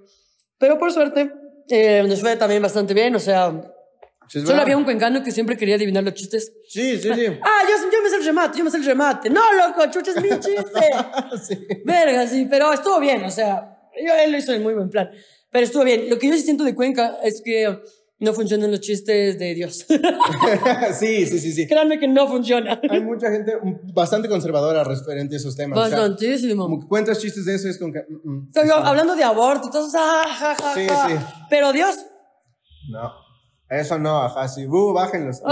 Pero 0.59 0.77
por 0.77 0.91
suerte, 0.93 1.31
eh, 1.69 2.03
nos 2.07 2.21
fue 2.21 2.35
también 2.35 2.61
bastante 2.61 2.93
bien, 2.93 3.15
o 3.15 3.19
sea, 3.19 3.59
Sí, 4.27 4.45
solo 4.45 4.61
había 4.61 4.77
un 4.77 4.83
cuencano 4.83 5.23
que 5.23 5.31
siempre 5.31 5.57
quería 5.57 5.73
adivinar 5.73 6.03
los 6.03 6.13
chistes. 6.13 6.53
Sí, 6.67 6.99
sí, 6.99 7.09
sí. 7.15 7.25
Ah, 7.41 7.61
yo, 7.67 7.89
yo 7.91 8.03
me 8.03 8.09
sé 8.11 8.17
el 8.17 8.25
remate, 8.25 8.57
yo 8.59 8.63
me 8.63 8.69
sé 8.69 8.77
el 8.77 8.85
remate. 8.85 9.27
No, 9.31 9.41
loco, 9.53 9.89
chucha, 9.89 10.11
es 10.11 10.21
mi 10.21 10.29
chiste. 10.29 10.89
Sí. 11.47 11.67
Verga, 11.83 12.27
sí, 12.27 12.45
pero 12.47 12.71
estuvo 12.71 12.99
bien, 12.99 13.23
o 13.23 13.31
sea, 13.31 13.78
yo, 14.05 14.13
él 14.23 14.31
lo 14.31 14.37
hizo 14.37 14.53
en 14.53 14.63
muy 14.63 14.73
buen 14.73 14.89
plan. 14.89 15.09
Pero 15.51 15.65
estuvo 15.65 15.83
bien. 15.83 16.09
Lo 16.09 16.17
que 16.19 16.27
yo 16.27 16.37
siento 16.37 16.63
de 16.63 16.75
Cuenca 16.75 17.17
es 17.23 17.41
que 17.43 17.79
no 18.19 18.33
funcionan 18.33 18.69
los 18.71 18.81
chistes 18.81 19.39
de 19.39 19.53
Dios. 19.55 19.85
sí, 20.99 21.25
sí, 21.25 21.39
sí, 21.39 21.51
sí. 21.53 21.67
Créanme 21.67 21.99
que 21.99 22.07
no 22.07 22.27
funciona. 22.27 22.79
Hay 22.89 23.01
mucha 23.01 23.31
gente 23.31 23.53
mm, 23.61 23.93
bastante 23.93 24.27
conservadora 24.27 24.83
referente 24.83 25.35
a 25.35 25.37
esos 25.37 25.55
temas. 25.55 25.79
o 25.79 25.87
sea, 25.87 25.99
Bastantísimo. 25.99 26.63
como 26.63 26.79
que 26.81 26.87
cuentas 26.87 27.19
chistes 27.19 27.45
de 27.45 27.55
eso 27.55 27.67
y 27.67 27.71
es 27.71 27.79
como 27.79 27.93
que... 27.93 27.99
mm, 28.09 28.29
mm, 28.29 28.47
O 28.49 28.53
sea, 28.53 28.63
yo, 28.65 28.79
no. 28.79 28.85
hablando 28.85 29.15
de 29.15 29.23
aborto, 29.23 29.67
entonces, 29.67 29.99
ah, 30.03 30.23
ja, 30.27 30.55
ja, 30.55 30.73
Sí, 30.75 30.87
ja. 30.87 31.07
sí. 31.09 31.15
Pero 31.49 31.71
Dios, 31.73 31.97
No. 32.89 33.11
Eso 33.69 33.99
no, 33.99 34.23
ajá, 34.23 34.47
sí. 34.47 34.65
Uh, 34.65 34.93
bájenlos. 34.93 35.38
Sí, 35.38 35.43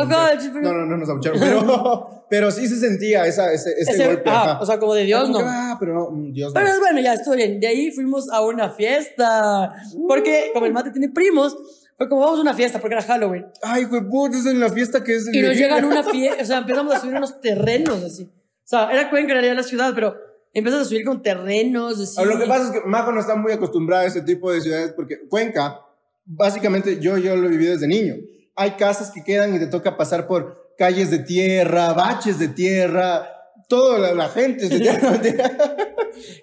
pero- 0.52 0.62
No, 0.62 0.74
no, 0.74 0.86
no 0.88 0.98
nos 0.98 1.10
abucharon. 1.10 1.40
Pero, 1.48 2.26
pero 2.30 2.52
sí 2.52 2.68
se 2.68 2.78
sentía 2.78 3.26
esa, 3.26 3.54
ese, 3.54 3.72
ese, 3.78 3.92
ese- 3.92 4.06
golpe. 4.08 4.30
ah, 4.30 4.42
ajá. 4.54 4.60
o 4.60 4.66
sea, 4.66 4.80
como 4.80 4.94
de 4.96 5.04
Dios, 5.04 5.30
no. 5.30 5.38
que, 5.38 5.44
Ah, 5.48 5.78
pero 5.80 5.94
no, 5.94 6.12
mm, 6.12 6.34
Dios 6.34 6.54
no. 6.54 6.60
Pero 6.60 6.80
bueno, 6.80 7.00
ya 7.00 7.14
estuvo 7.14 7.36
bien. 7.36 7.60
De 7.60 7.68
ahí 7.68 7.92
fuimos 7.92 8.30
a 8.32 8.42
una 8.44 8.70
fiesta. 8.72 9.74
Porque 10.08 10.50
como 10.54 10.66
el 10.66 10.74
mate 10.74 10.92
tiene 10.92 11.10
primos, 11.10 11.56
fue 11.98 12.10
como 12.10 12.22
vamos 12.22 12.40
a 12.40 12.42
una 12.42 12.54
fiesta 12.54 12.80
porque 12.80 12.96
era 12.96 13.04
Halloween. 13.04 13.46
Ay, 13.64 13.86
güey, 13.86 14.02
es 14.34 14.46
en 14.46 14.60
la 14.60 14.70
fiesta 14.70 15.04
que 15.04 15.16
es. 15.16 15.34
Y 15.34 15.42
nos 15.42 15.56
llegan 15.56 15.86
una 15.86 16.04
fiesta, 16.12 16.42
o 16.44 16.46
sea, 16.46 16.58
empezamos 16.60 16.96
a 16.96 17.00
subir 17.00 17.16
unos 17.16 17.40
terrenos 17.40 18.04
así. 18.04 18.24
O 18.24 18.68
sea, 18.70 18.92
era 18.92 19.10
Cuenca 19.10 19.32
en 19.32 19.36
realidad 19.36 19.56
la 19.56 19.64
ciudad, 19.64 19.94
pero 19.96 20.16
empezamos 20.54 20.86
a 20.86 20.90
subir 20.90 21.06
con 21.06 21.22
terrenos 21.22 22.00
así. 22.00 22.22
Lo 22.26 22.38
que 22.38 22.46
pasa 22.46 22.66
es 22.66 22.72
que 22.72 22.82
Majo 22.88 23.12
no 23.14 23.22
está 23.22 23.36
muy 23.36 23.54
acostumbrada 23.54 24.04
a 24.04 24.08
ese 24.08 24.22
tipo 24.24 24.52
de 24.52 24.60
ciudades 24.60 24.92
porque 24.94 25.28
Cuenca, 25.30 25.80
básicamente 26.28 27.00
yo, 27.00 27.18
yo 27.18 27.36
lo 27.36 27.48
he 27.48 27.52
vivido 27.52 27.74
desde 27.74 27.88
niño. 27.88 28.16
Hay 28.56 28.72
casas 28.72 29.12
que 29.12 29.24
quedan 29.24 29.56
y 29.56 29.60
te 29.60 29.68
toca 29.68 29.98
pasar 29.98 30.28
por 30.28 30.74
calles 30.78 31.10
de 31.10 31.20
tierra, 31.20 31.94
baches 31.94 32.38
de 32.40 32.50
tierra, 32.50 33.28
toda 33.68 33.98
la, 33.98 34.14
la 34.14 34.30
gente 34.30 34.66
es 34.66 34.70
de 34.70 34.80
tierra. 34.80 35.20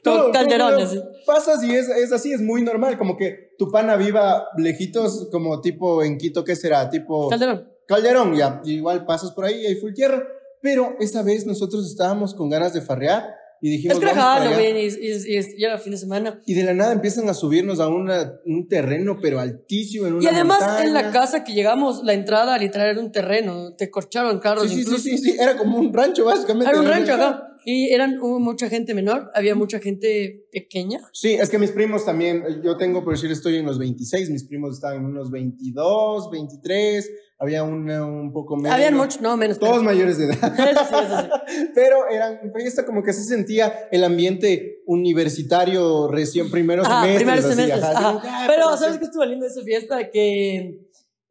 Con 0.04 0.32
calderones, 0.32 0.90
todo, 0.90 1.10
Pasas 1.26 1.62
y 1.64 1.74
es, 1.74 1.88
es 1.88 2.12
así, 2.12 2.32
es 2.32 2.40
muy 2.40 2.62
normal, 2.62 2.96
como 2.96 3.16
que 3.16 3.54
tu 3.58 3.70
pana 3.70 3.96
viva 3.96 4.46
lejitos, 4.56 5.28
como 5.32 5.60
tipo 5.60 6.02
en 6.02 6.16
Quito, 6.16 6.44
¿qué 6.44 6.54
será? 6.54 6.88
Tipo... 6.90 7.28
Calderón. 7.28 7.68
Calderón, 7.86 8.34
ya. 8.34 8.60
Igual 8.64 9.04
pasas 9.04 9.32
por 9.32 9.44
ahí 9.44 9.62
y 9.62 9.66
hay 9.66 9.74
full 9.76 9.92
tierra. 9.92 10.22
Pero 10.60 10.96
esa 11.00 11.22
vez 11.22 11.44
nosotros 11.44 11.86
estábamos 11.86 12.34
con 12.34 12.48
ganas 12.48 12.72
de 12.72 12.80
farrear 12.80 13.34
y 13.66 13.70
dijimos. 13.70 13.96
Es 13.96 14.04
que 14.04 14.10
era. 14.10 14.20
Halloween 14.22 14.76
y, 14.76 14.80
y, 14.80 15.38
y, 15.38 15.40
y 15.56 15.64
era 15.64 15.78
fin 15.78 15.92
de 15.92 15.96
semana. 15.96 16.38
Y 16.44 16.52
de 16.52 16.64
la 16.64 16.74
nada 16.74 16.92
empiezan 16.92 17.26
a 17.30 17.32
subirnos 17.34 17.80
a 17.80 17.88
una, 17.88 18.34
un 18.44 18.68
terreno, 18.68 19.16
pero 19.22 19.40
altísimo, 19.40 20.06
en 20.06 20.14
una 20.14 20.22
Y 20.22 20.26
además 20.26 20.60
montaña. 20.60 20.84
en 20.84 20.92
la 20.92 21.10
casa 21.10 21.44
que 21.44 21.54
llegamos, 21.54 22.02
la 22.04 22.12
entrada 22.12 22.58
literal 22.58 22.90
era 22.90 23.00
un 23.00 23.10
terreno. 23.10 23.74
Te 23.74 23.90
corcharon 23.90 24.38
carros 24.38 24.64
Sí, 24.64 24.68
sí, 24.68 24.74
sí, 24.74 24.80
incluso. 24.82 25.02
sí, 25.04 25.16
sí, 25.16 25.36
era 25.40 25.56
como 25.56 25.78
un 25.78 25.94
rancho, 25.94 26.26
básicamente. 26.26 26.70
Era 26.70 26.78
un 26.80 26.86
rancho 26.88 27.14
acá. 27.14 27.53
Y 27.66 27.92
eran 27.92 28.18
hubo 28.20 28.38
mucha 28.40 28.68
gente 28.68 28.92
menor, 28.94 29.30
había 29.34 29.54
mucha 29.54 29.78
gente 29.80 30.46
pequeña. 30.52 31.00
Sí, 31.12 31.32
es 31.34 31.48
que 31.48 31.58
mis 31.58 31.70
primos 31.70 32.04
también, 32.04 32.44
yo 32.62 32.76
tengo, 32.76 33.02
por 33.04 33.14
decir, 33.14 33.30
estoy 33.30 33.56
en 33.56 33.64
los 33.66 33.78
26, 33.78 34.30
mis 34.30 34.44
primos 34.44 34.74
estaban 34.74 34.98
en 34.98 35.06
unos 35.06 35.30
22, 35.30 36.30
23, 36.30 37.10
había 37.38 37.62
una 37.62 38.04
un 38.06 38.32
poco 38.32 38.56
menos. 38.56 38.72
Habían 38.74 38.94
muchos, 38.94 39.20
no, 39.20 39.36
menos. 39.36 39.58
Todos 39.58 39.72
pero- 39.78 39.82
mayores 39.84 40.18
de 40.18 40.26
edad. 40.26 40.54
Eso 40.70 40.80
sí, 40.88 40.94
eso 40.94 41.20
sí. 41.20 41.68
Pero 41.74 42.08
eran, 42.10 42.52
fiesta 42.54 42.84
como 42.84 43.02
que 43.02 43.12
se 43.12 43.24
sentía 43.24 43.88
el 43.90 44.04
ambiente 44.04 44.82
universitario 44.86 46.08
recién 46.08 46.50
primeros 46.50 46.86
Ajá, 46.86 47.02
semestres. 47.02 47.22
primeros 47.24 47.44
así, 47.46 47.54
semestres. 47.54 47.82
ajá, 47.84 47.98
ajá. 47.98 48.08
así 48.08 48.10
como 48.10 48.22
que, 48.22 48.28
ah, 48.28 48.44
Pero, 48.46 48.62
pero 48.66 48.76
¿sabes 48.76 48.92
sí. 48.94 48.98
qué 49.00 49.04
estuvo 49.06 49.24
lindo 49.24 49.44
de 49.46 49.50
esa 49.52 49.62
fiesta? 49.62 50.10
Que 50.10 50.56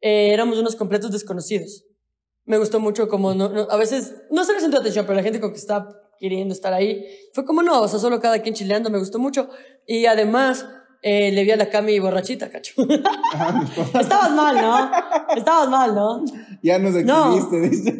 eh, 0.00 0.32
éramos 0.32 0.58
unos 0.58 0.74
completos 0.76 1.12
desconocidos. 1.12 1.84
Me 2.44 2.58
gustó 2.58 2.78
mucho 2.80 3.08
como, 3.08 3.34
no, 3.34 3.48
no- 3.48 3.68
a 3.70 3.76
veces, 3.76 4.14
no 4.30 4.44
se 4.44 4.52
le 4.52 4.60
sentó 4.60 4.78
atención, 4.78 5.06
pero 5.06 5.16
la 5.16 5.22
gente 5.22 5.40
con 5.40 5.52
que 5.52 5.58
estaba 5.58 5.88
queriendo 6.18 6.54
estar 6.54 6.72
ahí, 6.72 7.04
fue 7.32 7.44
como 7.44 7.62
no, 7.62 7.82
o 7.82 7.88
sea, 7.88 7.98
solo 7.98 8.20
cada 8.20 8.40
quien 8.40 8.54
chileando, 8.54 8.90
me 8.90 8.98
gustó 8.98 9.18
mucho. 9.18 9.48
Y 9.86 10.06
además, 10.06 10.66
eh, 11.02 11.30
le 11.32 11.44
vi 11.44 11.50
a 11.50 11.56
la 11.56 11.68
Cami 11.68 11.98
borrachita, 11.98 12.48
cacho. 12.50 12.72
Mis 12.86 12.98
papás, 13.00 13.94
Estabas 14.00 14.30
mal, 14.32 14.56
¿no? 14.56 14.90
Estabas 15.36 15.68
mal, 15.68 15.94
¿no? 15.94 16.24
ya 16.62 16.78
nos 16.78 16.94
No. 17.04 17.36
exhibiste, 17.36 17.60
dice. 17.92 17.98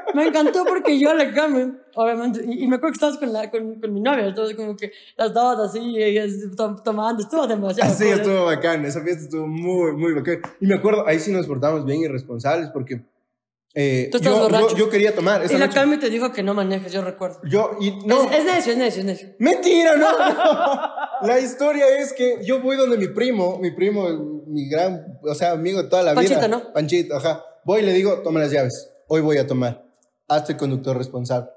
Me 0.14 0.26
encantó 0.26 0.64
porque 0.66 0.98
yo 0.98 1.14
la 1.14 1.32
Cami, 1.32 1.72
obviamente, 1.94 2.44
y, 2.46 2.64
y 2.64 2.66
me 2.66 2.76
acuerdo 2.76 2.92
que 2.92 2.96
estabas 2.96 3.16
con, 3.16 3.32
la, 3.32 3.50
con, 3.50 3.80
con 3.80 3.94
mi 3.94 4.00
novia, 4.02 4.26
entonces 4.26 4.54
como 4.54 4.76
que 4.76 4.92
las 5.16 5.32
dos 5.32 5.58
así, 5.70 5.80
ellas 5.96 6.30
tom- 6.54 6.82
tomando, 6.84 7.22
estuvo 7.22 7.46
demasiado 7.46 7.90
Así 7.90 8.04
cool, 8.04 8.12
¿eh? 8.12 8.16
estuvo 8.16 8.44
bacán, 8.44 8.84
esa 8.84 9.00
fiesta 9.00 9.22
estuvo 9.24 9.46
muy, 9.46 9.92
muy 9.92 10.12
bacán. 10.12 10.42
Y 10.60 10.66
me 10.66 10.74
acuerdo, 10.74 11.06
ahí 11.08 11.18
sí 11.18 11.32
nos 11.32 11.46
portamos 11.46 11.86
bien 11.86 12.02
irresponsables 12.02 12.68
porque 12.68 13.00
eh, 13.74 14.08
Tú 14.10 14.18
estabas 14.18 14.38
yo, 14.38 14.48
yo, 14.48 14.52
borracho. 14.58 14.76
yo 14.76 14.90
quería 14.90 15.14
tomar. 15.14 15.42
Esa 15.42 15.54
Y 15.54 15.58
la 15.58 15.66
noche. 15.66 15.78
Cami 15.78 15.98
te 15.98 16.10
dijo 16.10 16.32
que 16.32 16.42
no 16.42 16.54
manejes, 16.54 16.92
yo 16.92 17.02
recuerdo. 17.02 17.40
Yo, 17.48 17.72
y 17.80 17.90
no, 18.06 18.22
Es, 18.30 18.38
es 18.38 18.44
necio, 18.44 18.72
es 18.72 18.78
necio, 18.78 19.00
es 19.00 19.06
necio. 19.06 19.28
Mentira, 19.38 19.96
no, 19.96 20.10
no. 20.10 20.90
La 21.26 21.38
historia 21.40 21.86
es 21.98 22.12
que 22.12 22.38
yo 22.44 22.60
voy 22.60 22.76
donde 22.76 22.98
mi 22.98 23.08
primo, 23.08 23.58
mi 23.58 23.70
primo, 23.70 24.08
mi 24.46 24.68
gran, 24.68 25.18
o 25.22 25.34
sea, 25.34 25.52
amigo 25.52 25.82
de 25.82 25.88
toda 25.88 26.02
la 26.02 26.14
Panchito, 26.14 26.38
vida. 26.40 26.48
¿no? 26.48 26.72
Panchito, 26.72 27.16
ajá. 27.16 27.44
Voy 27.64 27.80
y 27.80 27.84
le 27.84 27.92
digo, 27.92 28.20
toma 28.22 28.40
las 28.40 28.50
llaves. 28.50 28.90
Hoy 29.08 29.20
voy 29.20 29.38
a 29.38 29.46
tomar. 29.46 29.84
Hazte 30.28 30.56
conductor 30.56 30.96
responsable. 30.96 31.48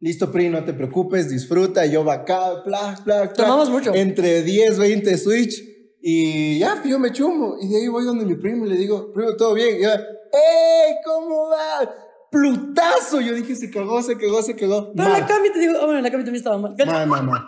Listo, 0.00 0.30
Pri, 0.30 0.50
no 0.50 0.62
te 0.62 0.74
preocupes, 0.74 1.30
disfruta. 1.30 1.86
Yo 1.86 2.04
va 2.04 2.14
acá, 2.14 2.62
bla, 2.66 3.00
bla, 3.04 3.22
bla. 3.22 3.32
Tomamos 3.32 3.70
mucho. 3.70 3.94
Entre 3.94 4.42
10, 4.42 4.78
20 4.78 5.16
switch. 5.16 5.62
Y 6.02 6.58
ya, 6.58 6.82
yo 6.84 6.98
me 6.98 7.10
chumo. 7.10 7.56
Y 7.60 7.68
de 7.68 7.78
ahí 7.78 7.88
voy 7.88 8.04
donde 8.04 8.26
mi 8.26 8.34
primo 8.34 8.66
y 8.66 8.68
le 8.68 8.76
digo, 8.76 9.12
primo, 9.12 9.34
¿todo 9.36 9.54
bien? 9.54 9.78
Y 9.78 9.82
yo, 9.82 9.90
¡Ey! 10.32 10.96
¿Cómo 11.04 11.48
va? 11.48 11.90
Plutazo. 12.30 13.20
Yo 13.20 13.34
dije, 13.34 13.54
se 13.54 13.70
cagó, 13.70 14.02
se 14.02 14.16
cagó, 14.16 14.42
se 14.42 14.56
cagó. 14.56 14.92
Pero 14.94 15.08
Mal. 15.08 15.20
la 15.20 15.26
Cami 15.26 15.50
te 15.50 15.58
dijo, 15.58 15.74
oh, 15.80 15.86
bueno, 15.86 16.00
la 16.00 16.10
Cami 16.10 16.24
también 16.24 16.36
estaba 16.36 16.58
mal. 16.58 16.74
Mal, 16.86 17.06
mal, 17.06 17.22
mal. 17.24 17.44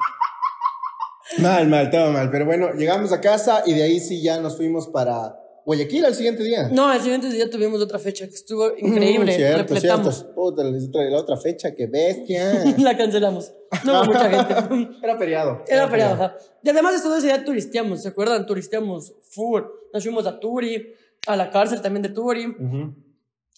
Mal, 1.38 1.68
mal, 1.68 1.90
todo 1.90 2.10
mal. 2.10 2.30
Pero 2.30 2.46
bueno, 2.46 2.72
llegamos 2.72 3.12
a 3.12 3.20
casa 3.20 3.62
y 3.66 3.74
de 3.74 3.82
ahí 3.82 4.00
sí 4.00 4.22
ya 4.22 4.40
nos 4.40 4.56
fuimos 4.56 4.88
para 4.88 5.36
Guayaquil 5.68 6.06
al 6.06 6.14
siguiente 6.14 6.42
día. 6.42 6.70
No, 6.72 6.90
el 6.90 6.98
siguiente 7.02 7.28
día 7.28 7.50
tuvimos 7.50 7.82
otra 7.82 7.98
fecha 7.98 8.26
que 8.26 8.34
estuvo 8.34 8.70
increíble. 8.78 9.32
Mm, 9.32 9.36
cierto, 9.36 9.74
repletamos. 9.74 10.14
cierto. 10.14 10.34
Puta, 10.34 10.64
la 10.64 11.18
otra 11.18 11.36
fecha, 11.36 11.74
que 11.74 11.86
bestia. 11.86 12.64
La 12.78 12.96
cancelamos. 12.96 13.52
No 13.84 14.00
hubo 14.00 14.04
mucha 14.06 14.30
gente. 14.30 14.96
Era 15.02 15.18
feriado. 15.18 15.64
Era 15.68 15.86
feriado, 15.88 16.14
ajá. 16.14 16.36
Y 16.62 16.70
además 16.70 16.94
de 16.94 17.02
todo 17.02 17.18
ese 17.18 17.26
día 17.26 17.44
turisteamos, 17.44 18.00
¿se 18.00 18.08
acuerdan? 18.08 18.46
Turisteamos 18.46 19.12
full. 19.28 19.60
Nos 19.92 20.02
fuimos 20.02 20.26
a 20.26 20.40
Turi, 20.40 20.94
a 21.26 21.36
la 21.36 21.50
cárcel 21.50 21.80
también 21.82 22.02
de 22.02 22.08
Turi. 22.10 22.46
Ujú. 22.46 22.94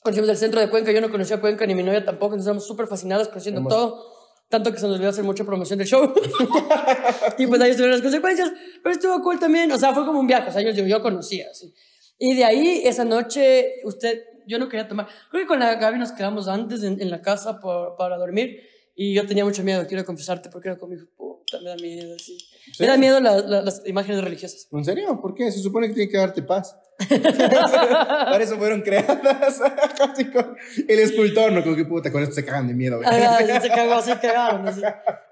Conocimos 0.03 0.31
el 0.31 0.37
centro 0.37 0.61
de 0.61 0.71
Cuenca, 0.71 0.93
yo 0.93 1.01
no 1.01 1.11
conocía 1.11 1.41
Cuenca 1.41 1.67
ni 1.67 1.75
mi 1.75 1.83
novia 1.83 2.05
tampoco, 2.05 2.35
entonces 2.35 2.45
estábamos 2.47 2.67
súper 2.67 2.87
fascinadas 2.87 3.29
conociendo 3.29 3.61
Hemos- 3.61 3.73
todo. 3.73 4.05
Tanto 4.49 4.73
que 4.73 4.79
se 4.81 4.87
nos 4.89 4.97
olvidó 4.97 5.11
hacer 5.11 5.23
mucha 5.23 5.45
promoción 5.45 5.79
del 5.79 5.87
show. 5.87 6.13
y 7.39 7.47
pues 7.47 7.61
ahí 7.61 7.71
estuvieron 7.71 7.93
las 7.93 8.03
consecuencias. 8.03 8.51
Pero 8.83 8.93
estuvo 8.95 9.21
cool 9.23 9.39
también, 9.39 9.71
o 9.71 9.79
sea, 9.79 9.95
fue 9.95 10.05
como 10.05 10.19
un 10.19 10.27
viaje, 10.27 10.49
o 10.49 10.53
sea, 10.53 10.61
yo, 10.63 10.71
yo, 10.73 10.85
yo 10.87 11.01
conocía, 11.03 11.47
así. 11.51 11.73
Y 12.19 12.35
de 12.35 12.45
ahí, 12.45 12.83
esa 12.85 13.05
noche, 13.05 13.75
usted, 13.85 14.23
yo 14.49 14.59
no 14.59 14.69
quería 14.69 14.89
tomar. 14.89 15.07
Creo 15.31 15.45
que 15.45 15.47
con 15.47 15.61
la 15.61 15.77
Gaby 15.77 15.99
nos 16.01 16.11
quedamos 16.13 16.49
antes 16.49 16.83
en, 16.83 17.01
en 17.01 17.11
la 17.11 17.23
casa 17.23 17.61
por- 17.61 17.95
para 17.97 18.17
dormir. 18.19 18.61
Y 18.97 19.15
yo 19.15 19.25
tenía 19.27 19.45
mucho 19.45 19.63
miedo, 19.63 19.87
quiero 19.87 20.05
confesarte, 20.05 20.51
porque 20.51 20.69
era 20.69 20.77
conmigo, 20.79 21.05
puta, 21.17 21.30
me 21.63 21.69
da 21.71 21.77
miedo, 21.77 22.15
así. 22.15 22.39
Me 22.79 22.87
da 22.87 22.97
miedo 22.97 23.21
la- 23.21 23.39
la- 23.41 23.63
las 23.63 23.83
imágenes 23.87 24.23
religiosas. 24.23 24.69
¿En 24.71 24.85
serio? 24.85 25.21
¿Por 25.21 25.35
qué? 25.35 25.51
Se 25.51 25.61
supone 25.61 25.89
que 25.89 25.95
tiene 25.95 26.11
que 26.11 26.17
darte 26.19 26.43
paz. 26.43 26.77
Para 27.09 28.43
eso 28.43 28.57
fueron 28.59 28.83
creadas. 28.83 29.61
El 30.89 30.99
escultor, 30.99 31.51
no, 31.53 31.63
como 31.63 31.77
que 31.77 31.85
puta, 31.85 32.13
con 32.13 32.23
esto 32.23 32.35
se 32.35 32.45
cagan 32.45 32.69
de 32.69 32.75
miedo. 32.75 33.01
Ah, 33.05 33.39
se 33.61 33.69
cagó, 33.69 34.03
se 34.03 34.19
cagaron. 34.19 34.69
así. 34.69 34.83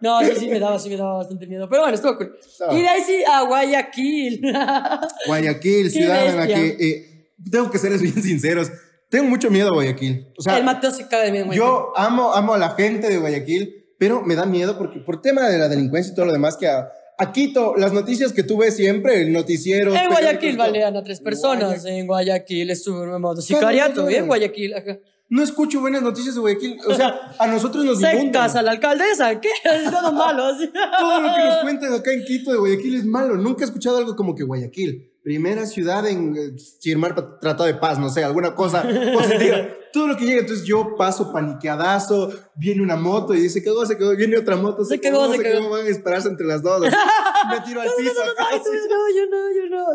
No, 0.00 0.20
sí, 0.20 0.32
sí 0.38 0.48
me 0.48 0.58
daba, 0.58 0.78
sí 0.78 0.88
me 0.88 0.96
daba 0.96 1.18
bastante 1.18 1.46
miedo. 1.46 1.68
Pero 1.68 1.82
bueno, 1.82 1.94
estuvo 1.94 2.16
cool. 2.16 2.38
Y 2.72 2.80
de 2.80 2.88
ahí 2.88 3.02
sí 3.02 3.22
a 3.30 3.42
Guayaquil. 3.42 4.40
Guayaquil, 5.26 5.90
ciudad 5.90 6.26
en 6.26 6.36
la 6.36 6.46
que 6.46 6.66
eh, 6.80 7.28
tengo 7.50 7.70
que 7.70 7.78
serles 7.78 8.00
bien 8.02 8.22
sinceros. 8.22 8.70
Tengo 9.10 9.24
mucho 9.28 9.50
miedo 9.50 9.68
a 9.68 9.72
Guayaquil. 9.72 10.32
O 10.38 10.42
sea, 10.42 10.58
el 10.58 10.64
Mateo 10.64 10.90
se 10.90 11.06
caga 11.08 11.24
de 11.24 11.32
miedo. 11.32 11.52
yo 11.52 11.92
amo, 11.96 12.32
amo 12.34 12.54
a 12.54 12.58
la 12.58 12.70
gente 12.70 13.08
de 13.08 13.16
Guayaquil, 13.18 13.77
pero 13.98 14.22
me 14.22 14.34
da 14.34 14.46
miedo 14.46 14.78
porque 14.78 15.00
por 15.00 15.20
tema 15.20 15.48
de 15.48 15.58
la 15.58 15.68
delincuencia 15.68 16.12
y 16.12 16.14
todo 16.14 16.26
lo 16.26 16.32
demás 16.32 16.56
que 16.56 16.68
a, 16.68 16.88
a 17.18 17.32
Quito, 17.32 17.74
las 17.76 17.92
noticias 17.92 18.32
que 18.32 18.44
tú 18.44 18.58
ves 18.58 18.76
siempre, 18.76 19.20
el 19.20 19.32
noticiero. 19.32 19.94
En 19.94 20.08
Guayaquil 20.08 20.56
balean 20.56 20.96
a 20.96 21.02
tres 21.02 21.20
personas. 21.20 21.82
Guayaquil. 21.82 21.98
En 21.98 22.06
Guayaquil 22.06 23.20
modo 23.20 23.42
sicariato. 23.42 24.08
En 24.08 24.26
Guayaquil, 24.26 24.74
ajá. 24.74 24.98
No 25.30 25.42
escucho 25.42 25.80
buenas 25.80 26.00
noticias 26.00 26.34
de 26.36 26.40
Guayaquil. 26.40 26.78
O 26.86 26.94
sea, 26.94 27.34
a 27.38 27.46
nosotros 27.48 27.84
nos. 27.84 28.00
Sectas 28.00 28.56
a 28.56 28.62
la 28.62 28.70
alcaldesa, 28.70 29.38
¿qué? 29.40 29.50
Es 29.64 29.90
todo 29.90 30.12
malo. 30.12 30.44
Todo 30.56 31.20
lo 31.20 31.34
que 31.34 31.44
nos 31.44 31.56
cuentan 31.58 31.92
acá 31.92 32.12
en 32.12 32.24
Quito 32.24 32.52
de 32.52 32.58
Guayaquil 32.58 32.94
es 32.94 33.04
malo. 33.04 33.36
Nunca 33.36 33.62
he 33.62 33.66
escuchado 33.66 33.98
algo 33.98 34.16
como 34.16 34.34
que 34.34 34.44
Guayaquil, 34.44 35.07
primera 35.22 35.66
ciudad 35.66 36.06
en 36.08 36.34
eh, 36.36 36.56
firmar 36.80 37.14
pa- 37.14 37.38
tratado 37.38 37.66
de 37.66 37.74
paz, 37.74 37.98
no 37.98 38.08
sé, 38.08 38.24
alguna 38.24 38.54
cosa 38.54 38.82
positiva. 39.14 39.68
Todo 39.92 40.06
lo 40.08 40.16
que 40.18 40.26
llega, 40.26 40.40
entonces 40.40 40.66
yo 40.66 40.96
paso 40.98 41.32
paniqueadazo, 41.32 42.30
viene 42.56 42.82
una 42.82 42.96
moto 42.96 43.34
y 43.34 43.40
dice, 43.40 43.62
cagó, 43.64 43.86
se 43.86 43.96
cagó, 43.96 44.14
viene 44.14 44.36
otra 44.36 44.54
moto, 44.56 44.84
se, 44.84 44.96
Se 44.96 45.00
cagó, 45.00 45.20
cagó, 45.20 45.32
se 45.34 45.42
cagó. 45.42 45.54
cagó, 45.60 45.70
van 45.70 45.86
a 45.86 45.88
esperarse 45.88 46.28
entre 46.28 46.46
las 46.46 46.62
dos. 46.62 46.80
Me 47.50 47.60
tiro 47.66 47.80
al 47.80 47.88
piso. 47.96 48.12
No, 48.12 49.16
yo 49.16 49.26
no, 49.30 49.54
yo 49.54 49.68
no. 49.70 49.86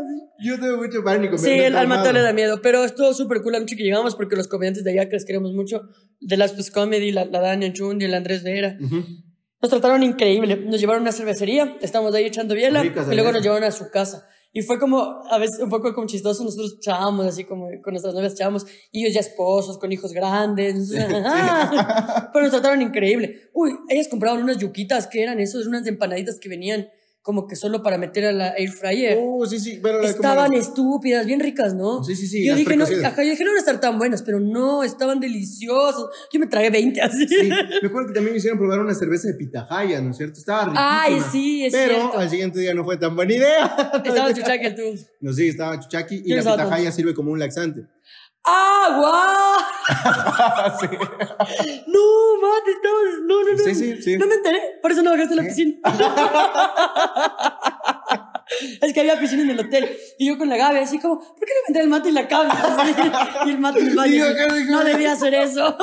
Yo 0.43 0.59
tengo 0.59 0.77
mucho 0.77 1.03
pánico. 1.03 1.37
Sí, 1.37 1.51
el, 1.51 1.75
al 1.75 1.87
traumado. 1.87 2.11
le 2.11 2.21
da 2.21 2.33
miedo, 2.33 2.59
pero 2.61 2.83
estuvo 2.83 3.13
súper 3.13 3.41
cool 3.43 3.53
noche 3.53 3.75
que 3.75 3.83
llegamos 3.83 4.15
porque 4.15 4.35
los 4.35 4.47
comediantes 4.47 4.83
de 4.83 4.91
allá 4.91 5.05
que 5.09 5.15
les 5.15 5.25
queremos 5.25 5.53
mucho, 5.53 5.83
de 6.19 6.37
las 6.37 6.53
Pues 6.53 6.71
Comedy, 6.71 7.11
la, 7.11 7.25
la 7.25 7.39
Dani 7.39 7.71
Chundi, 7.73 8.05
el 8.05 8.13
Andrés 8.15 8.43
Vera, 8.43 8.77
nos 9.61 9.69
trataron 9.69 10.01
increíble. 10.03 10.55
Nos 10.55 10.79
llevaron 10.81 11.01
a 11.01 11.03
una 11.03 11.11
cervecería, 11.11 11.77
estábamos 11.81 12.15
ahí 12.15 12.25
echando 12.25 12.55
biela 12.55 12.81
Ricas 12.81 13.07
y 13.11 13.15
luego 13.15 13.31
nos 13.31 13.43
llevaron 13.43 13.63
a 13.63 13.71
su 13.71 13.89
casa. 13.91 14.27
Y 14.55 14.61
fue 14.61 14.77
como, 14.79 15.23
a 15.29 15.39
veces 15.39 15.59
un 15.59 15.69
poco 15.69 15.93
como 15.95 16.05
chistoso, 16.05 16.43
nosotros 16.43 16.75
echábamos 16.77 17.25
así 17.25 17.43
como 17.43 17.69
con 17.81 17.93
nuestras 17.93 18.13
novias 18.13 18.33
echábamos, 18.33 18.67
y 18.91 19.01
ellos 19.01 19.15
ya 19.15 19.21
esposos, 19.21 19.79
con 19.79 19.91
hijos 19.91 20.13
grandes, 20.13 20.91
pero 20.91 22.43
nos 22.43 22.51
trataron 22.51 22.83
increíble. 22.83 23.49
Uy, 23.51 23.75
ellas 23.89 24.07
compraban 24.07 24.43
unas 24.43 24.59
yuquitas, 24.59 25.07
que 25.07 25.23
eran 25.23 25.39
esos? 25.39 25.65
Unas 25.65 25.87
empanaditas 25.87 26.39
que 26.39 26.49
venían 26.49 26.87
como 27.23 27.47
que 27.47 27.55
solo 27.55 27.81
para 27.81 27.97
meter 27.97 28.25
a 28.25 28.31
la 28.33 28.49
air 28.57 28.69
fryer. 28.69 29.17
Oh, 29.19 29.45
sí, 29.45 29.57
sí, 29.57 29.79
pero 29.81 30.01
Estaban 30.03 30.47
como- 30.49 30.59
estúpidas, 30.59 31.25
bien 31.25 31.39
ricas, 31.39 31.73
¿no? 31.73 32.03
Sí, 32.03 32.17
sí, 32.17 32.27
sí, 32.27 32.45
Yo 32.45 32.53
dije, 32.53 32.75
no, 32.75 32.83
ajá, 32.83 33.23
yo 33.23 33.29
dije, 33.29 33.45
no 33.45 33.51
van 33.51 33.55
a 33.55 33.59
estar 33.59 33.79
tan 33.79 33.97
buenas, 33.97 34.21
pero 34.23 34.41
no, 34.41 34.83
estaban 34.83 35.21
deliciosas. 35.21 36.03
Yo 36.33 36.39
me 36.41 36.47
tragué 36.47 36.69
20 36.69 37.01
así. 37.01 37.25
Sí, 37.27 37.47
me 37.49 37.87
acuerdo 37.87 38.09
que 38.09 38.13
también 38.13 38.33
me 38.33 38.37
hicieron 38.39 38.59
probar 38.59 38.81
una 38.81 38.93
cerveza 38.93 39.29
de 39.29 39.35
pitahaya, 39.35 40.01
¿no 40.01 40.11
es 40.11 40.17
cierto? 40.17 40.37
Estaba 40.37 40.65
riquísima. 40.65 41.01
Ay, 41.01 41.21
sí, 41.31 41.65
es 41.65 41.71
Pero 41.73 41.95
cierto. 41.95 42.17
al 42.19 42.29
siguiente 42.29 42.59
día 42.59 42.73
no 42.73 42.83
fue 42.83 42.97
tan 42.97 43.15
buena 43.15 43.33
idea. 43.33 44.01
Estaba 44.03 44.33
chuchaque 44.33 44.67
el 44.67 44.75
tú. 44.75 44.81
No, 45.21 45.31
sí, 45.31 45.47
estaba 45.47 45.79
chuchaqui 45.79 46.23
y 46.25 46.33
la 46.33 46.41
pitahaya 46.41 46.91
sirve 46.91 47.13
como 47.13 47.31
un 47.31 47.39
laxante. 47.39 47.85
¡Ah, 48.45 48.97
guau! 48.97 49.53
sí. 50.79 50.87
No, 51.87 52.05
mate. 52.41 52.71
No, 52.83 52.91
no, 53.21 53.43
no. 53.51 53.57
Sí, 53.57 53.73
sí, 53.73 54.01
sí. 54.01 54.17
No 54.17 54.27
me 54.27 54.35
enteré, 54.35 54.59
por 54.81 54.91
eso 54.91 55.01
no 55.01 55.11
bajaste 55.11 55.33
a 55.33 55.37
la 55.37 55.43
piscina. 55.43 55.77
es 58.81 58.93
que 58.93 58.99
había 58.99 59.17
piscina 59.19 59.43
en 59.43 59.51
el 59.51 59.61
hotel. 59.61 59.89
Y 60.17 60.27
yo 60.27 60.37
con 60.37 60.49
la 60.49 60.57
Gaby, 60.57 60.79
así 60.79 60.99
como, 60.99 61.19
¿por 61.19 61.39
qué 61.39 61.53
no 61.53 61.61
vendré 61.67 61.83
el 61.83 61.89
mate 61.89 62.09
en 62.09 62.15
la 62.15 62.27
cama? 62.27 62.51
Así, 62.51 62.93
y 63.45 63.49
el 63.51 63.59
mate 63.59 63.79
en 63.79 63.87
el 63.87 63.95
baño. 63.95 64.13
Y 64.13 64.17
yo 64.17 64.25
así, 64.25 64.33
acá, 64.33 64.53
No 64.69 64.83
debía 64.83 65.13
hacer 65.13 65.33
eso. 65.35 65.77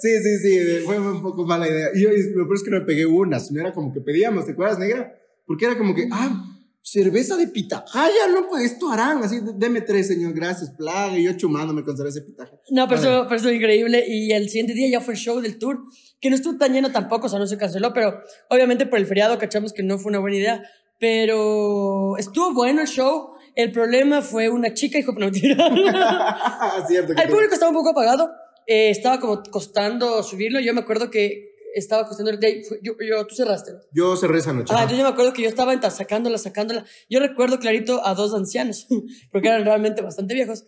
Sí, 0.00 0.16
sí, 0.22 0.38
sí, 0.38 0.78
fue 0.84 1.00
un 1.00 1.20
poco 1.22 1.44
mala 1.44 1.68
idea. 1.68 1.88
Y 1.92 2.02
yo, 2.02 2.10
y 2.10 2.22
lo 2.34 2.44
peor 2.44 2.54
es 2.54 2.62
que 2.62 2.70
no 2.70 2.78
me 2.78 2.86
pegué 2.86 3.04
una, 3.04 3.40
sino 3.40 3.60
era 3.60 3.72
como 3.72 3.92
que 3.92 4.00
pedíamos, 4.00 4.46
¿te 4.46 4.52
acuerdas, 4.52 4.78
negra? 4.78 5.12
Porque 5.44 5.64
era 5.64 5.76
como 5.76 5.92
que, 5.94 6.08
ah, 6.12 6.57
cerveza 6.90 7.36
de 7.36 7.48
pitahaya, 7.48 8.28
no, 8.32 8.48
pues 8.48 8.64
esto 8.72 8.90
harán, 8.90 9.22
así, 9.22 9.40
deme 9.56 9.80
tres, 9.82 10.08
señor, 10.08 10.32
gracias, 10.32 10.70
plaga, 10.70 11.18
y 11.18 11.24
yo 11.24 11.32
chumándome 11.36 11.84
con 11.84 11.96
cerveza 11.96 12.20
de 12.20 12.26
pitahaya. 12.26 12.58
No, 12.70 12.88
pero 12.88 13.00
eso, 13.00 13.24
pero 13.28 13.36
eso 13.36 13.50
increíble. 13.50 14.04
Y 14.06 14.32
el 14.32 14.48
siguiente 14.48 14.74
día 14.74 14.88
ya 14.90 15.00
fue 15.00 15.14
el 15.14 15.20
show 15.20 15.40
del 15.40 15.58
tour, 15.58 15.80
que 16.20 16.30
no 16.30 16.36
estuvo 16.36 16.56
tan 16.58 16.72
lleno 16.72 16.90
tampoco, 16.90 17.26
o 17.26 17.28
sea, 17.28 17.38
no 17.38 17.46
se 17.46 17.58
canceló, 17.58 17.92
pero 17.92 18.20
obviamente 18.48 18.86
por 18.86 18.98
el 18.98 19.06
feriado 19.06 19.38
cachamos 19.38 19.72
que 19.72 19.82
no 19.82 19.98
fue 19.98 20.10
una 20.10 20.18
buena 20.20 20.36
idea. 20.36 20.62
Pero 21.00 22.16
estuvo 22.18 22.52
bueno 22.52 22.80
el 22.80 22.88
show. 22.88 23.30
El 23.54 23.70
problema 23.70 24.20
fue 24.20 24.48
una 24.48 24.74
chica, 24.74 24.98
hijo, 24.98 25.12
no 25.12 25.26
mentira. 25.26 25.56
Cierto. 26.88 27.14
que 27.14 27.22
El 27.22 27.28
público 27.28 27.54
estaba 27.54 27.70
un 27.70 27.76
poco 27.76 27.90
apagado. 27.90 28.30
eh, 28.66 28.90
estaba 28.90 29.20
como 29.20 29.42
costando 29.44 30.22
subirlo. 30.24 30.58
Yo 30.60 30.74
me 30.74 30.80
acuerdo 30.80 31.08
que 31.10 31.52
estaba 31.78 32.06
costando. 32.06 32.30
de 32.32 32.46
ahí, 32.46 32.64
fue- 32.64 32.78
yo, 32.82 32.92
yo- 33.00 33.26
tú 33.26 33.34
cerraste, 33.34 33.72
¿no? 33.72 33.78
Yo 33.92 34.16
cerré 34.16 34.38
esa 34.38 34.52
noche. 34.52 34.72
Ah, 34.74 34.82
entonces 34.82 34.98
yo 34.98 35.04
me 35.04 35.10
acuerdo 35.10 35.32
que 35.32 35.42
yo 35.42 35.48
estaba 35.48 35.78
sacándola, 35.90 36.38
sacándola. 36.38 36.84
Yo 37.08 37.20
recuerdo 37.20 37.58
clarito 37.58 38.04
a 38.06 38.14
dos 38.14 38.34
ancianos, 38.34 38.86
porque 39.32 39.48
eran 39.48 39.64
realmente 39.64 40.02
bastante 40.02 40.34
viejos. 40.34 40.64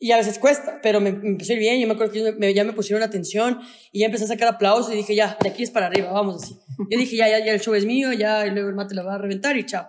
Y 0.00 0.12
a 0.12 0.16
veces 0.16 0.38
cuesta, 0.38 0.78
pero 0.80 1.00
me, 1.00 1.10
me 1.10 1.30
empezó 1.30 1.52
a 1.52 1.54
ir 1.54 1.58
bien. 1.60 1.80
Yo 1.80 1.88
me 1.88 1.94
acuerdo 1.94 2.12
que 2.12 2.32
me- 2.32 2.54
ya 2.54 2.62
me 2.64 2.72
pusieron 2.72 3.02
atención 3.02 3.58
y 3.90 4.00
ya 4.00 4.06
empecé 4.06 4.24
a 4.24 4.28
sacar 4.28 4.46
aplausos 4.46 4.92
y 4.92 4.96
dije, 4.96 5.16
ya, 5.16 5.36
de 5.42 5.48
aquí 5.48 5.64
es 5.64 5.72
para 5.72 5.86
arriba, 5.86 6.12
vamos 6.12 6.44
así. 6.44 6.54
Yo 6.88 6.98
dije, 6.98 7.16
ya, 7.16 7.28
ya, 7.28 7.44
ya 7.44 7.52
el 7.52 7.60
show 7.60 7.74
es 7.74 7.84
mío, 7.84 8.12
ya, 8.12 8.46
y 8.46 8.50
luego 8.52 8.68
el 8.68 8.76
mate 8.76 8.94
la 8.94 9.02
va 9.02 9.14
a 9.16 9.18
reventar 9.18 9.56
y 9.56 9.66
chao. 9.66 9.88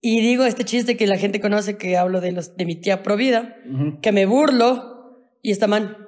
Y 0.00 0.20
digo 0.20 0.44
este 0.44 0.64
chiste 0.64 0.96
que 0.96 1.06
la 1.06 1.16
gente 1.16 1.40
conoce, 1.40 1.76
que 1.76 1.96
hablo 1.96 2.20
de, 2.20 2.32
los, 2.32 2.56
de 2.56 2.64
mi 2.66 2.74
tía 2.74 3.02
Provida, 3.04 3.56
Ujú. 3.72 4.00
que 4.00 4.10
me 4.10 4.26
burlo 4.26 5.16
y 5.42 5.52
está 5.52 5.68
man. 5.68 6.07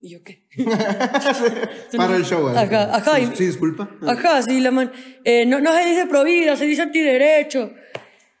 ¿Y 0.00 0.10
yo 0.10 0.18
qué? 0.22 0.46
Para 1.96 2.16
el 2.16 2.24
show. 2.24 2.48
¿eh? 2.48 2.52
Ajá, 2.56 2.94
ajá, 2.96 3.16
Sí, 3.16 3.22
y- 3.32 3.36
sí, 3.36 3.46
disculpa. 3.46 3.88
Ajá, 4.06 4.42
sí, 4.42 4.60
la 4.60 4.70
man. 4.70 4.92
eh, 5.24 5.44
no, 5.46 5.60
no 5.60 5.72
se 5.72 5.84
dice 5.84 6.06
provida, 6.06 6.56
se 6.56 6.66
dice 6.66 6.82
antiderecho. 6.82 7.70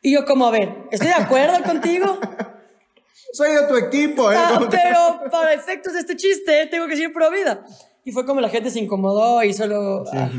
Y 0.00 0.12
yo, 0.14 0.24
como, 0.24 0.46
a 0.46 0.50
ver, 0.52 0.74
estoy 0.92 1.08
de 1.08 1.14
acuerdo 1.14 1.62
contigo, 1.64 2.18
Soy 3.32 3.52
de 3.52 3.62
tu 3.68 3.76
equipo, 3.76 4.32
¿eh? 4.32 4.36
ah, 4.38 4.52
¿Cómo 4.54 4.68
te- 4.70 4.78
pero 4.82 5.30
para 5.30 5.52
efectos 5.52 5.92
de 5.92 6.00
este 6.00 6.16
chiste 6.16 6.66
tengo 6.70 6.86
que 6.86 6.92
decir 6.92 7.12
provida. 7.12 7.62
Y 8.04 8.10
fue 8.12 8.24
como 8.24 8.40
la 8.40 8.48
gente 8.48 8.70
se 8.70 8.78
incomodó 8.78 9.42
y 9.42 9.52
solo. 9.52 10.04
ah. 10.14 10.30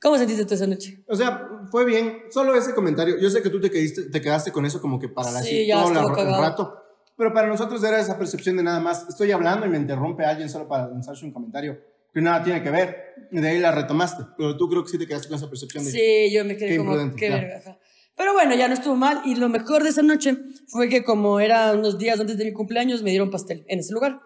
¿Cómo 0.00 0.18
sentiste 0.18 0.44
tú 0.44 0.54
esa 0.54 0.66
noche? 0.66 1.04
O 1.06 1.14
sea, 1.14 1.46
fue 1.70 1.84
bien. 1.84 2.24
Solo 2.32 2.56
ese 2.56 2.74
comentario. 2.74 3.16
Yo 3.20 3.30
sé 3.30 3.40
que 3.42 3.50
tú 3.50 3.60
te 3.60 3.70
quedaste, 3.70 4.10
te 4.10 4.20
quedaste 4.20 4.50
con 4.50 4.66
eso 4.66 4.80
como 4.80 4.98
que 4.98 5.08
para 5.08 5.30
la 5.30 5.40
Sí, 5.42 5.64
ya 5.66 5.80
todo 5.84 5.90
el 6.18 6.34
rato. 6.34 6.81
Pero 7.22 7.32
para 7.32 7.46
nosotros 7.46 7.84
era 7.84 8.00
esa 8.00 8.18
percepción 8.18 8.56
de 8.56 8.64
nada 8.64 8.80
más. 8.80 9.08
Estoy 9.08 9.30
hablando 9.30 9.64
y 9.64 9.68
me 9.68 9.76
interrumpe 9.76 10.24
alguien 10.24 10.48
solo 10.48 10.66
para 10.66 10.88
lanzarse 10.88 11.24
un 11.24 11.30
comentario 11.30 11.78
que 12.12 12.20
nada 12.20 12.42
tiene 12.42 12.60
que 12.64 12.68
ver. 12.68 12.96
De 13.30 13.48
ahí 13.48 13.60
la 13.60 13.70
retomaste. 13.70 14.24
Pero 14.36 14.56
tú 14.56 14.68
creo 14.68 14.82
que 14.82 14.90
sí 14.90 14.98
te 14.98 15.06
quedaste 15.06 15.28
con 15.28 15.36
esa 15.36 15.48
percepción 15.48 15.84
de. 15.84 15.92
Sí, 15.92 16.34
yo 16.34 16.44
me 16.44 16.56
quedé 16.56 16.76
como, 16.78 16.96
qué 17.14 17.28
claro. 17.28 17.46
verga. 17.46 17.78
Pero 18.16 18.32
bueno, 18.32 18.56
ya 18.56 18.66
no 18.66 18.74
estuvo 18.74 18.96
mal. 18.96 19.22
Y 19.24 19.36
lo 19.36 19.48
mejor 19.48 19.84
de 19.84 19.90
esa 19.90 20.02
noche 20.02 20.36
fue 20.66 20.88
que, 20.88 21.04
como 21.04 21.38
eran 21.38 21.78
unos 21.78 21.96
días 21.96 22.18
antes 22.18 22.36
de 22.38 22.44
mi 22.44 22.52
cumpleaños, 22.52 23.04
me 23.04 23.10
dieron 23.10 23.30
pastel 23.30 23.64
en 23.68 23.78
ese 23.78 23.92
lugar. 23.92 24.20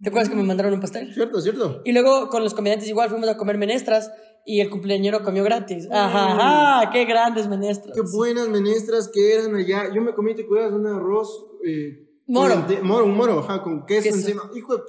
¿Te 0.00 0.10
acuerdas 0.10 0.28
que 0.28 0.36
me 0.36 0.44
mandaron 0.44 0.72
un 0.72 0.80
pastel? 0.80 1.12
Cierto, 1.12 1.40
cierto. 1.40 1.82
Y 1.84 1.90
luego 1.90 2.28
con 2.28 2.44
los 2.44 2.54
comediantes 2.54 2.88
igual 2.88 3.10
fuimos 3.10 3.28
a 3.28 3.36
comer 3.36 3.58
menestras 3.58 4.12
y 4.46 4.60
el 4.60 4.70
cumpleañero 4.70 5.24
comió 5.24 5.42
gratis. 5.42 5.88
Ajá, 5.90 6.82
ajá, 6.82 6.90
qué 6.92 7.04
grandes 7.04 7.48
menestras. 7.48 7.96
Qué 7.96 8.02
buenas 8.16 8.48
menestras 8.48 9.10
que 9.12 9.34
eran 9.34 9.56
allá. 9.56 9.92
Yo 9.92 10.02
me 10.02 10.14
comí, 10.14 10.36
te 10.36 10.46
cuidas, 10.46 10.72
un 10.72 10.86
arroz. 10.86 11.46
Eh, 11.66 12.04
Moro. 12.28 12.66
con 12.66 12.86
moro, 12.86 13.04
un 13.06 13.16
moro, 13.16 13.40
ajá, 13.40 13.62
con 13.62 13.84
queso, 13.86 14.04
Queso. 14.04 14.16
encima. 14.16 14.42
Hijo 14.54 14.76
de. 14.76 14.82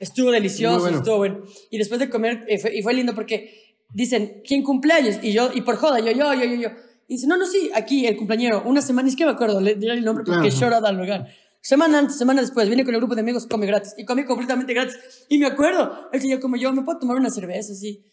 Estuvo 0.00 0.30
delicioso, 0.30 0.80
bueno. 0.80 0.98
estuvo 0.98 1.16
bueno. 1.16 1.42
Y 1.70 1.78
después 1.78 2.00
de 2.00 2.10
comer, 2.10 2.44
eh, 2.48 2.58
fue, 2.58 2.76
y 2.76 2.82
fue 2.82 2.94
lindo 2.94 3.14
porque 3.14 3.76
dicen, 3.90 4.42
¿quién 4.46 4.62
cumpleaños? 4.62 5.18
Y 5.22 5.32
yo, 5.32 5.50
y 5.54 5.60
por 5.62 5.76
joda, 5.76 6.00
yo, 6.00 6.10
yo, 6.12 6.34
yo, 6.34 6.44
yo, 6.44 6.54
yo. 6.56 6.68
Y 7.06 7.14
dice, 7.14 7.26
no, 7.26 7.36
no, 7.38 7.46
sí, 7.46 7.70
aquí 7.74 8.06
el 8.06 8.16
cumpleañero, 8.16 8.62
una 8.66 8.82
semana, 8.82 9.08
es 9.08 9.16
que 9.16 9.24
me 9.24 9.30
acuerdo, 9.30 9.60
le 9.60 9.76
diré 9.76 9.94
el 9.94 10.04
nombre 10.04 10.24
porque 10.24 10.50
Claro. 10.50 10.76
llora 10.76 10.88
al 10.88 10.96
lugar. 10.96 11.26
Semana 11.60 11.98
antes, 11.98 12.16
semana 12.18 12.40
después, 12.40 12.68
viene 12.68 12.84
con 12.84 12.94
el 12.94 13.00
grupo 13.00 13.14
de 13.14 13.20
amigos, 13.22 13.46
come 13.46 13.66
gratis. 13.66 13.94
Y 13.96 14.04
comí 14.04 14.24
completamente 14.24 14.74
gratis. 14.74 14.96
Y 15.28 15.38
me 15.38 15.46
acuerdo, 15.46 16.08
el 16.12 16.20
señor 16.20 16.40
como 16.40 16.56
yo, 16.56 16.72
¿me 16.72 16.82
puedo 16.82 16.98
tomar 16.98 17.16
una 17.16 17.30
cerveza? 17.30 17.72
Así. 17.72 18.04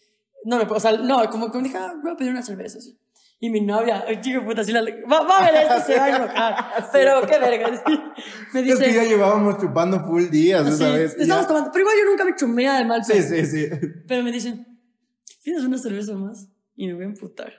No, 0.44 0.56
me 0.58 0.64
puedo, 0.66 0.76
o 0.76 0.80
sea, 0.80 0.92
no, 0.92 1.28
como 1.30 1.50
que 1.50 1.58
me 1.58 1.64
dije, 1.64 1.76
ah, 1.76 1.94
voy 2.02 2.12
a 2.12 2.16
pedir 2.16 2.30
una 2.32 2.42
cerveza, 2.42 2.78
así. 2.78 2.96
Y 3.38 3.50
mi 3.50 3.60
novia, 3.60 4.02
chico 4.22 4.42
puta, 4.44 4.62
así 4.62 4.72
la, 4.72 4.80
va, 4.82 5.20
va 5.22 5.38
a 5.38 5.50
ver 5.50 5.62
esto, 5.62 5.80
se 5.86 5.98
va 5.98 6.04
a 6.06 6.16
enojar. 6.16 6.54
Pero 6.92 7.20
qué 7.26 7.38
verga. 7.38 7.70
Me 8.54 8.60
Es 8.60 8.78
que 8.78 8.92
ya 8.92 9.02
dice, 9.02 9.08
llevábamos 9.08 9.58
chupando 9.58 10.00
full 10.06 10.28
días 10.30 10.66
sí, 10.66 10.72
esa 10.82 10.90
vez. 10.92 11.16
ya- 11.18 11.46
tomando, 11.46 11.70
pero 11.70 11.82
igual 11.82 11.96
yo 12.02 12.10
nunca 12.10 12.24
me 12.24 12.34
chumé 12.34 12.62
de 12.66 12.84
mal. 12.86 13.04
Sí, 13.04 13.22
sí, 13.22 13.44
sí. 13.44 13.68
Pero 14.08 14.22
me 14.22 14.32
dicen, 14.32 14.66
¿tienes 15.42 15.64
una 15.64 15.76
cerveza 15.76 16.14
más? 16.14 16.48
Y 16.76 16.86
me 16.86 16.94
voy 16.94 17.02
a 17.04 17.06
emputar. 17.08 17.52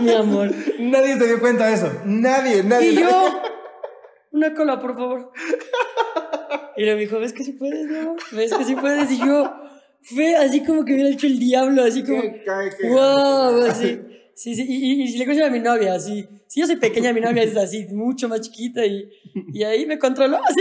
Mi 0.00 0.10
amor. 0.12 0.50
Nadie 0.80 1.16
se 1.18 1.26
dio 1.26 1.38
cuenta 1.40 1.68
de 1.68 1.74
eso. 1.74 1.92
Nadie, 2.04 2.64
nadie. 2.64 2.90
Y 2.90 2.96
yo, 2.96 3.42
una 4.32 4.52
cola, 4.54 4.80
por 4.80 4.96
favor. 4.96 5.30
Y 6.76 6.82
me 6.84 6.94
dijo, 6.96 7.18
¿ves 7.20 7.32
que 7.32 7.44
sí 7.44 7.52
puedes, 7.52 7.86
mi 7.86 7.96
amor? 7.98 8.16
¿Ves 8.32 8.52
que 8.54 8.64
sí 8.64 8.74
puedes? 8.74 9.10
Y 9.12 9.18
yo, 9.18 9.52
fue 10.02 10.34
así 10.34 10.64
como 10.64 10.84
que 10.84 10.94
hubiera 10.94 11.10
hecho 11.10 11.26
el 11.28 11.38
diablo, 11.38 11.84
así 11.84 12.02
como, 12.02 12.22
Qué 12.22 12.42
cae, 12.44 12.70
qué- 12.76 12.88
wow, 12.88 13.62
así. 13.66 14.00
Sí, 14.42 14.54
sí, 14.54 14.64
y, 14.66 15.02
y, 15.02 15.14
y 15.14 15.18
le 15.18 15.26
cuento 15.26 15.44
a 15.44 15.50
mi 15.50 15.60
novia, 15.60 15.92
así. 15.94 16.26
Si 16.46 16.60
yo 16.60 16.66
soy 16.66 16.76
pequeña, 16.76 17.12
mi 17.12 17.20
novia 17.20 17.42
es 17.42 17.54
así, 17.58 17.86
mucho 17.92 18.26
más 18.26 18.40
chiquita 18.40 18.84
y, 18.86 19.06
y 19.52 19.62
ahí 19.64 19.84
me 19.84 19.98
controló, 19.98 20.38
así. 20.48 20.60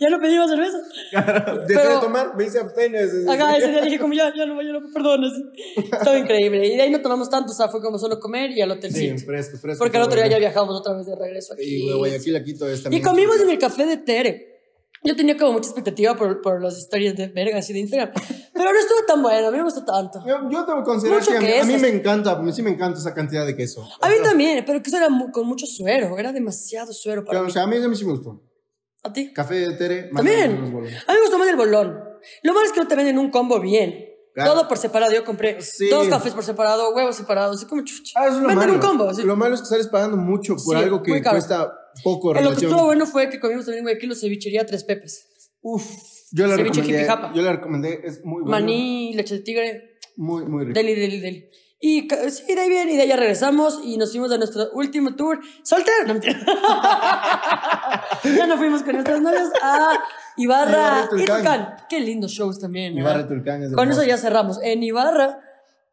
ya 0.00 0.08
no 0.10 0.18
pedí 0.18 0.36
más 0.36 0.50
cerveza. 0.50 0.78
Dejé 1.68 1.80
Pero- 1.80 1.94
de 1.94 2.00
tomar, 2.00 2.36
me 2.36 2.44
hice 2.44 2.58
ese- 2.58 3.30
Acá 3.30 3.56
ese 3.56 3.68
día 3.70 3.82
dije 3.82 3.98
como 4.00 4.12
ya, 4.12 4.32
ya 4.34 4.44
no, 4.44 4.60
ya 4.60 4.72
no, 4.72 4.80
perdón, 4.92 5.24
así. 5.24 5.42
Estaba 5.76 6.18
increíble. 6.18 6.66
Y 6.66 6.76
de 6.76 6.82
ahí 6.82 6.90
no 6.90 7.00
tomamos 7.00 7.30
tanto, 7.30 7.52
o 7.52 7.54
sea, 7.54 7.68
fue 7.68 7.80
como 7.80 7.96
solo 7.96 8.18
comer 8.18 8.50
y 8.50 8.60
al 8.60 8.70
Sí, 8.72 8.76
hotelcito. 8.78 9.24
fresco, 9.24 9.58
fresco. 9.58 9.78
Porque 9.84 9.96
al 9.96 10.02
otro 10.02 10.16
día 10.16 10.26
ya 10.28 10.38
viajamos 10.38 10.80
otra 10.80 10.94
vez 10.96 11.06
de 11.06 11.14
regreso 11.14 11.54
aquí. 11.54 11.62
Y 11.84 11.88
de 11.88 11.94
Guayaquil 11.94 12.36
a 12.36 12.42
Quito 12.42 12.68
es 12.68 12.82
también. 12.82 13.00
Y 13.00 13.04
comimos 13.04 13.40
en 13.40 13.50
el 13.50 13.58
café 13.58 13.86
de 13.86 13.98
Tere. 13.98 14.57
Yo 15.04 15.14
tenía 15.16 15.36
como 15.36 15.52
mucha 15.52 15.68
expectativa 15.68 16.16
por, 16.16 16.40
por 16.40 16.60
las 16.62 16.76
historias 16.76 17.14
de 17.16 17.28
vergas 17.28 17.68
y 17.70 17.72
de 17.72 17.78
Instagram. 17.80 18.10
Pero 18.52 18.72
no 18.72 18.78
estuvo 18.78 19.04
tan 19.06 19.22
bueno, 19.22 19.48
a 19.48 19.50
mí 19.50 19.56
me 19.56 19.62
gustó 19.64 19.84
tanto. 19.84 20.20
Yo, 20.26 20.50
yo 20.50 20.64
tengo 20.64 20.78
que 20.78 20.84
considerar 20.84 21.20
Mucho 21.20 21.30
que 21.32 21.36
a 21.36 21.40
mí, 21.40 21.46
a 21.46 21.50
queso. 21.52 21.66
mí 21.66 21.78
me 21.78 21.88
encanta, 21.88 22.32
a 22.32 22.42
mí 22.42 22.52
sí 22.52 22.62
me 22.62 22.70
encanta 22.70 22.98
esa 22.98 23.14
cantidad 23.14 23.46
de 23.46 23.54
queso. 23.56 23.88
A 24.00 24.08
mí 24.08 24.16
también, 24.24 24.64
pero 24.66 24.82
que 24.82 24.88
eso 24.88 24.96
era 24.96 25.08
mu- 25.08 25.30
con 25.30 25.46
mucho 25.46 25.66
suero, 25.66 26.18
era 26.18 26.32
demasiado 26.32 26.92
suero 26.92 27.24
para 27.24 27.38
Pero, 27.38 27.44
mí. 27.44 27.50
o 27.50 27.52
sea, 27.52 27.62
a 27.62 27.66
mí, 27.68 27.76
a 27.76 27.88
mí 27.88 27.94
sí 27.96 28.04
me 28.04 28.12
gustó. 28.12 28.42
¿A 29.04 29.12
ti? 29.12 29.32
Café 29.32 29.54
de 29.54 29.72
Tere. 29.74 30.10
También. 30.14 30.72
bolones. 30.72 30.94
A 31.06 31.12
mí 31.12 31.18
me 31.18 31.20
gustó 31.20 31.38
más 31.38 31.48
el 31.48 31.56
bolón. 31.56 32.04
Lo 32.42 32.52
malo 32.52 32.66
es 32.66 32.72
que 32.72 32.80
no 32.80 32.88
te 32.88 32.96
venden 32.96 33.18
un 33.18 33.30
combo 33.30 33.60
bien. 33.60 34.07
Claro. 34.38 34.52
Todo 34.52 34.68
por 34.68 34.78
separado. 34.78 35.12
Yo 35.12 35.24
compré 35.24 35.60
Sí. 35.60 35.88
dos 35.90 36.06
cafés 36.08 36.32
por 36.32 36.44
separado, 36.44 36.94
huevos 36.94 37.16
separados, 37.16 37.56
así 37.56 37.66
como 37.66 37.82
chucha. 37.82 38.12
Ah, 38.20 38.26
eso 38.26 38.36
es 38.36 38.42
lo 38.42 38.48
Venden 38.48 38.68
malo. 38.70 38.74
un 38.74 38.80
combo. 38.80 39.12
sí. 39.14 39.22
Lo 39.24 39.34
malo 39.36 39.54
es 39.56 39.60
que 39.62 39.66
sales 39.66 39.88
pagando 39.88 40.16
mucho 40.16 40.54
por 40.64 40.76
Sí, 40.76 40.82
algo 40.84 41.02
que 41.02 41.20
cuesta 41.22 41.72
poco 42.04 42.34
Eh, 42.36 42.42
Lo 42.42 42.50
que 42.54 42.64
estuvo 42.66 42.84
bueno 42.84 43.04
fue 43.06 43.28
que 43.30 43.40
comimos 43.40 43.64
también 43.64 43.80
en 43.80 43.84
Guayaquil 43.86 44.14
cevichería 44.14 44.64
tres 44.64 44.84
pepes. 44.84 45.26
Uf, 45.60 45.84
yo 46.30 46.46
la 46.46 46.54
Ceviche 46.56 46.82
recomendé. 46.82 47.34
Yo 47.34 47.42
la 47.42 47.52
recomendé, 47.52 48.00
es 48.04 48.24
muy 48.24 48.42
bueno. 48.42 48.50
Maní, 48.52 49.12
leche 49.14 49.34
de 49.34 49.40
tigre, 49.40 49.98
Muy, 50.16 50.44
muy 50.44 50.66
rico. 50.66 50.78
deli, 50.78 50.94
deli, 50.94 51.18
deli. 51.20 51.50
Y 51.80 52.08
sí, 52.30 52.54
de 52.54 52.60
ahí 52.60 52.68
bien, 52.68 52.88
y 52.90 52.96
de 52.96 53.02
ahí 53.02 53.08
ya 53.08 53.16
regresamos 53.16 53.80
y 53.84 53.96
nos 53.98 54.10
fuimos 54.10 54.30
a 54.32 54.36
nuestro 54.38 54.70
último 54.72 55.14
tour. 55.16 55.38
¡Soltero! 55.64 56.06
No, 56.06 56.14
ya 58.24 58.46
nos 58.46 58.58
fuimos 58.58 58.82
con 58.82 58.92
nuestras 58.94 59.20
novias 59.20 59.48
a 59.62 59.98
Ibarra 60.38 60.70
Ibarra 60.70 61.04
y. 61.04 61.08
Tulcán. 61.26 61.76
Qué 61.88 62.00
lindos 62.00 62.30
shows 62.32 62.58
también. 62.58 62.96
Ibarra 62.96 63.20
y 63.20 63.26
Tulcán 63.26 63.62
es 63.62 63.72
Con 63.72 63.90
eso 63.90 64.02
ya 64.04 64.16
cerramos. 64.16 64.58
En 64.62 64.82
Ibarra 64.82 65.40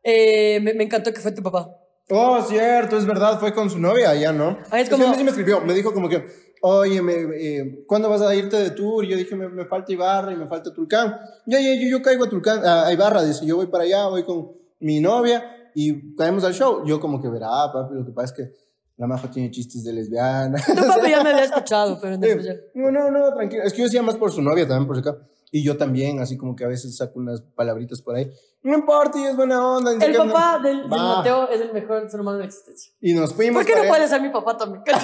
eh, 0.04 0.60
me, 0.62 0.74
me 0.74 0.84
encantó 0.86 1.12
que 1.14 1.20
fue 1.20 1.32
tu 1.32 1.42
papá. 1.44 1.70
Oh, 2.10 2.40
cierto, 2.44 2.98
es 2.98 3.06
verdad, 3.06 3.40
fue 3.40 3.54
con 3.54 3.70
su 3.70 3.80
novia 3.80 4.12
allá, 4.12 4.32
¿no? 4.32 4.60
Ah, 4.70 4.80
es 4.80 4.90
como- 4.90 5.06
a 5.06 5.10
mí 5.10 5.16
sí 5.16 5.24
me 5.24 5.32
escribió, 5.32 5.60
me 5.62 5.74
dijo 5.74 5.92
como 5.92 6.08
que, 6.08 6.24
oye, 6.62 7.02
me, 7.02 7.14
eh, 7.36 7.84
¿cuándo 7.88 8.08
vas 8.10 8.22
a 8.22 8.36
irte 8.36 8.58
de 8.58 8.70
tour? 8.70 9.04
Y 9.04 9.08
yo 9.10 9.18
dije, 9.18 9.36
me, 9.36 9.50
me 9.50 9.66
falta 9.66 9.92
Ibarra 9.92 10.32
y 10.32 10.36
me 10.36 10.46
falta 10.46 10.72
Tulcán. 10.72 11.18
Ya, 11.48 11.60
ya, 11.60 11.74
yo, 11.74 11.90
yo 11.98 12.02
caigo 12.04 12.26
a 12.26 12.30
Tulcán, 12.30 12.64
a, 12.64 12.86
a 12.86 12.94
Ibarra, 12.94 13.24
dice, 13.24 13.44
yo 13.48 13.56
voy 13.56 13.66
para 13.68 13.86
allá, 13.86 14.06
voy 14.08 14.24
con 14.24 14.52
mi 14.82 15.00
novia 15.00 15.44
y 15.74 16.16
caemos 16.16 16.44
al 16.44 16.54
show. 16.54 16.84
Yo 16.86 17.00
como 17.00 17.20
que 17.20 17.28
verá, 17.28 17.50
papi, 17.74 17.96
lo 17.96 18.06
que 18.06 18.12
pasa 18.12 18.26
es 18.26 18.34
que 18.34 18.54
la 18.98 19.08
maja 19.08 19.30
tiene 19.30 19.52
chistes 19.52 19.84
de 19.84 19.92
lesbiana. 19.94 20.58
Tu 20.66 20.74
papá 20.76 21.08
ya 21.10 21.22
me 21.24 21.32
había 21.32 21.44
escuchado, 21.52 22.00
pero 22.02 22.16
Sí. 22.16 22.30
especial. 22.30 22.62
No, 22.74 22.92
no, 22.92 23.12
no, 23.12 23.34
tranquilo. 23.34 23.64
Es 23.64 23.74
que 23.74 23.80
yo 23.80 23.86
decía 23.86 24.02
más 24.02 24.16
por 24.16 24.32
su 24.32 24.42
novia 24.42 24.68
también, 24.68 24.88
por 24.88 24.98
acá. 24.98 25.18
Y 25.52 25.64
yo 25.64 25.78
también, 25.78 26.20
así 26.20 26.38
como 26.38 26.56
que 26.56 26.66
a 26.66 26.68
veces 26.68 26.98
saco 26.98 27.20
unas 27.20 27.42
palabritas 27.42 28.02
por 28.02 28.16
ahí. 28.16 28.32
No 28.64 28.74
importa, 28.78 29.20
y 29.20 29.26
es 29.26 29.36
buena 29.36 29.66
onda. 29.66 29.92
El 29.94 30.16
papá 30.16 30.60
del. 30.62 30.88
Mateo 30.88 31.48
es 31.50 31.62
el 31.62 31.72
mejor 31.72 32.10
ser 32.10 32.20
humano 32.20 32.38
de 32.38 32.44
la 32.44 32.48
existencia. 32.48 32.92
Y 33.00 33.14
nos 33.14 33.34
fuimos. 33.34 33.64
¿Por 33.64 33.72
qué 33.74 33.80
no 33.80 33.88
puede 33.88 34.08
ser 34.08 34.22
mi 34.22 34.30
papá 34.30 34.58
también? 34.58 34.84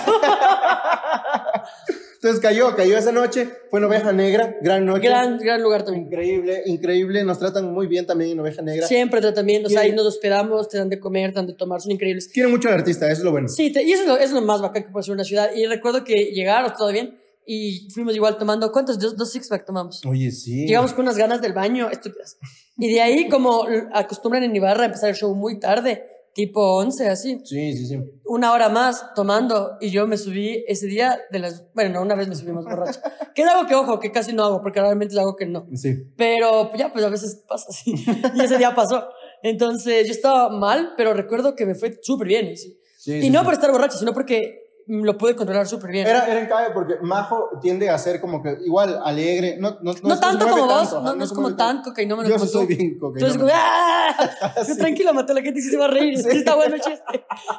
Entonces 2.24 2.40
cayó, 2.40 2.76
cayó 2.76 3.00
esa 3.00 3.12
noche. 3.12 3.50
Fue 3.72 3.80
en 3.80 3.86
Oveja 3.86 4.12
Negra, 4.14 4.56
gran 4.62 4.86
noche. 4.86 5.08
gran, 5.08 5.40
gran 5.40 5.60
lugar 5.64 5.84
también. 5.84 6.06
Increíble, 6.06 6.62
increíble. 6.68 7.24
Nos 7.24 7.40
tratan 7.40 7.74
muy 7.74 7.88
bien 7.88 8.06
también 8.06 8.30
en 8.32 8.40
Oveja 8.40 8.62
Negra. 8.62 8.86
Siempre 8.86 9.22
tratamiento, 9.22 9.68
o 9.68 9.72
sea, 9.72 9.82
ahí 9.82 9.92
nos 9.92 10.06
hospedamos, 10.06 10.70
te 10.70 10.78
dan 10.78 10.88
de 10.90 11.00
comer, 11.00 11.32
te 11.32 11.38
dan 11.38 11.48
de 11.48 11.54
tomar, 11.54 11.82
son 11.82 11.92
increíbles. 11.94 12.28
Quiero 12.32 12.50
mucho 12.50 12.68
al 12.68 12.76
artista, 12.76 13.08
eso 13.08 13.22
es 13.22 13.24
lo 13.26 13.32
bueno. 13.32 13.48
Sí, 13.48 13.72
te- 13.72 13.82
y 13.82 13.92
eso 13.92 14.04
es, 14.04 14.08
lo, 14.08 14.16
eso 14.18 14.24
es 14.26 14.32
lo 14.34 14.42
más 14.44 14.62
bacán 14.62 14.84
que 14.84 14.90
puede 14.90 15.04
ser 15.04 15.16
una 15.16 15.24
ciudad. 15.24 15.50
Y 15.56 15.66
recuerdo 15.66 16.04
que 16.04 16.26
llegaron 16.26 16.72
todo 16.78 16.92
bien 16.92 17.18
y 17.44 17.90
fuimos 17.92 18.14
igual 18.16 18.38
tomando, 18.38 18.72
¿cuántos? 18.72 19.00
Dos, 19.00 19.18
dos 19.18 19.32
six 19.32 19.48
pack 19.48 19.66
tomamos. 19.66 20.06
Oye, 20.06 20.30
sí. 20.30 20.68
Llegamos 20.68 20.94
con 20.94 21.06
unas 21.06 21.18
ganas 21.18 21.42
del 21.42 21.54
baño 21.54 21.90
estúpidas. 21.90 22.38
Y 22.78 22.94
de 22.94 23.02
ahí, 23.02 23.30
como 23.30 23.66
acostumbran 23.94 24.44
en 24.44 24.56
Ibarra 24.56 24.84
a 24.84 24.86
empezar 24.86 25.10
el 25.10 25.16
show 25.16 25.34
muy 25.34 25.60
tarde, 25.60 26.06
tipo 26.34 26.78
11, 26.78 27.10
así, 27.10 27.42
Sí, 27.44 27.74
sí, 27.76 27.86
sí. 27.88 28.00
una 28.26 28.54
hora 28.54 28.70
más 28.70 29.14
tomando. 29.16 29.78
Y 29.82 29.90
yo 29.90 30.08
me 30.08 30.18
subí 30.18 30.64
ese 30.68 30.88
día 30.88 31.20
de 31.32 31.40
las. 31.40 31.66
Bueno, 31.74 31.96
no, 31.96 32.02
una 32.02 32.16
vez 32.16 32.28
me 32.28 32.36
subí 32.36 32.52
más 32.52 32.66
borracha. 32.66 33.02
Que 33.34 33.44
es 33.44 33.48
algo 33.48 33.66
que, 33.68 33.76
ojo, 33.76 34.00
que 34.00 34.12
casi 34.12 34.34
no 34.34 34.44
hago, 34.44 34.62
porque 34.62 34.82
realmente 34.82 35.14
es 35.14 35.20
algo 35.20 35.38
que 35.38 35.46
no. 35.46 35.66
Sí. 35.74 35.96
Pero 36.18 36.72
ya, 36.76 36.92
pues 36.92 37.06
a 37.06 37.10
veces 37.10 37.44
pasa 37.48 37.68
así. 37.70 37.94
Y 38.36 38.42
ese 38.42 38.58
día 38.58 38.76
pasó. 38.76 39.08
Entonces 39.42 40.06
yo 40.06 40.12
estaba 40.12 40.50
mal, 40.50 40.94
pero 40.98 41.14
recuerdo 41.14 41.56
que 41.56 41.66
me 41.66 41.76
fue 41.76 41.98
súper 42.02 42.28
bien. 42.28 42.58
¿sí? 42.58 42.78
Sí, 42.98 43.14
y 43.16 43.22
sí, 43.24 43.30
no 43.30 43.44
por 43.44 43.54
estar 43.54 43.72
borracha, 43.72 43.98
sino 43.98 44.14
porque 44.14 44.71
lo 44.92 45.18
pude 45.18 45.36
controlar 45.36 45.68
súper 45.68 45.92
bien. 45.92 46.06
Era, 46.06 46.26
era 46.28 46.40
en 46.42 46.48
cabe 46.48 46.72
porque 46.74 46.96
Majo 47.02 47.50
tiende 47.62 47.90
a 47.90 47.98
ser 47.98 48.20
como 48.20 48.44
que 48.44 48.58
igual 48.66 49.00
alegre. 49.04 49.56
No, 49.58 49.78
no, 49.82 49.94
no, 50.04 50.16
se 50.16 50.22
tanto 50.22 50.48
como 50.50 50.66
vos, 50.66 50.90
tanto, 50.90 51.02
no, 51.02 51.16
no 51.16 51.24
es 51.24 51.32
como 51.32 51.48
tan 51.56 51.58
tanto. 51.78 51.90
cocainómano 51.92 52.28
Yo 52.28 52.36
como 52.36 52.46
soy 52.48 52.62
tú. 52.64 52.68
bien 52.68 52.92
Entonces, 52.94 53.38
cocainómano. 53.38 53.40
como, 53.40 54.54
¡ah! 54.54 54.64
Sí. 54.66 54.78
tranquilo, 54.78 55.14
Mateo, 55.14 55.36
la 55.36 55.42
gente 55.42 55.62
sí 55.62 55.70
se 55.70 55.78
va 55.78 55.86
a 55.86 55.88
reír. 55.90 56.18
Sí. 56.22 56.38
Está 56.38 56.56
bueno 56.56 56.76
el 56.76 56.82
chiste. 56.82 57.02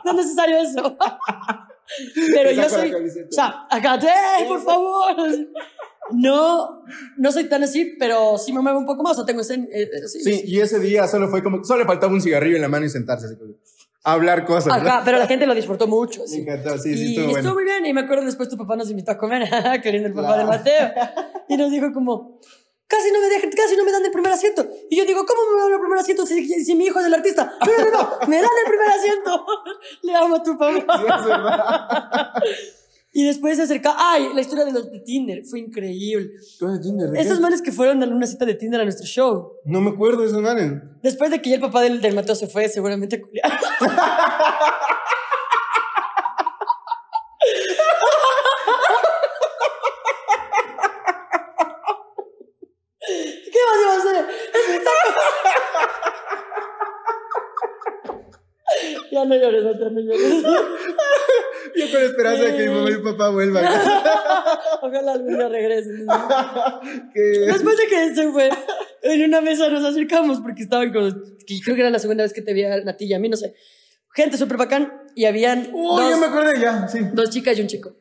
No 0.05 0.11
es 0.11 0.17
necesario 0.19 0.59
eso. 0.59 0.97
Pero 2.35 2.51
yo 2.53 2.69
soy. 2.69 2.93
O 2.95 3.33
sea, 3.33 3.67
acá, 3.71 3.97
¡eh, 3.97 4.45
por 4.47 4.63
favor! 4.63 5.15
No, 6.13 6.83
no 7.17 7.33
soy 7.33 7.45
tan 7.49 7.63
así, 7.63 7.97
pero 7.99 8.37
sí 8.39 8.53
me 8.53 8.61
muevo 8.61 8.79
un 8.79 8.87
poco 8.87 9.03
más. 9.03 9.19
O 9.19 9.25
tengo 9.25 9.41
ese. 9.41 9.55
eh, 9.55 9.69
eh, 9.73 10.09
sí, 10.09 10.21
Sí, 10.23 10.43
y 10.47 10.61
ese 10.61 10.79
día 10.79 11.07
solo 11.07 11.29
fue 11.29 11.43
como, 11.43 11.63
solo 11.65 11.81
le 11.81 11.87
faltaba 11.87 12.13
un 12.13 12.21
cigarrillo 12.21 12.57
en 12.57 12.63
la 12.63 12.69
mano 12.69 12.85
y 12.87 12.89
sentarse 12.91 13.27
así 13.27 13.37
como, 13.37 13.55
hablar 14.05 14.45
cosas. 14.45 14.67
¿no? 14.67 14.75
Acá, 14.75 15.03
pero 15.05 15.19
la 15.19 15.27
gente 15.27 15.47
lo 15.47 15.55
disfrutó 15.55 15.87
mucho. 15.87 16.23
Me 16.23 16.27
Sí. 16.29 16.41
encantó, 16.41 16.77
sí, 16.79 16.97
sí, 16.97 17.05
y 17.05 17.15
estuvo 17.17 17.31
bueno. 17.33 17.55
muy 17.55 17.65
bien. 17.65 17.87
Y 17.87 17.93
me 17.93 18.03
acuerdo 18.03 18.25
después 18.25 18.49
tu 18.49 18.57
papá 18.57 18.77
nos 18.77 18.91
invitó 18.91 19.13
a 19.13 19.19
comer, 19.19 19.43
queriendo 19.83 20.09
el 20.09 20.15
papá 20.15 20.35
Claro. 20.35 20.41
de 20.41 20.45
Mateo. 20.59 20.93
Y 21.49 21.57
nos 21.57 21.71
dijo 21.71 21.93
como, 21.93 22.39
casi 22.87 23.11
no 23.13 23.21
me 23.21 23.29
dejan, 23.29 23.51
casi 23.51 23.77
no 23.77 23.85
me 23.85 23.93
dan 23.93 24.05
el 24.05 24.11
primer 24.11 24.33
asiento. 24.33 24.67
Y 24.89 24.97
yo 24.97 25.05
digo, 25.05 25.25
¿cómo 25.27 25.41
me 25.55 25.63
dan 25.63 25.73
el 25.75 25.81
primer 25.81 25.99
asiento 25.99 26.25
si, 26.25 26.65
si 26.65 26.75
mi 26.75 26.87
hijo 26.87 26.99
es 27.01 27.07
el 27.07 27.15
artista? 27.15 27.53
No, 27.61 27.73
no, 27.79 27.91
no, 27.91 27.91
no, 27.91 28.29
me 28.29 28.37
dan 28.37 28.51
el 28.65 28.71
primer 28.71 28.89
asiento. 28.89 29.47
Le 30.03 30.15
amo 30.15 30.37
a 30.37 30.43
tu 30.43 30.53
Sí, 30.53 30.57
papá. 30.59 31.19
es 31.19 31.25
verdad. 31.27 32.33
Y 33.15 33.25
después 33.25 33.59
se 33.59 33.65
acerca, 33.65 33.95
ay, 33.99 34.31
la 34.35 34.41
historia 34.41 34.65
de 34.65 34.73
los 34.73 34.91
de 34.91 35.01
Tinder, 35.01 35.45
fue 35.45 35.61
increíble. 35.61 36.31
¿Tú 36.59 36.67
eres 36.67 36.81
Tinder, 36.81 37.11
de 37.11 37.19
qué? 37.19 37.23
Esos 37.23 37.41
manes 37.41 37.61
que 37.61 37.71
fueron 37.71 38.03
a 38.03 38.07
una 38.07 38.27
cita 38.27 38.47
de 38.47 38.55
Tinder 38.55 38.81
a 38.81 38.85
nuestro 38.85 39.05
show. 39.07 39.53
No 39.67 39.83
me 39.83 39.91
acuerdo 39.91 40.23
de 40.23 40.29
esos 40.29 40.41
manes. 40.41 40.81
Después 41.03 41.31
de 41.31 41.43
que 41.43 41.51
ya 41.51 41.57
el 41.57 41.61
papá 41.61 41.83
del, 41.83 42.01
del 42.01 42.15
Mateo 42.15 42.35
se 42.35 42.47
fue, 42.47 42.71
seguramente 42.71 43.17
a 43.17 43.21
culiar. 43.21 43.53
¿Qué 53.53 53.59
más 53.67 53.79
iba 53.83 53.93
a 53.93 53.97
hacer? 53.99 54.27
ya 59.13 59.25
no 59.27 59.35
llores, 59.35 59.65
Mateo, 59.65 59.91
no 59.91 60.01
llores. 60.01 60.45
Yo 61.77 61.91
con 61.91 62.03
esperanza 62.03 62.45
de 62.45 62.57
que 62.57 62.69
mi 62.69 62.75
mamá 62.75 62.91
y 62.91 62.95
mi 62.97 63.03
papá 63.03 63.29
vuelvan. 63.31 63.65
Ojalá 64.83 65.49
regresen. 65.49 66.07
que... 67.15 67.21
Después 67.21 67.77
de 67.77 67.87
que 67.87 68.15
se 68.15 68.29
fue, 68.31 68.51
en 69.03 69.25
una 69.25 69.41
mesa 69.41 69.69
nos 69.69 69.85
acercamos 69.85 70.41
porque 70.41 70.63
estaban 70.63 70.93
con. 70.93 71.11
Creo 71.65 71.75
que 71.75 71.81
era 71.83 71.91
la 71.91 71.99
segunda 71.99 72.23
vez 72.25 72.33
que 72.33 72.43
te 72.43 72.53
vi 72.53 72.65
a 72.65 72.75
a 72.75 72.97
ti 72.97 73.07
y 73.07 73.15
a 73.15 73.19
mí, 73.19 73.29
no 73.29 73.37
sé. 73.37 73.55
Gente 74.15 74.37
súper 74.37 74.57
bacán 74.59 74.93
y 75.15 75.25
habían 75.25 75.71
Uy, 75.73 76.03
dos, 76.03 76.11
ya 76.11 76.17
me 76.19 76.27
acordé 76.27 76.61
ya, 76.61 76.87
sí. 76.89 76.99
dos 77.15 77.31
chicas 77.31 77.57
y 77.59 77.63
un 77.63 77.67
chico. 77.69 77.97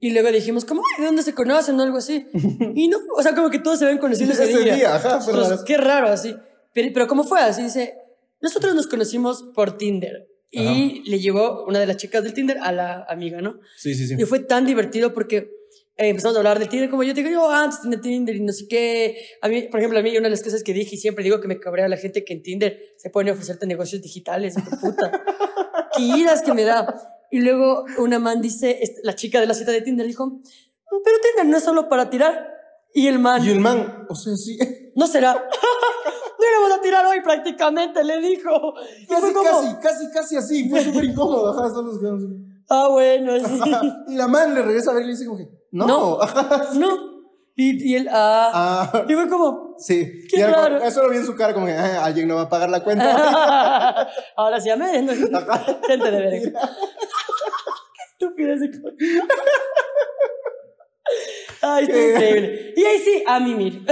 Y 0.00 0.10
luego 0.12 0.30
dijimos, 0.30 0.64
como, 0.64 0.82
"Ay, 0.96 1.02
¿de 1.02 1.06
dónde 1.06 1.22
se 1.22 1.34
conocen 1.34 1.78
o 1.80 1.82
algo 1.82 1.98
así? 1.98 2.26
Y 2.74 2.88
no, 2.88 2.98
o 3.16 3.22
sea, 3.22 3.34
como 3.34 3.48
que 3.50 3.58
todos 3.60 3.78
se 3.78 3.86
ven 3.86 3.98
conocidos 3.98 4.38
ese, 4.38 4.50
Ese 4.52 4.62
día. 4.64 4.74
día, 4.74 4.94
ajá, 4.96 5.16
Nosotros, 5.16 5.48
raro. 5.48 5.64
Qué 5.64 5.76
raro, 5.76 6.08
así. 6.08 6.36
Pero, 6.74 6.88
pero 6.92 7.06
¿cómo 7.06 7.24
fue? 7.24 7.40
Así 7.40 7.62
dice, 7.62 7.94
nosotros 8.40 8.74
nos 8.74 8.86
conocimos 8.88 9.44
por 9.54 9.78
Tinder. 9.78 10.26
Y 10.50 11.02
le 11.08 11.18
llegó 11.18 11.64
una 11.66 11.80
de 11.80 11.86
las 11.86 11.96
chicas 11.96 12.22
del 12.22 12.32
Tinder 12.32 12.58
a 12.62 12.72
la 12.72 13.04
amiga, 13.08 13.40
¿no? 13.42 13.60
Sí, 13.76 13.94
sí, 13.94 14.06
sí. 14.06 14.14
Y 14.18 14.24
fue 14.24 14.38
tan 14.40 14.64
divertido 14.64 15.12
porque 15.12 15.36
eh, 15.98 16.08
empezamos 16.08 16.36
a 16.36 16.40
hablar 16.40 16.58
de 16.58 16.66
Tinder, 16.66 16.88
como 16.88 17.02
yo 17.02 17.12
digo, 17.14 17.28
yo 17.28 17.50
antes 17.50 17.82
tenía 17.82 18.00
Tinder 18.00 18.36
y 18.36 18.40
no 18.40 18.52
sé 18.52 18.66
qué. 18.68 19.16
A 19.42 19.48
mí, 19.48 19.62
por 19.62 19.80
ejemplo, 19.80 19.98
a 19.98 20.02
mí 20.02 20.10
una 20.10 20.24
de 20.28 20.30
las 20.30 20.42
cosas 20.42 20.62
que 20.62 20.72
dije 20.72 20.94
y 20.94 20.98
siempre 20.98 21.24
digo 21.24 21.40
que 21.40 21.48
me 21.48 21.58
cabrea 21.58 21.88
la 21.88 21.96
gente 21.96 22.24
que 22.24 22.32
en 22.32 22.42
Tinder 22.42 22.80
se 22.96 23.10
pone 23.10 23.30
a 23.30 23.32
ofrecerte 23.34 23.66
negocios 23.66 24.02
digitales, 24.02 24.56
hijo 24.56 24.70
puta. 24.80 25.10
Qué 25.96 26.02
iras 26.02 26.42
que 26.42 26.52
me 26.54 26.62
da. 26.64 26.94
Y 27.30 27.40
luego 27.40 27.84
una 27.98 28.18
man 28.18 28.40
dice, 28.40 28.80
la 29.02 29.14
chica 29.14 29.40
de 29.40 29.46
la 29.46 29.54
cita 29.54 29.72
de 29.72 29.80
Tinder 29.82 30.06
dijo, 30.06 30.26
"Mm, 30.26 30.42
pero 31.04 31.16
Tinder 31.22 31.46
no 31.46 31.56
es 31.56 31.64
solo 31.64 31.88
para 31.88 32.08
tirar. 32.08 32.54
Y 32.94 33.08
el 33.08 33.18
man, 33.18 33.44
Y 33.44 33.50
el 33.50 33.60
man, 33.60 34.06
o 34.08 34.14
sea, 34.14 34.34
sí. 34.36 34.56
No 34.96 35.06
será. 35.06 35.34
no 36.38 36.44
íbamos 36.50 36.78
a 36.78 36.82
tirar 36.82 37.06
hoy 37.06 37.20
prácticamente, 37.20 38.02
le 38.02 38.18
dijo. 38.18 38.74
Y 39.00 39.06
Casi, 39.06 39.20
fue 39.20 39.32
como, 39.32 39.50
casi, 39.50 39.76
casi, 39.80 40.10
casi 40.10 40.36
así. 40.36 40.68
Fue 40.68 40.82
súper 40.82 41.04
incómodo. 41.04 41.50
Ajá, 41.50 41.66
así. 41.66 41.76
ah, 42.68 42.88
bueno, 42.90 43.32
sí. 43.38 43.72
Y 44.08 44.14
la 44.16 44.26
man 44.26 44.54
le 44.54 44.62
regresa 44.62 44.90
a 44.90 44.94
ver 44.94 45.04
y 45.04 45.06
le 45.06 45.12
dice 45.12 45.26
como 45.26 45.38
que, 45.38 45.48
no. 45.70 45.86
No. 45.86 46.22
Ajá. 46.22 46.70
no. 46.74 47.16
Y, 47.58 47.90
y 47.92 47.96
él, 47.96 48.08
ah. 48.12 48.90
Ah, 48.92 49.04
Y 49.08 49.14
fue 49.14 49.28
como, 49.28 49.76
sí. 49.78 50.26
Qué 50.30 50.40
Y 50.40 50.42
raro. 50.42 50.76
Eso 50.82 51.02
lo 51.02 51.08
vi 51.08 51.16
en 51.16 51.24
su 51.26 51.34
cara 51.36 51.54
como 51.54 51.64
que, 51.66 51.72
ah, 51.72 52.04
alguien 52.04 52.28
no 52.28 52.36
va 52.36 52.42
a 52.42 52.48
pagar 52.48 52.68
la 52.68 52.82
cuenta. 52.84 54.08
Ahora 54.36 54.60
sí, 54.60 54.68
amén. 54.68 55.08
Gente 55.08 56.10
de 56.10 56.20
verga. 56.20 56.60
Qué 57.96 58.02
estúpido 58.12 58.52
ese 58.52 58.70
Ay, 61.74 61.84
está 61.84 61.98
increíble. 61.98 62.74
Y 62.76 62.84
ahí 62.84 62.98
sí, 62.98 63.22
a 63.26 63.40
mimir. 63.40 63.84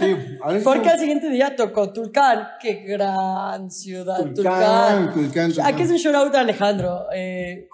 Sí, 0.00 0.16
a 0.42 0.48
ver 0.52 0.58
si 0.58 0.64
Porque 0.64 0.86
no- 0.86 0.92
al 0.92 0.98
siguiente 0.98 1.30
día 1.30 1.54
tocó 1.56 1.92
Tulcán. 1.92 2.48
Qué 2.60 2.74
gran 2.86 3.70
ciudad, 3.70 4.16
Tulcán, 4.16 4.34
Tulcán. 4.34 5.12
Tulcán, 5.14 5.48
Tulcán. 5.52 5.66
Aquí 5.74 5.82
es 5.82 5.90
un 5.90 5.96
shout 5.96 6.14
out 6.14 6.34
a 6.34 6.40
Alejandro. 6.40 7.06
Eh. 7.14 7.68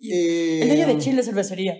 Eh, 0.00 0.60
el 0.62 0.68
dueño 0.68 0.86
de 0.86 0.98
Chile 0.98 1.22
Cervecería. 1.22 1.74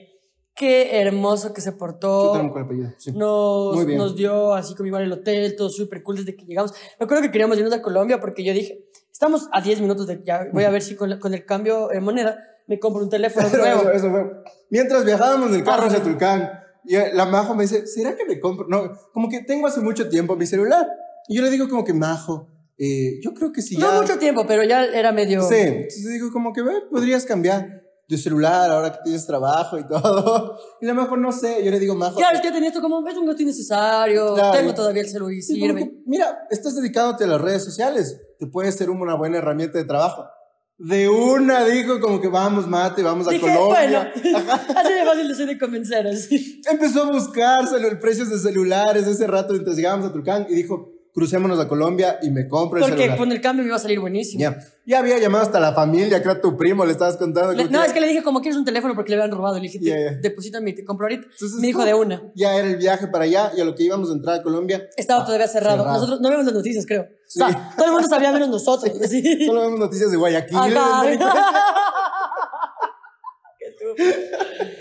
Qué 0.55 1.01
hermoso 1.01 1.53
que 1.53 1.61
se 1.61 1.71
portó. 1.73 2.35
Apellido, 2.35 2.93
sí. 2.99 3.13
Nos, 3.13 3.77
Muy 3.77 3.87
bien. 3.87 3.99
nos 3.99 4.17
dio 4.17 4.55
así 4.55 4.75
como 4.75 4.89
igual 4.89 5.05
el 5.05 5.13
hotel, 5.13 5.55
todo 5.57 5.69
súper 5.71 6.03
cool 6.03 6.17
desde 6.17 6.35
que 6.35 6.45
llegamos. 6.45 6.73
Me 6.99 7.05
acuerdo 7.05 7.23
que 7.23 7.31
queríamos 7.31 7.57
irnos 7.59 7.73
a 7.73 7.81
Colombia 7.81 8.19
porque 8.19 8.43
yo 8.43 8.53
dije, 8.53 8.87
estamos 9.13 9.49
a 9.53 9.61
10 9.61 9.81
minutos 9.81 10.09
de 10.09 10.21
ya, 10.25 10.49
voy 10.53 10.65
a 10.65 10.71
ver 10.71 10.83
si 10.83 10.97
con, 10.97 11.11
la- 11.11 11.21
con 11.21 11.33
el 11.33 11.45
cambio 11.47 11.87
de 11.89 12.01
moneda 12.01 12.39
me 12.67 12.81
compro 12.81 13.03
un 13.05 13.09
teléfono 13.09 13.49
nuevo. 13.57 13.83
Eso, 13.83 13.93
eso 13.93 14.11
fue. 14.11 14.25
Mientras 14.71 15.05
viajábamos 15.05 15.51
en 15.51 15.57
el 15.59 15.65
carro 15.65 15.87
hacia. 15.87 16.03
Tulcán, 16.03 16.51
y 16.89 16.97
eh, 16.97 17.11
la 17.15 17.27
Majo 17.27 17.55
me 17.55 17.63
dice, 17.65 17.87
¿será 17.87 18.17
que 18.17 18.25
me 18.25 18.41
compro? 18.41 18.67
No, 18.69 18.91
como 19.13 19.29
que 19.29 19.43
tengo 19.45 19.67
hace 19.67 19.81
mucho 19.81 20.09
tiempo 20.09 20.35
mi 20.37 20.47
celular. 20.47 20.89
Y 21.29 21.37
yo 21.37 21.43
le 21.43 21.51
digo 21.51 21.69
como 21.69 21.85
que, 21.85 21.93
Majo, 21.93 22.49
eh, 22.79 23.21
yo 23.23 23.35
creo 23.35 23.53
que 23.53 23.61
si 23.63 23.77
ya... 23.77 23.87
No 23.93 24.01
mucho 24.03 24.19
tiempo, 24.19 24.45
pero 24.47 24.65
ya 24.65 24.85
era 24.85 25.13
medio... 25.13 25.43
Sí, 25.43 25.55
entonces 25.57 26.09
digo 26.11 26.33
como 26.33 26.53
que, 26.53 26.63
ve, 26.63 26.73
podrías 26.91 27.25
cambiar 27.25 27.83
de 28.09 28.17
celular 28.17 28.71
ahora 28.71 28.91
que 28.93 28.99
tienes 29.05 29.27
trabajo 29.27 29.79
y 29.79 29.87
todo. 29.89 30.59
Y 30.81 30.87
la 30.87 30.95
Majo, 30.95 31.17
no 31.19 31.31
sé, 31.31 31.63
yo 31.63 31.71
le 31.71 31.79
digo, 31.79 31.95
Majo... 31.95 32.17
Claro, 32.17 32.37
es 32.37 32.41
que 32.43 32.51
tenía 32.51 32.69
esto 32.69 32.81
como, 32.81 33.07
es 33.07 33.17
un 33.17 33.27
gasto 33.27 33.43
innecesario, 33.43 34.35
Claro. 34.35 34.59
tengo 34.59 34.73
todavía 34.75 35.03
el 35.03 35.09
celular 35.11 35.35
y 35.35 35.43
Sí, 35.43 35.55
sirve. 35.57 35.85
que, 35.85 36.03
mira, 36.07 36.47
estás 36.51 36.75
dedicándote 36.75 37.25
a 37.25 37.27
las 37.27 37.41
redes 37.41 37.63
sociales, 37.65 38.19
te 38.39 38.47
puede 38.47 38.73
ser 38.73 38.89
una 38.89 39.15
buena 39.15 39.39
herramienta 39.39 39.77
de 39.77 39.85
trabajo. 39.85 40.25
De 40.81 41.09
una 41.09 41.65
dijo 41.65 42.01
como 42.01 42.21
que 42.21 42.29
vamos, 42.29 42.69
mate, 42.69 43.03
vamos 43.03 43.27
a 43.27 43.31
Dije, 43.31 43.41
Colombia. 43.41 43.69
bueno, 43.69 43.99
así 44.77 44.93
de 44.93 45.05
fácil 45.05 45.29
de 45.29 45.35
ser 45.35 45.47
de 45.49 45.59
convencer, 45.59 46.07
así. 46.07 46.63
Empezó 46.71 47.03
a 47.03 47.11
buscar 47.11 47.65
celu- 47.67 47.99
precios 47.99 48.31
de 48.31 48.39
celulares 48.39 49.07
ese 49.07 49.27
rato 49.27 49.53
mientras 49.55 49.75
llegábamos 49.77 50.07
a 50.07 50.13
Tulcán 50.13 50.47
y 50.49 50.55
dijo, 50.55 50.93
crucémonos 51.19 51.59
a 51.59 51.67
Colombia 51.67 52.19
y 52.23 52.31
me 52.31 52.47
compro 52.47 52.79
el 52.79 52.85
Porque 52.85 52.97
celular. 52.99 53.19
con 53.19 53.33
el 53.33 53.41
cambio 53.41 53.65
me 53.65 53.69
iba 53.71 53.77
a 53.77 53.81
salir 53.81 53.99
buenísimo. 53.99 54.41
Ya, 54.41 54.57
ya 54.87 55.01
había 55.01 55.19
llamado 55.19 55.43
hasta 55.43 55.59
la 55.59 55.73
familia, 55.75 56.23
que 56.23 56.29
era 56.31 56.41
tu 56.41 56.57
primo, 56.57 56.85
le 56.85 56.93
estabas 56.93 57.17
contando. 57.17 57.53
Le- 57.55 57.65
no, 57.65 57.81
que 57.81 57.87
es 57.89 57.93
que 57.93 58.01
le 58.01 58.07
dije, 58.07 58.23
como 58.23 58.41
quieres 58.41 58.57
un 58.57 58.65
teléfono 58.65 58.95
porque 58.95 59.11
le 59.11 59.21
habían 59.21 59.37
robado. 59.37 59.57
Le 59.57 59.63
dije, 59.63 59.81
te- 59.81 59.85
ya. 59.87 60.13
deposítame 60.23 60.71
y 60.71 60.75
te 60.77 60.85
compro 60.85 61.07
ahorita. 61.07 61.25
Entonces, 61.25 61.59
me 61.61 61.67
dijo 61.67 61.85
de 61.85 61.95
una. 61.95 62.23
Ya 62.37 62.55
era 62.55 62.69
el 62.69 62.77
viaje 62.77 63.09
para 63.09 63.25
allá 63.25 63.51
y 63.57 63.61
a 63.61 63.65
lo 63.65 63.75
que 63.75 63.83
íbamos 63.83 64.11
a 64.11 64.13
entrar 64.13 64.37
a 64.37 64.43
Colombia, 64.45 64.89
Estaba 64.97 65.25
todavía 65.25 65.49
cerrado. 65.49 65.79
cerrado. 65.79 65.95
Nosotros 65.95 66.21
no 66.21 66.31
vemos 66.31 66.45
las 66.45 66.55
noticias, 66.55 66.87
creo. 66.87 67.09
Sí. 67.27 67.41
O 67.43 67.49
sea, 67.49 67.73
todo 67.77 67.87
el 67.87 67.93
mundo 67.93 68.07
sabía 68.09 68.31
menos 68.33 68.49
nosotros. 68.49 68.93
sí. 69.11 69.45
solo 69.47 69.63
vemos 69.63 69.81
noticias 69.81 70.11
de 70.13 70.17
Guayaquil. 70.17 70.57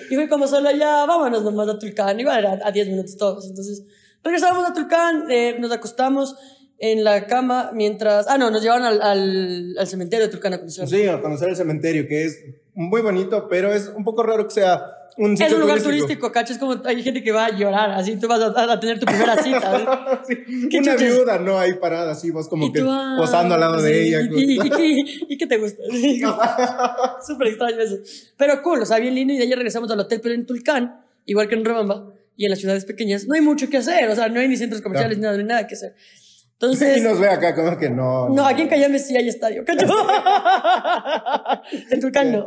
Y 0.10 0.16
fue 0.16 0.30
como 0.30 0.48
solo 0.48 0.72
ya, 0.72 1.06
vámonos 1.06 1.44
nomás 1.44 1.68
a 1.68 1.78
Tulcán. 1.78 2.20
Igual 2.20 2.40
era 2.40 2.60
a 2.64 2.72
10 2.72 2.88
minutos 2.88 3.18
todos. 3.18 3.46
Entonces, 3.50 3.84
regresamos 4.28 4.70
a 4.70 4.74
Tulcán, 4.74 5.32
eh, 5.32 5.58
nos 5.60 5.72
acostamos 5.72 6.36
en 6.80 7.04
la 7.04 7.26
cama 7.26 7.72
mientras. 7.74 8.28
Ah, 8.28 8.38
no, 8.38 8.52
nos 8.52 8.62
llevaron 8.62 8.86
al, 8.86 9.02
al, 9.02 9.76
al 9.78 9.88
cementerio 9.88 10.26
de 10.28 10.32
Tulcán 10.32 10.54
a 10.54 10.60
conocer. 10.60 10.88
Sí, 10.88 11.08
a 11.08 11.22
conocer 11.22 11.50
el 11.50 11.56
cementerio, 11.56 12.08
que 12.08 12.26
es 12.26 12.44
muy 12.76 13.02
bonito, 13.02 13.48
pero 13.50 13.74
es 13.74 13.92
un 13.96 14.04
poco 14.04 14.24
raro 14.24 14.48
que 14.48 14.54
sea 14.54 14.86
un 15.18 15.34
Es 15.34 15.52
un 15.52 15.62
lugar 15.62 15.82
turístico, 15.82 16.32
cacho. 16.32 16.54
Es 16.54 16.60
como 16.60 16.80
hay 16.86 17.02
gente 17.02 17.24
que 17.24 17.32
va 17.32 17.46
a 17.46 17.58
llorar, 17.58 17.90
así 17.92 18.18
tú 18.18 18.28
vas 18.28 18.40
a, 18.40 18.72
a 18.72 18.80
tener 18.80 19.00
tu 19.00 19.08
primera 19.08 19.36
cita. 19.44 20.22
¿sí? 20.28 20.36
Sí, 20.36 20.70
¿Qué 20.70 20.78
Una 20.78 20.94
chuches? 20.94 21.16
viuda, 21.16 21.40
no, 21.40 21.58
ahí 21.58 21.74
parada, 21.74 22.12
así 22.12 22.30
vos 22.30 22.48
como 22.48 22.72
que 22.72 22.82
ah, 22.86 23.16
posando 23.18 23.56
al 23.56 23.62
lado 23.62 23.80
sí, 23.80 23.86
de 23.86 24.08
ella. 24.08 24.20
¿Y, 24.22 25.34
y, 25.34 25.38
qué 25.38 25.48
te 25.48 25.58
gusta? 25.58 25.82
Súper 27.26 27.48
extraño 27.48 27.80
eso. 27.80 27.96
Pero 28.38 28.62
cool, 28.62 28.84
o 28.84 28.86
sea, 28.86 29.00
bien 29.00 29.16
lindo. 29.16 29.34
Y 29.34 29.38
de 29.38 29.44
ahí 29.44 29.54
regresamos 29.54 29.90
al 29.90 30.00
hotel, 30.00 30.20
pero 30.22 30.36
en 30.36 30.46
Tulcán, 30.46 31.02
igual 31.26 31.48
que 31.48 31.56
en 31.56 31.66
Robamba 31.66 32.14
y 32.38 32.46
en 32.46 32.52
las 32.52 32.60
ciudades 32.60 32.86
pequeñas, 32.86 33.28
no 33.28 33.36
hay 33.36 33.42
mucho 33.42 33.70
que 33.70 33.78
hacer. 33.78 34.08
O 34.10 34.16
sea, 34.16 34.30
no 34.30 34.40
hay 34.40 34.48
ni 34.48 34.56
centros 34.56 34.82
comerciales, 34.82 35.18
ni 35.18 35.24
nada, 35.24 35.34
no 35.34 35.42
hay 35.42 35.48
nada 35.48 35.68
que 35.68 35.76
hacer. 35.76 35.96
y 35.98 36.54
Entonces, 36.54 37.04
nos 37.04 37.20
ve 37.20 37.30
acá 37.30 37.54
como 37.54 37.78
que 37.78 37.90
no. 37.90 38.30
no, 38.30 38.46
aquí 38.46 38.62
en 38.62 38.70
Cayambe 38.70 39.00
sí 39.00 39.18
hay 39.18 39.28
estadio, 39.28 39.66
¿cacho? 39.66 39.88
en 41.92 42.00
Tulcán 42.00 42.32
no. 42.32 42.46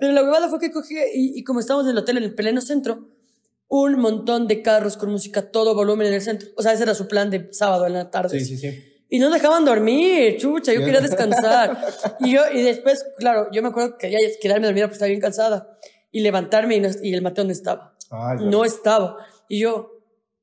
Pero 0.00 0.12
la 0.12 0.22
huevada 0.22 0.48
fue 0.48 0.58
que 0.58 0.70
cogí, 0.70 0.94
y, 1.14 1.38
y 1.38 1.44
como 1.44 1.60
estábamos 1.60 1.86
en 1.86 1.92
el 1.92 1.98
hotel 1.98 2.16
en 2.16 2.24
el 2.24 2.34
pleno 2.34 2.60
centro, 2.60 3.08
un 3.68 3.98
montón 3.98 4.46
de 4.46 4.62
carros 4.62 4.96
con 4.96 5.10
música, 5.10 5.50
todo 5.50 5.74
volumen 5.74 6.08
en 6.08 6.14
el 6.14 6.22
centro. 6.22 6.48
O 6.56 6.62
sea, 6.62 6.72
ese 6.72 6.84
era 6.84 6.94
su 6.94 7.06
plan 7.06 7.30
de 7.30 7.48
sábado 7.52 7.86
en 7.86 7.92
la 7.92 8.10
tarde. 8.10 8.38
Sí, 8.38 8.44
sí, 8.44 8.56
sí. 8.56 8.92
Y 9.08 9.18
no 9.18 9.30
dejaban 9.30 9.64
dormir, 9.64 10.36
chucha, 10.36 10.72
yo 10.72 10.80
quería 10.80 11.00
descansar. 11.00 11.78
Y 12.20 12.32
yo, 12.32 12.42
y 12.52 12.62
después, 12.62 13.04
claro, 13.18 13.48
yo 13.52 13.62
me 13.62 13.68
acuerdo 13.68 13.96
que 13.96 14.08
quería 14.08 14.18
quedarme 14.40 14.66
dormida 14.66 14.86
porque 14.86 14.94
estaba 14.94 15.08
bien 15.08 15.20
cansada. 15.20 15.78
Y 16.16 16.20
levantarme 16.20 16.76
y, 16.76 16.80
no- 16.80 16.88
y 17.02 17.12
el 17.14 17.20
Mateo 17.22 17.44
no 17.44 17.52
estaba. 17.52 17.94
Ya. 18.10 18.34
No 18.46 18.64
estaba. 18.64 19.18
Y 19.48 19.60
yo, 19.60 19.90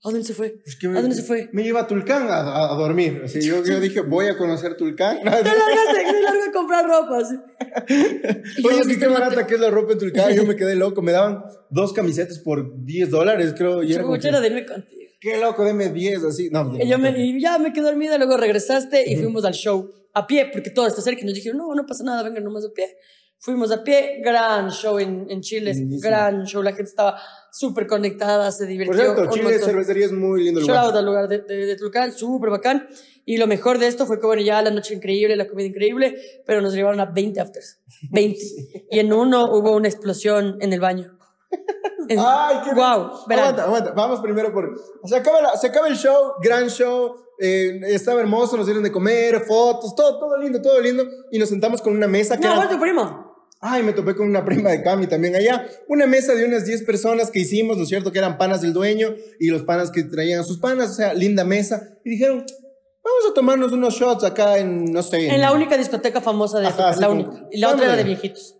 ¿a 0.03 0.09
dónde 0.11 0.23
se 0.23 0.33
fue? 0.33 0.61
Es 0.65 0.75
que 0.75 0.85
¿A 0.87 0.89
me, 0.91 1.01
dónde 1.01 1.15
se 1.15 1.23
fue? 1.23 1.49
Me 1.51 1.63
lleva 1.63 1.81
a 1.81 1.87
Tulcán 1.87 2.27
a, 2.29 2.35
a- 2.41 2.73
a 2.73 2.75
dormir. 2.75 3.21
Así, 3.25 3.41
yo, 3.41 3.63
yo 3.65 3.79
dije, 3.79 4.01
voy 4.01 4.27
a 4.27 4.37
conocer 4.37 4.77
Tulcán. 4.77 5.17
Me 5.23 5.31
largaste, 5.31 6.11
me 6.13 6.21
largo 6.21 6.43
a 6.47 6.51
comprar 6.53 6.85
ropa. 6.85 7.17
así. 7.17 7.35
Y 8.57 8.61
yo, 8.61 8.69
Oye, 8.69 8.81
qué 8.83 9.07
Mateo- 9.07 9.13
barata 9.13 9.47
que 9.47 9.55
es 9.55 9.59
la 9.59 9.71
ropa 9.71 9.93
en 9.93 9.99
Tulcán. 9.99 10.33
Yo 10.35 10.45
me 10.45 10.55
quedé 10.59 10.75
loco. 10.75 11.01
Me 11.01 11.11
daban 11.11 11.43
dos 11.71 11.91
camisetas 11.93 12.37
por 12.39 12.83
10 12.85 13.09
dólares, 13.09 13.53
creo. 13.57 13.81
Y 13.81 13.93
era 13.93 14.03
como 14.03 14.19
que, 14.19 14.27
era 14.27 14.39
de 14.41 14.47
irme 14.47 14.65
contigo. 14.65 15.01
qué 15.19 15.37
loco, 15.37 15.63
deme 15.65 15.89
10, 15.89 16.23
así. 16.25 16.49
No, 16.51 16.71
Y, 16.79 16.87
yo 16.87 16.99
me, 16.99 17.09
y 17.17 17.41
ya 17.41 17.57
me 17.57 17.73
quedé 17.73 17.83
dormida, 17.85 18.17
luego 18.19 18.37
regresaste 18.37 19.09
y 19.09 19.15
fuimos 19.15 19.43
al 19.45 19.53
show 19.53 19.89
a 20.13 20.27
pie, 20.27 20.49
porque 20.53 20.69
todo 20.69 20.85
está 20.85 21.01
cerca. 21.01 21.21
Y 21.21 21.25
nos 21.25 21.33
dijeron, 21.33 21.57
no, 21.57 21.73
no 21.73 21.85
pasa 21.87 22.03
nada, 22.03 22.21
vengan 22.23 22.43
nomás 22.43 22.63
a 22.65 22.69
pie. 22.75 22.95
Fuimos 23.39 23.71
a 23.73 23.83
pie, 23.83 24.21
gran 24.23 24.69
show 24.71 24.97
en, 24.99 25.25
en 25.29 25.41
Chile, 25.41 25.73
Lindísimo. 25.73 26.09
gran 26.09 26.45
show. 26.45 26.63
La 26.63 26.69
gente 26.71 26.89
estaba 26.89 27.19
súper 27.51 27.87
conectada, 27.87 28.49
se 28.51 28.65
divirtió. 28.65 28.95
Por 28.95 29.15
cierto, 29.15 29.31
Chile 29.33 29.43
montón. 29.51 29.61
cervecería 29.69 30.05
es 30.05 30.13
muy 30.13 30.43
lindo 30.45 30.61
Shout 30.61 30.69
lugar. 30.69 30.85
out 30.85 30.95
al 30.95 31.05
lugar 31.05 31.27
de, 31.27 31.39
de, 31.39 31.65
de 31.65 31.75
Tulcán, 31.75 32.13
súper 32.13 32.49
bacán. 32.51 32.87
Y 33.25 33.37
lo 33.37 33.47
mejor 33.47 33.79
de 33.79 33.87
esto 33.87 34.05
fue 34.05 34.19
que, 34.19 34.25
bueno, 34.27 34.41
ya 34.41 34.61
la 34.61 34.71
noche 34.71 34.93
increíble, 34.93 35.35
la 35.35 35.47
comida 35.47 35.67
increíble, 35.67 36.15
pero 36.45 36.61
nos 36.61 36.73
llevaron 36.73 37.01
a 37.01 37.05
20 37.05 37.39
afters. 37.41 37.79
20. 38.11 38.39
Y 38.91 38.99
en 38.99 39.11
uno 39.11 39.45
hubo 39.51 39.75
una 39.75 39.89
explosión 39.89 40.57
en 40.61 40.71
el 40.71 40.79
baño. 40.79 41.17
Ay, 42.17 42.57
qué 42.63 42.73
Wow. 42.73 42.81
Aguanta, 43.29 43.63
aguanta. 43.63 43.91
Vamos 43.91 44.19
primero 44.21 44.53
por. 44.53 44.73
Se 45.05 45.15
acaba, 45.17 45.41
la- 45.41 45.57
se 45.57 45.67
acaba 45.67 45.87
el 45.89 45.95
show, 45.95 46.33
gran 46.41 46.69
show. 46.69 47.15
Eh, 47.39 47.79
estaba 47.87 48.21
hermoso, 48.21 48.57
nos 48.57 48.65
dieron 48.65 48.83
de 48.83 48.91
comer, 48.91 49.41
fotos, 49.45 49.95
todo, 49.95 50.19
todo 50.19 50.37
lindo, 50.37 50.61
todo 50.61 50.79
lindo. 50.81 51.03
Y 51.31 51.39
nos 51.39 51.49
sentamos 51.49 51.81
con 51.81 51.93
una 51.95 52.07
mesa 52.07 52.35
que. 52.37 52.43
No, 52.43 52.53
era- 52.53 52.55
¿cuál 52.57 52.69
tu 52.69 52.79
primo? 52.81 53.33
Ay, 53.65 53.81
me 53.81 53.93
topé 53.93 54.13
con 54.13 54.27
una 54.27 54.43
prima 54.43 54.71
de 54.71 54.83
Cami 54.83 55.07
también 55.07 55.35
allá. 55.35 55.65
Una 55.87 56.05
mesa 56.05 56.35
de 56.35 56.43
unas 56.43 56.65
10 56.65 56.83
personas 56.83 57.31
que 57.31 57.39
hicimos, 57.39 57.77
¿no 57.77 57.83
es 57.83 57.89
cierto? 57.89 58.11
Que 58.11 58.19
eran 58.19 58.37
panas 58.37 58.59
del 58.61 58.73
dueño 58.73 59.15
y 59.39 59.47
los 59.47 59.63
panas 59.63 59.89
que 59.89 60.03
traían 60.03 60.41
a 60.41 60.43
sus 60.43 60.59
panas, 60.59 60.91
o 60.91 60.93
sea, 60.95 61.13
linda 61.13 61.45
mesa. 61.45 61.81
Y 62.03 62.09
dijeron, 62.09 62.39
vamos 62.39 63.31
a 63.31 63.33
tomarnos 63.33 63.71
unos 63.71 63.93
shots 63.93 64.25
acá 64.25 64.57
en, 64.57 64.91
no 64.91 65.01
sé. 65.01 65.29
En 65.29 65.39
la 65.39 65.53
única 65.53 65.77
discoteca 65.77 66.19
famosa 66.19 66.59
de 66.59 66.67
Ajá, 66.67 66.89
así 66.89 66.99
la 66.99 67.07
como- 67.07 67.21
única. 67.21 67.47
Y 67.51 67.59
la 67.59 67.69
otra 67.71 67.85
era 67.85 67.95
de 67.95 68.03
viejitos. 68.03 68.57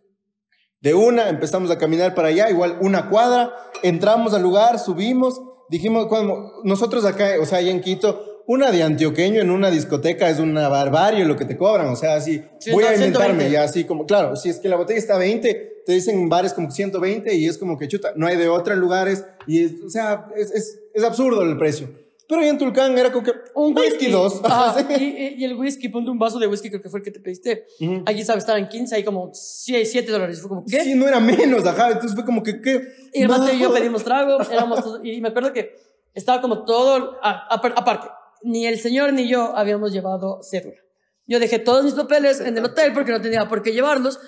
De 0.79 0.93
una 0.93 1.27
empezamos 1.27 1.69
a 1.69 1.77
caminar 1.77 2.15
para 2.15 2.29
allá, 2.29 2.49
igual 2.49 2.77
una 2.81 3.09
cuadra, 3.09 3.53
entramos 3.83 4.33
al 4.33 4.41
lugar, 4.41 4.79
subimos, 4.79 5.41
dijimos, 5.69 6.07
cuando 6.07 6.61
nosotros 6.63 7.03
acá, 7.03 7.31
o 7.41 7.45
sea, 7.45 7.57
allá 7.57 7.71
en 7.71 7.81
Quito, 7.81 8.32
una 8.47 8.71
de 8.71 8.83
antioqueño 8.83 9.41
en 9.41 9.49
una 9.49 9.69
discoteca 9.71 10.29
es 10.29 10.39
una 10.39 10.67
barbarie 10.67 11.25
lo 11.25 11.35
que 11.35 11.45
te 11.45 11.57
cobran, 11.57 11.87
o 11.87 11.95
sea, 11.95 12.15
así, 12.15 12.43
Sí, 12.59 12.71
voy 12.71 12.83
no, 12.83 12.89
a 12.89 12.93
inventarme 12.95 13.27
120. 13.49 13.51
ya, 13.51 13.63
así 13.63 13.83
como, 13.85 14.05
claro, 14.05 14.35
si 14.35 14.49
es 14.49 14.59
que 14.59 14.67
la 14.69 14.75
botella 14.75 14.99
está 14.99 15.17
20, 15.17 15.81
te 15.85 15.91
dicen 15.93 16.17
en 16.19 16.29
bares 16.29 16.53
como 16.53 16.67
que 16.67 16.73
120 16.75 17.33
y 17.35 17.47
es 17.47 17.57
como 17.57 17.77
que 17.77 17.87
chuta, 17.87 18.13
no 18.15 18.27
hay 18.27 18.37
de 18.37 18.47
otra 18.49 18.73
en 18.73 18.79
lugares 18.79 19.25
y, 19.47 19.63
es- 19.63 19.73
o 19.85 19.89
sea, 19.89 20.27
es, 20.35 20.51
es, 20.51 20.79
es 20.93 21.03
absurdo 21.03 21.41
el 21.43 21.57
precio. 21.57 21.89
Pero 22.25 22.39
ahí 22.41 22.47
en 22.47 22.57
Tulcán 22.57 22.97
era 22.97 23.11
como 23.11 23.25
que 23.25 23.33
Un 23.53 23.77
whisky. 23.77 24.09
dos. 24.09 24.39
Ajá, 24.43 24.85
Sí. 24.97 25.03
y, 25.03 25.03
y- 25.03 25.35
y 25.39 25.43
el 25.45 25.55
whisky, 25.55 25.89
ponte 25.89 26.09
un 26.09 26.17
vaso 26.17 26.39
de 26.39 26.47
whisky, 26.47 26.69
creo 26.69 26.81
que 26.81 26.89
fue 26.89 26.99
el 26.99 27.03
que 27.05 27.11
te 27.11 27.19
pediste. 27.19 27.65
Ujú. 27.81 28.01
Aquí, 28.05 28.23
¿sabes? 28.23 28.43
Estaba 28.43 28.57
en 28.59 28.69
15, 28.69 28.95
ahí 28.95 29.03
como 29.03 29.31
7 29.33 30.09
dólares. 30.09 30.39
Fue 30.39 30.47
como, 30.49 30.65
¿qué? 30.65 30.81
Sí, 30.83 30.95
no 30.95 31.05
era 31.07 31.19
menos, 31.19 31.65
ajá, 31.65 31.89
entonces 31.91 32.15
fue 32.15 32.23
como 32.25 32.41
que, 32.41 32.61
¿qué? 32.61 32.81
Y 33.13 33.23
el 33.23 33.27
Mateo 33.27 33.53
y 33.53 33.59
yo 33.59 33.67
No. 33.69 33.75
pedimos 33.75 34.03
trago, 34.05 34.41
éramos 34.51 34.81
todos- 34.83 35.01
y 35.03 35.19
me 35.19 35.27
acuerdo 35.29 35.51
que 35.51 35.75
estaba 36.13 36.41
como 36.41 36.63
todo, 36.63 37.19
a- 37.21 37.47
apar- 37.59 37.73
aparte, 37.75 38.07
ni 38.43 38.65
el 38.67 38.79
señor 38.79 39.13
ni 39.13 39.27
yo 39.27 39.55
habíamos 39.55 39.91
llevado 39.91 40.39
cédula. 40.43 40.77
Yo 41.25 41.39
dejé 41.39 41.59
todos 41.59 41.83
mis 41.85 41.93
papeles 41.93 42.39
en 42.41 42.57
el 42.57 42.65
hotel 42.65 42.91
porque 42.93 43.11
no 43.11 43.21
tenía 43.21 43.47
por 43.47 43.61
qué 43.61 43.71
llevarlos, 43.71 44.19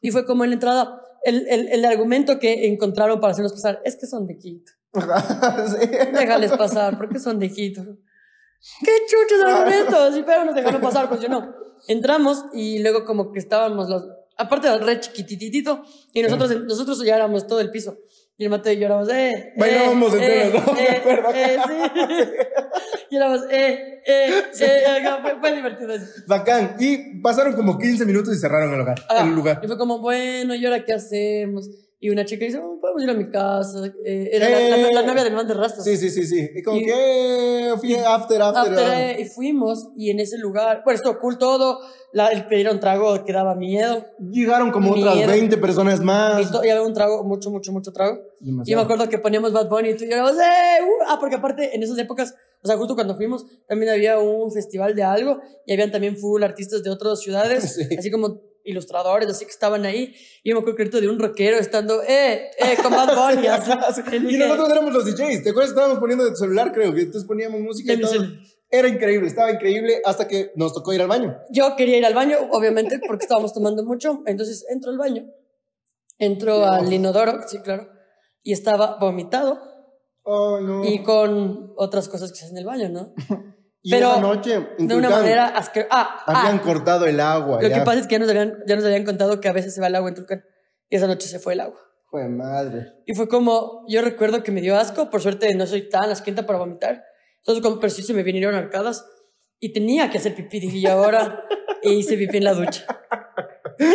y 0.00 0.10
fue 0.10 0.24
como 0.24 0.44
en 0.44 0.50
la 0.50 0.54
entrada, 0.54 1.00
el, 1.24 1.46
el, 1.48 1.68
el 1.68 1.84
argumento 1.84 2.38
que 2.38 2.66
encontraron 2.66 3.20
para 3.20 3.32
hacernos 3.32 3.52
pasar 3.52 3.80
es 3.84 3.96
que 3.96 4.06
son 4.06 4.26
de 4.26 4.36
Quito. 4.38 4.72
Sí. 4.94 5.86
Déjales 6.12 6.52
pasar, 6.52 6.96
porque 6.98 7.18
son 7.18 7.38
de 7.38 7.50
Quito. 7.50 7.82
¡Qué 8.84 8.92
chuchos 9.08 9.44
argumentos! 9.44 10.14
Sí, 10.14 10.22
pero 10.24 10.44
nos 10.44 10.54
dejaron 10.54 10.80
pasar, 10.80 11.08
pues 11.08 11.20
yo 11.20 11.28
no. 11.28 11.54
Entramos 11.88 12.44
y 12.52 12.78
luego 12.78 13.04
como 13.04 13.32
que 13.32 13.38
estábamos 13.38 13.88
los... 13.88 14.04
Aparte 14.36 14.66
era 14.68 14.78
re 14.78 15.00
chiquititito 15.00 15.82
y 16.12 16.22
nosotros, 16.22 16.50
nosotros 16.64 17.04
ya 17.04 17.16
éramos 17.16 17.46
todo 17.46 17.60
el 17.60 17.70
piso. 17.70 17.98
Y 18.36 18.44
el 18.44 18.50
Mateo 18.50 18.72
y 18.72 18.78
yo 18.78 18.86
éramos, 18.86 19.08
eh, 19.10 19.52
Bailábamos 19.56 20.12
eh, 20.14 20.16
entre 20.16 20.40
eh, 20.48 20.50
los 20.52 20.64
dos, 20.66 20.74
me 20.74 20.82
eh, 20.82 20.96
acuerdo. 20.96 21.28
eh, 21.34 21.58
sí. 21.68 21.74
y 23.14 23.16
éramos, 23.16 23.42
eh, 23.48 24.02
eh, 24.04 24.42
eh, 24.60 24.86
acá, 24.86 25.20
fue, 25.22 25.38
fue 25.38 25.54
divertido 25.54 25.92
eso. 25.94 26.06
Bacán. 26.26 26.74
Y 26.80 27.20
pasaron 27.20 27.54
como 27.54 27.78
15 27.78 28.04
minutos 28.04 28.36
y 28.36 28.40
cerraron 28.40 28.72
el 28.72 28.78
lugar. 28.80 28.96
Ah, 29.08 29.24
el 29.24 29.34
lugar. 29.34 29.60
Y 29.62 29.68
fue 29.68 29.78
como, 29.78 30.00
bueno, 30.00 30.54
¿y 30.54 30.66
ahora 30.66 30.84
qué 30.84 30.94
hacemos? 30.94 31.70
Y 32.00 32.10
una 32.10 32.24
chica 32.24 32.44
dice, 32.44 32.58
oh, 32.58 32.78
podemos 32.80 33.02
ir 33.02 33.10
a 33.10 33.14
mi 33.14 33.30
casa. 33.30 33.86
Eh, 34.04 34.28
era 34.32 34.50
la, 34.50 34.76
la, 34.76 34.92
la, 34.92 35.02
novia 35.06 35.24
del 35.24 35.32
man 35.32 35.46
de 35.46 35.54
Rastas. 35.54 35.84
Sí, 35.84 35.96
sí, 35.96 36.10
sí, 36.10 36.26
sí. 36.26 36.50
Y 36.54 36.62
como 36.62 36.78
que 36.80 37.72
fui 37.80 37.94
after, 37.94 38.42
after. 38.42 38.74
after 38.74 39.16
uh. 39.16 39.20
y 39.22 39.24
fuimos, 39.24 39.88
y 39.96 40.10
en 40.10 40.20
ese 40.20 40.36
lugar, 40.36 40.82
bueno, 40.84 40.96
estuvo 40.96 41.18
cool 41.18 41.38
todo. 41.38 41.78
La, 42.12 42.28
el 42.28 42.46
pedir 42.46 42.68
un 42.68 42.78
trago 42.78 43.24
que 43.24 43.32
daba 43.32 43.54
miedo. 43.54 44.04
Llegaron 44.18 44.70
como 44.70 44.92
miedo. 44.92 45.12
otras 45.12 45.28
20 45.28 45.56
personas 45.56 46.00
más. 46.00 46.52
Y, 46.52 46.56
había 46.56 46.82
un 46.82 46.92
trago, 46.92 47.24
mucho, 47.24 47.50
mucho, 47.50 47.72
mucho 47.72 47.90
trago. 47.92 48.18
Demasiado. 48.38 48.64
Y 48.66 48.74
me 48.74 48.84
acuerdo 48.84 49.08
que 49.08 49.18
poníamos 49.18 49.52
Bad 49.52 49.70
Bunny 49.70 49.90
y 49.90 49.96
tú 49.96 50.04
y 50.04 50.10
yo, 50.10 50.16
¡eh! 50.16 50.82
Uh! 50.82 51.04
Ah, 51.08 51.16
porque 51.18 51.36
aparte, 51.36 51.74
en 51.74 51.82
esas 51.82 51.96
épocas, 51.96 52.34
o 52.64 52.66
sea, 52.66 52.78
justo 52.78 52.94
cuando 52.94 53.14
fuimos, 53.14 53.44
también 53.68 53.92
había 53.92 54.18
un 54.18 54.50
festival 54.50 54.94
de 54.94 55.02
algo 55.02 55.38
y 55.66 55.74
habían 55.74 55.92
también 55.92 56.16
full 56.16 56.42
artistas 56.42 56.82
de 56.82 56.88
otras 56.88 57.20
ciudades, 57.20 57.74
sí. 57.90 57.94
así 57.96 58.10
como 58.10 58.40
ilustradores, 58.64 59.28
así 59.28 59.44
que 59.44 59.50
estaban 59.50 59.84
ahí. 59.84 60.14
Y 60.42 60.48
yo 60.48 60.56
me 60.56 60.60
acuerdo 60.60 60.90
que 60.90 61.00
de 61.02 61.08
un 61.08 61.18
rockero 61.18 61.58
estando, 61.58 62.02
eh, 62.02 62.50
eh, 62.58 62.76
con 62.82 62.90
Bad 62.90 63.34
Bunny. 63.36 63.46
así, 63.48 63.70
y 64.12 64.18
dije, 64.18 64.38
nosotros 64.38 64.70
éramos 64.70 64.94
los 64.94 65.04
DJs, 65.04 65.42
¿te 65.42 65.50
acuerdas? 65.50 65.72
Estábamos 65.72 65.98
poniendo 65.98 66.24
de 66.24 66.34
celular, 66.34 66.72
creo, 66.72 66.94
que 66.94 67.02
entonces 67.02 67.28
poníamos 67.28 67.60
música 67.60 67.92
y 67.92 68.00
todo. 68.00 68.14
Era 68.70 68.88
increíble, 68.88 69.28
estaba 69.28 69.52
increíble 69.52 70.00
hasta 70.02 70.26
que 70.26 70.50
nos 70.56 70.72
tocó 70.72 70.94
ir 70.94 71.02
al 71.02 71.08
baño. 71.08 71.36
Yo 71.50 71.76
quería 71.76 71.98
ir 71.98 72.06
al 72.06 72.14
baño, 72.14 72.38
obviamente, 72.50 72.98
porque 73.06 73.24
estábamos 73.24 73.52
tomando 73.52 73.84
mucho. 73.84 74.22
Entonces 74.24 74.64
entro 74.70 74.90
al 74.90 74.96
baño, 74.96 75.26
entro 76.18 76.60
no. 76.60 76.64
al 76.64 76.90
inodoro, 76.90 77.40
sí, 77.46 77.58
claro, 77.58 77.90
y 78.42 78.54
estaba 78.54 78.96
vomitado. 78.98 79.73
Oh, 80.24 80.60
no. 80.60 80.84
Y 80.84 81.02
con 81.02 81.72
otras 81.76 82.08
cosas 82.08 82.32
que 82.32 82.38
se 82.38 82.44
hacen 82.46 82.56
en 82.56 82.62
el 82.62 82.66
baño, 82.66 82.88
¿no? 82.88 83.14
Y 83.86 83.90
Pero 83.90 84.12
esa 84.12 84.20
noche, 84.22 84.66
de 84.78 84.96
una 84.96 85.10
manera 85.10 85.48
asquerosa. 85.48 85.90
Ah, 85.92 86.24
habían 86.26 86.56
ah, 86.56 86.62
cortado 86.62 87.04
el 87.04 87.20
agua. 87.20 87.60
Lo 87.60 87.68
ya. 87.68 87.80
que 87.80 87.84
pasa 87.84 88.00
es 88.00 88.06
que 88.06 88.14
ya 88.14 88.18
nos, 88.18 88.30
habían, 88.30 88.62
ya 88.66 88.76
nos 88.76 88.84
habían 88.86 89.04
contado 89.04 89.42
que 89.42 89.48
a 89.48 89.52
veces 89.52 89.74
se 89.74 89.80
va 89.82 89.88
el 89.88 89.94
agua 89.94 90.08
en 90.08 90.14
Tulcán. 90.14 90.42
Y 90.88 90.96
esa 90.96 91.06
noche 91.06 91.28
se 91.28 91.38
fue 91.38 91.52
el 91.52 91.60
agua. 91.60 91.78
Fue 92.10 92.26
madre. 92.30 92.94
Y 93.04 93.14
fue 93.14 93.28
como, 93.28 93.84
yo 93.86 94.00
recuerdo 94.00 94.42
que 94.42 94.52
me 94.52 94.62
dio 94.62 94.74
asco, 94.78 95.10
por 95.10 95.20
suerte 95.20 95.54
no 95.54 95.66
soy 95.66 95.90
tan 95.90 96.08
asquienta 96.08 96.46
para 96.46 96.60
vomitar. 96.60 97.04
Entonces, 97.40 97.62
como, 97.62 97.78
pero 97.78 97.90
sí 97.90 98.02
se 98.02 98.14
me 98.14 98.22
vinieron 98.22 98.54
arcadas 98.54 99.04
y 99.60 99.74
tenía 99.74 100.08
que 100.08 100.16
hacer 100.16 100.34
pipí. 100.34 100.60
Dije, 100.60 100.78
y 100.78 100.86
ahora 100.86 101.44
e 101.82 101.90
hice 101.92 102.16
pipí 102.16 102.38
en 102.38 102.44
la 102.44 102.54
ducha. 102.54 102.86
¡Ay, 103.78 103.86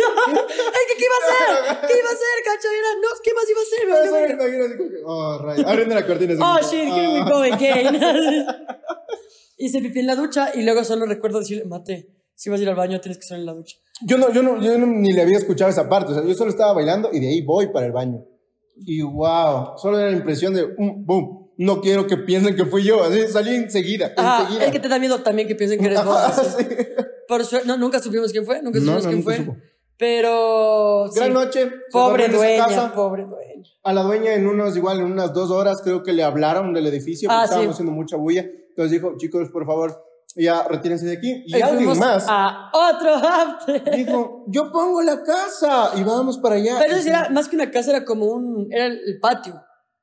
¿qué, 0.86 0.94
¿qué, 0.96 1.04
iba 1.04 1.14
a 1.16 1.24
hacer? 1.26 1.88
¿Qué 1.88 1.98
iba 1.98 2.10
a 2.10 2.12
hacer, 2.12 2.36
cacho? 2.44 2.68
Era, 2.68 2.94
no, 2.94 3.08
¿qué 3.24 3.34
más 3.34 3.50
iba 3.50 3.60
a 3.60 3.62
hacer? 3.62 3.88
Me 3.88 3.99
no, 4.36 4.48
no, 4.48 4.68
no, 4.68 4.74
oh, 5.06 5.38
rayo. 5.38 5.68
Abriendo 5.68 5.94
la 5.94 6.06
cortina. 6.06 6.34
Oh, 6.40 6.58
shit, 6.58 6.88
here 6.88 7.08
we 7.08 7.20
go 7.20 7.42
again. 7.42 7.96
hice 9.60 9.80
pipí 9.80 10.00
en 10.00 10.06
la 10.06 10.16
ducha 10.16 10.50
y 10.54 10.62
luego 10.62 10.82
solo 10.84 11.06
recuerdo 11.06 11.38
decirle, 11.38 11.64
mate, 11.66 12.08
si 12.34 12.48
vas 12.48 12.58
a 12.58 12.62
ir 12.62 12.68
al 12.68 12.74
baño 12.74 13.00
tienes 13.00 13.18
que 13.18 13.22
estar 13.22 13.38
en 13.38 13.46
la 13.46 13.52
ducha. 13.52 13.76
Yo 14.02 14.16
no, 14.16 14.32
yo 14.32 14.42
no, 14.42 14.60
yo 14.60 14.78
no, 14.78 14.86
ni 14.86 15.12
le 15.12 15.20
había 15.20 15.36
escuchado 15.36 15.70
esa 15.70 15.88
parte, 15.88 16.12
o 16.12 16.14
sea, 16.14 16.24
yo 16.24 16.34
solo 16.34 16.50
estaba 16.50 16.72
bailando 16.72 17.10
y 17.12 17.20
de 17.20 17.28
ahí 17.28 17.42
voy 17.42 17.68
para 17.68 17.86
el 17.86 17.92
baño. 17.92 18.24
Y 18.76 19.02
wow, 19.02 19.76
solo 19.76 19.98
era 19.98 20.10
la 20.10 20.16
impresión 20.16 20.54
de, 20.54 20.64
um, 20.64 21.04
boom, 21.04 21.50
no 21.58 21.82
quiero 21.82 22.06
que 22.06 22.16
piensen 22.16 22.56
que 22.56 22.64
fui 22.64 22.82
yo, 22.82 23.04
así 23.04 23.26
salí 23.28 23.54
enseguida, 23.54 24.14
Ajá, 24.16 24.42
enseguida. 24.42 24.64
Es 24.64 24.72
que 24.72 24.80
te 24.80 24.88
da 24.88 24.98
miedo 24.98 25.22
también 25.22 25.46
que 25.46 25.54
piensen 25.54 25.78
que 25.78 25.86
eres 25.86 26.04
vos. 26.04 26.16
Ah, 26.18 26.32
sí. 26.32 26.66
Por 27.28 27.44
suerte, 27.44 27.68
no, 27.68 27.76
nunca 27.76 28.00
supimos 28.00 28.32
quién 28.32 28.46
fue, 28.46 28.62
nunca 28.62 28.78
supimos 28.78 29.04
no, 29.04 29.10
quién 29.10 29.20
nunca 29.20 29.34
fue. 29.34 29.44
supo. 29.44 29.56
Pero. 30.00 31.10
Gran 31.14 31.28
sí. 31.28 31.34
noche. 31.34 31.70
Pobre 31.92 32.28
dueña, 32.28 32.64
casa. 32.66 32.92
pobre 32.94 33.24
dueña. 33.26 33.68
A 33.84 33.92
la 33.92 34.02
dueña 34.02 34.34
en 34.34 34.46
unos, 34.46 34.76
igual, 34.76 34.98
en 34.98 35.04
unas 35.04 35.32
dos 35.34 35.50
horas, 35.50 35.80
creo 35.84 36.02
que 36.02 36.12
le 36.12 36.22
hablaron 36.24 36.72
del 36.72 36.86
edificio 36.86 37.28
porque 37.28 37.40
Ah, 37.40 37.44
estábamos 37.44 37.76
sí. 37.76 37.82
haciendo 37.82 37.92
mucha 37.92 38.16
bulla. 38.16 38.40
Entonces 38.70 38.90
dijo, 38.92 39.14
chicos, 39.18 39.50
por 39.50 39.66
favor, 39.66 40.02
ya 40.34 40.66
retírense 40.68 41.04
de 41.06 41.12
aquí. 41.18 41.42
Y 41.46 41.56
Y 41.56 41.60
alguien 41.60 41.98
más 41.98 42.24
a 42.28 42.70
otro 42.72 43.14
after. 43.14 43.94
dijo, 43.96 44.44
yo 44.48 44.72
pongo 44.72 45.02
la 45.02 45.22
casa 45.22 45.90
y 45.96 46.02
vamos 46.02 46.38
para 46.38 46.54
allá. 46.56 46.78
Pero 46.80 46.96
era, 46.96 47.28
más 47.30 47.48
que 47.48 47.56
una 47.56 47.70
casa, 47.70 47.90
era 47.90 48.04
como 48.04 48.24
un. 48.26 48.68
Era 48.72 48.86
el 48.86 49.18
patio. 49.20 49.60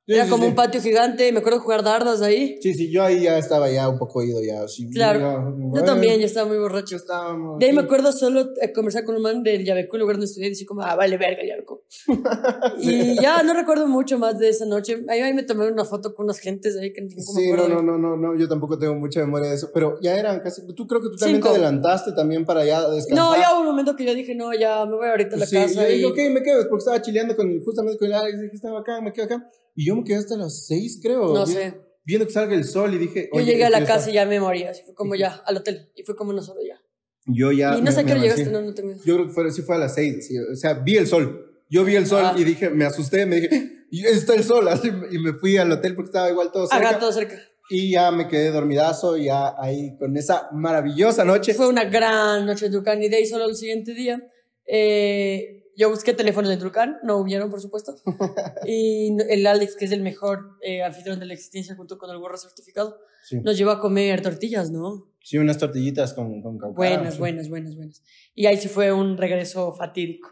Era 0.07 0.23
sí, 0.23 0.29
como 0.29 0.43
sí. 0.43 0.49
un 0.49 0.55
patio 0.55 0.81
gigante. 0.81 1.29
Me 1.33 1.39
acuerdo 1.39 1.59
jugar 1.59 1.83
dardas 1.83 2.21
ahí. 2.21 2.57
Sí, 2.61 2.73
sí, 2.73 2.89
yo 2.89 3.03
ahí 3.03 3.23
ya 3.23 3.37
estaba 3.37 3.69
ya 3.69 3.89
un 3.89 3.97
poco 3.97 4.23
ido 4.23 4.41
ya. 4.41 4.63
Así, 4.63 4.89
Claro. 4.89 5.19
Yo 5.19 5.51
bueno, 5.51 5.85
también, 5.85 6.19
ya 6.19 6.25
estaba 6.25 6.47
muy 6.47 6.57
borracho. 6.57 6.95
Estábamos. 6.95 7.59
De 7.59 7.65
ahí 7.65 7.73
me 7.73 7.81
sí. 7.81 7.85
acuerdo 7.85 8.13
solo 8.13 8.53
eh, 8.61 8.71
conversar 8.71 9.03
con 9.03 9.15
un 9.15 9.21
man 9.21 9.43
del 9.43 9.65
Yabecu, 9.65 9.97
el 9.97 10.01
lugar 10.01 10.15
donde 10.15 10.27
estudié, 10.27 10.47
y 10.47 10.51
decir 10.51 10.65
como, 10.65 10.81
ah, 10.81 10.95
vale, 10.95 11.17
verga, 11.17 11.41
Yabecu. 11.45 11.81
Y 12.79 13.21
ya 13.21 13.43
no 13.43 13.53
recuerdo 13.53 13.87
mucho 13.87 14.17
más 14.17 14.39
de 14.39 14.49
esa 14.49 14.65
noche. 14.65 15.03
Ahí, 15.09 15.19
ahí 15.19 15.33
me 15.33 15.43
tomé 15.43 15.69
una 15.69 15.83
foto 15.83 16.13
con 16.13 16.25
unas 16.25 16.39
gentes 16.39 16.77
ahí 16.77 16.93
que 16.93 17.01
me 17.01 17.09
Sí, 17.09 17.51
no, 17.51 17.67
no, 17.67 17.81
no, 17.81 17.97
no, 17.97 18.15
no, 18.15 18.37
yo 18.37 18.47
tampoco 18.47 18.77
tengo 18.77 18.95
mucha 18.95 19.19
memoria 19.19 19.49
de 19.49 19.55
eso, 19.55 19.71
pero 19.73 19.99
ya 20.01 20.17
eran 20.17 20.39
casi, 20.39 20.65
tú 20.73 20.87
creo 20.87 21.01
que 21.01 21.09
tú 21.09 21.17
también 21.17 21.37
Cinco. 21.37 21.49
te 21.49 21.55
adelantaste 21.55 22.13
también 22.13 22.45
para 22.45 22.63
ya 22.63 22.87
descansar. 22.89 23.25
No, 23.25 23.35
ya 23.35 23.53
hubo 23.53 23.61
un 23.61 23.67
momento 23.67 23.95
que 23.95 24.05
yo 24.05 24.13
dije, 24.15 24.35
no, 24.35 24.53
ya 24.53 24.85
me 24.85 24.95
voy 24.95 25.07
ahorita 25.07 25.35
a 25.35 25.39
la 25.39 25.45
casa. 25.45 25.67
yo 25.67 25.89
y... 25.89 25.93
dije, 25.95 26.05
ok, 26.05 26.17
me 26.33 26.43
quedo, 26.43 26.67
porque 26.69 26.79
estaba 26.79 27.01
chileando 27.01 27.35
con, 27.35 27.59
justamente 27.61 27.97
con 27.97 28.07
el 28.07 28.13
Alex, 28.13 28.41
dije, 28.41 28.55
estaba 28.55 28.79
acá, 28.79 29.01
me 29.01 29.11
quedo 29.11 29.25
acá, 29.25 29.49
y 29.77 29.85
yo 29.85 29.95
me 29.95 30.03
quedé 30.03 30.17
hasta 30.17 30.35
las 30.35 30.65
seis, 30.67 30.99
creo. 31.01 31.33
No 31.33 31.45
vi- 31.45 31.53
sé. 31.53 31.73
Viendo 32.03 32.25
que 32.27 32.33
salga 32.33 32.55
el 32.55 32.63
sol 32.65 32.93
y 32.93 32.97
dije, 32.97 33.29
Yo 33.33 33.39
llegué 33.41 33.63
a 33.65 33.69
la 33.69 33.83
casa 33.85 34.09
y 34.09 34.13
ya 34.13 34.25
me 34.25 34.39
moría. 34.39 34.71
Así 34.71 34.81
fue 34.83 34.93
como 34.95 35.15
ya, 35.15 35.41
al 35.45 35.57
hotel. 35.57 35.89
Y 35.95 36.03
fue 36.03 36.15
como 36.15 36.31
sola 36.41 36.59
ya. 36.67 36.81
Yo 37.27 37.51
ya. 37.51 37.73
y 37.75 37.77
no 37.79 37.83
me- 37.83 37.91
sé 37.91 37.99
a 38.01 38.05
qué 38.05 38.11
hora 38.13 38.21
llegaste, 38.21 38.45
no, 38.45 38.61
no 38.61 38.73
tengo. 38.73 38.93
Yo 39.05 39.15
creo 39.15 39.27
que 39.27 39.33
fue, 39.33 39.51
sí 39.51 39.61
fue 39.61 39.75
a 39.75 39.79
las 39.79 39.95
seis, 39.95 40.17
así, 40.19 40.37
o 40.39 40.55
sea, 40.55 40.73
vi 40.75 40.95
el 40.97 41.07
sol. 41.07 41.43
Yo 41.69 41.83
vi 41.83 41.95
el 41.95 42.07
sol 42.07 42.23
Ah. 42.25 42.35
y 42.37 42.43
dije, 42.45 42.69
me 42.69 42.85
asusté, 42.85 43.25
me 43.25 43.41
dije, 43.41 43.49
está 43.91 44.33
el 44.35 44.43
sol, 44.45 44.67
así, 44.69 44.87
y 45.11 45.19
me 45.19 45.33
fui 45.33 45.57
al 45.57 45.69
hotel 45.71 45.95
porque 45.95 46.07
estaba 46.09 46.29
igual 46.29 46.51
todo 46.51 46.65
cerca. 46.67 46.97
Todo 46.99 47.11
cerca. 47.11 47.37
Y 47.69 47.91
ya 47.91 48.09
me 48.11 48.29
quedé 48.29 48.51
dormidazo, 48.51 49.17
ya 49.17 49.53
ahí 49.59 49.97
con 49.97 50.15
esa 50.15 50.47
maravillosa 50.53 51.25
noche. 51.25 51.53
Fue 51.53 51.67
una 51.67 51.83
gran 51.83 52.45
noche 52.45 52.67
en 52.67 52.71
Tulcán 52.71 53.03
y 53.03 53.09
de 53.09 53.17
ahí 53.17 53.25
solo 53.25 53.43
el 53.49 53.55
siguiente 53.57 53.93
día. 53.93 54.21
eh, 54.65 55.63
yo 55.77 55.89
busqué 55.91 56.13
teléfonos 56.13 56.51
en 56.51 56.59
Tulcán, 56.59 56.97
no 57.03 57.17
hubieron, 57.17 57.49
por 57.51 57.61
supuesto. 57.61 57.95
y 58.65 59.15
el 59.29 59.45
Alex, 59.45 59.75
que 59.75 59.85
es 59.85 59.91
el 59.91 60.01
mejor 60.01 60.57
eh, 60.61 60.83
anfitrión 60.83 61.19
de 61.19 61.27
la 61.27 61.33
existencia, 61.33 61.75
junto 61.75 61.97
con 61.97 62.09
el 62.09 62.17
gorro 62.17 62.37
certificado, 62.37 62.97
Sí, 63.23 63.41
nos 63.41 63.57
llevó 63.57 63.71
a 63.71 63.79
comer 63.81 64.21
tortillas, 64.21 64.71
¿no? 64.71 65.11
sí 65.21 65.37
unas 65.37 65.57
tortillitas 65.57 66.13
con, 66.13 66.41
con 66.41 66.57
caucara, 66.57 66.73
Buenas, 66.95 67.15
sí. 67.15 67.19
buenas, 67.19 67.49
buenas, 67.49 67.75
buenas. 67.75 68.01
Y 68.33 68.45
ahí 68.45 68.55
sí 68.57 68.69
fue 68.69 68.93
un 68.93 69.17
regreso 69.17 69.73
fatídico, 69.73 70.29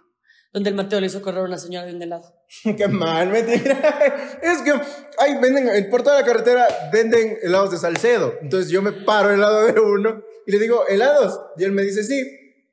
donde 0.54 0.70
el 0.70 0.76
Mateo 0.78 1.02
le 1.02 1.08
hizo 1.08 1.22
correr 1.22 1.42
a 1.42 1.44
una 1.44 1.58
señora 1.58 1.86
de 1.86 1.94
un 1.94 2.02
helado. 2.02 2.34
Qué 2.78 2.88
mal, 2.88 3.30
mentira. 3.30 4.00
Es 4.42 4.62
que 4.62 4.72
ahí 5.20 5.38
venden, 5.42 5.90
por 5.90 6.04
toda 6.04 6.22
la 6.22 6.26
carretera 6.26 6.66
venden 6.94 7.38
helados 7.44 7.72
de 7.72 7.78
Salcedo. 7.78 8.34
Entonces 8.42 8.72
yo 8.72 8.82
me 8.82 8.94
paro 8.94 9.30
al 9.30 9.42
lado 9.42 9.66
de 9.66 9.80
uno 9.80 10.24
y 10.48 10.52
le 10.54 10.60
digo, 10.60 10.88
¿helados? 10.88 11.38
Y 11.58 11.66
él 11.66 11.74
me 11.74 11.84
dice, 11.84 12.04
sí, 12.04 12.24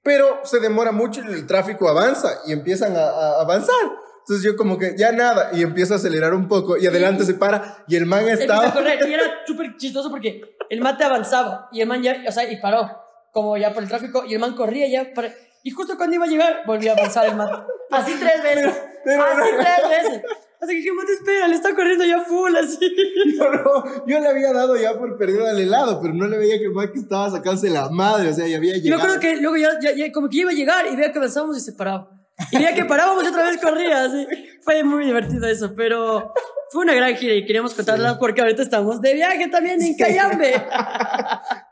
pero 0.03 0.41
se 0.45 0.61
demora 0.61 0.93
mucho 0.93 1.21
y 1.23 1.33
el 1.33 1.47
tráfico 1.47 1.89
avanza 1.89 2.41
y 2.47 2.53
empiezan 2.53 2.97
a, 2.97 3.01
a 3.05 3.41
avanzar. 3.41 3.75
Entonces 4.21 4.45
yo 4.45 4.57
como 4.57 4.79
que 4.79 4.95
ya 4.97 5.11
nada 5.13 5.51
y 5.53 5.63
empiezo 5.63 5.95
a 5.95 5.97
acelerar 5.97 6.33
un 6.35 6.47
poco 6.47 6.77
y 6.77 6.87
adelante 6.87 7.25
se 7.25 7.35
para 7.35 7.85
y 7.89 7.97
el 7.97 8.07
man 8.07 8.25
a 8.29 8.33
estaba... 8.33 8.73
correr 8.73 8.99
y 9.09 9.13
era 9.15 9.25
súper 9.47 9.77
chistoso 9.77 10.11
porque 10.11 10.41
el 10.71 10.81
mate 10.81 11.03
avanzaba 11.05 11.69
y 11.73 11.81
el 11.81 11.89
man 11.89 12.03
ya, 12.03 12.17
o 12.29 12.31
sea, 12.33 12.51
y 12.51 12.61
paró, 12.61 12.89
como 13.33 13.57
ya 13.57 13.73
por 13.75 13.83
el 13.83 13.89
tráfico, 13.89 14.25
y 14.27 14.35
el 14.35 14.41
man 14.41 14.55
corría 14.55 14.87
ya, 14.89 15.13
para- 15.15 15.33
y 15.65 15.71
justo 15.71 15.97
cuando 15.97 16.17
iba 16.17 16.25
a 16.25 16.29
llegar, 16.29 16.63
volvía 16.67 16.93
a 16.93 16.95
avanzar 16.97 17.27
el 17.27 17.37
mate. 17.37 17.65
Así 17.91 18.15
tres 18.19 18.43
veces, 18.43 18.83
Pero 19.05 19.23
así 19.25 19.51
no. 19.53 19.59
tres 19.59 19.89
veces. 19.89 20.23
Así 20.63 20.75
que 20.75 20.77
dije, 20.77 20.93
mate, 20.93 21.13
espera, 21.15 21.49
le 21.49 21.57
está 21.57 21.75
corriendo 21.75 22.05
ya 22.05 22.21
full, 22.21 22.55
así. 22.55 22.79
Yo, 23.37 23.51
no, 23.51 24.07
yo 24.07 24.21
le 24.21 24.29
había 24.29 24.53
dado 24.53 24.77
ya 24.77 24.97
por 24.97 25.19
perdido 25.19 25.45
al 25.45 25.59
helado, 25.59 26.01
pero 26.01 26.15
no 26.15 26.29
le 26.29 26.39
veía 26.39 26.59
que 26.59 26.71
que 26.93 26.99
estaba 27.01 27.31
sacándose 27.31 27.69
la 27.69 27.89
madre, 27.89 28.29
o 28.29 28.33
sea, 28.33 28.47
ya 28.47 28.59
había 28.59 28.75
llegado. 28.75 29.03
acuerdo 29.03 29.21
que 29.21 29.37
luego 29.39 29.57
ya, 29.57 29.71
ya, 29.81 29.93
ya 29.93 30.13
como 30.13 30.29
que 30.29 30.39
iba 30.39 30.51
a 30.51 30.55
llegar 30.55 30.87
y 30.87 30.95
veía 30.95 31.11
que 31.11 31.19
avanzábamos 31.19 31.57
y 31.57 31.61
se 31.61 31.73
paraba. 31.73 32.11
Y 32.53 32.59
veía 32.59 32.75
que 32.75 32.85
parábamos 32.85 33.25
y 33.25 33.27
otra 33.29 33.45
vez 33.45 33.61
corría, 33.61 34.05
así. 34.05 34.25
Fue 34.61 34.85
muy 34.85 35.05
divertido 35.05 35.49
eso, 35.49 35.75
pero 35.75 36.33
fue 36.71 36.85
una 36.85 36.95
gran 36.95 37.17
gira 37.17 37.35
y 37.35 37.45
queríamos 37.45 37.75
contarla 37.75 38.19
porque 38.21 38.41
ahorita 38.41 38.63
estamos 38.63 39.01
de 39.01 39.15
viaje 39.15 39.49
también 39.49 39.83
en 39.83 39.97
Cayambe. 39.97 40.55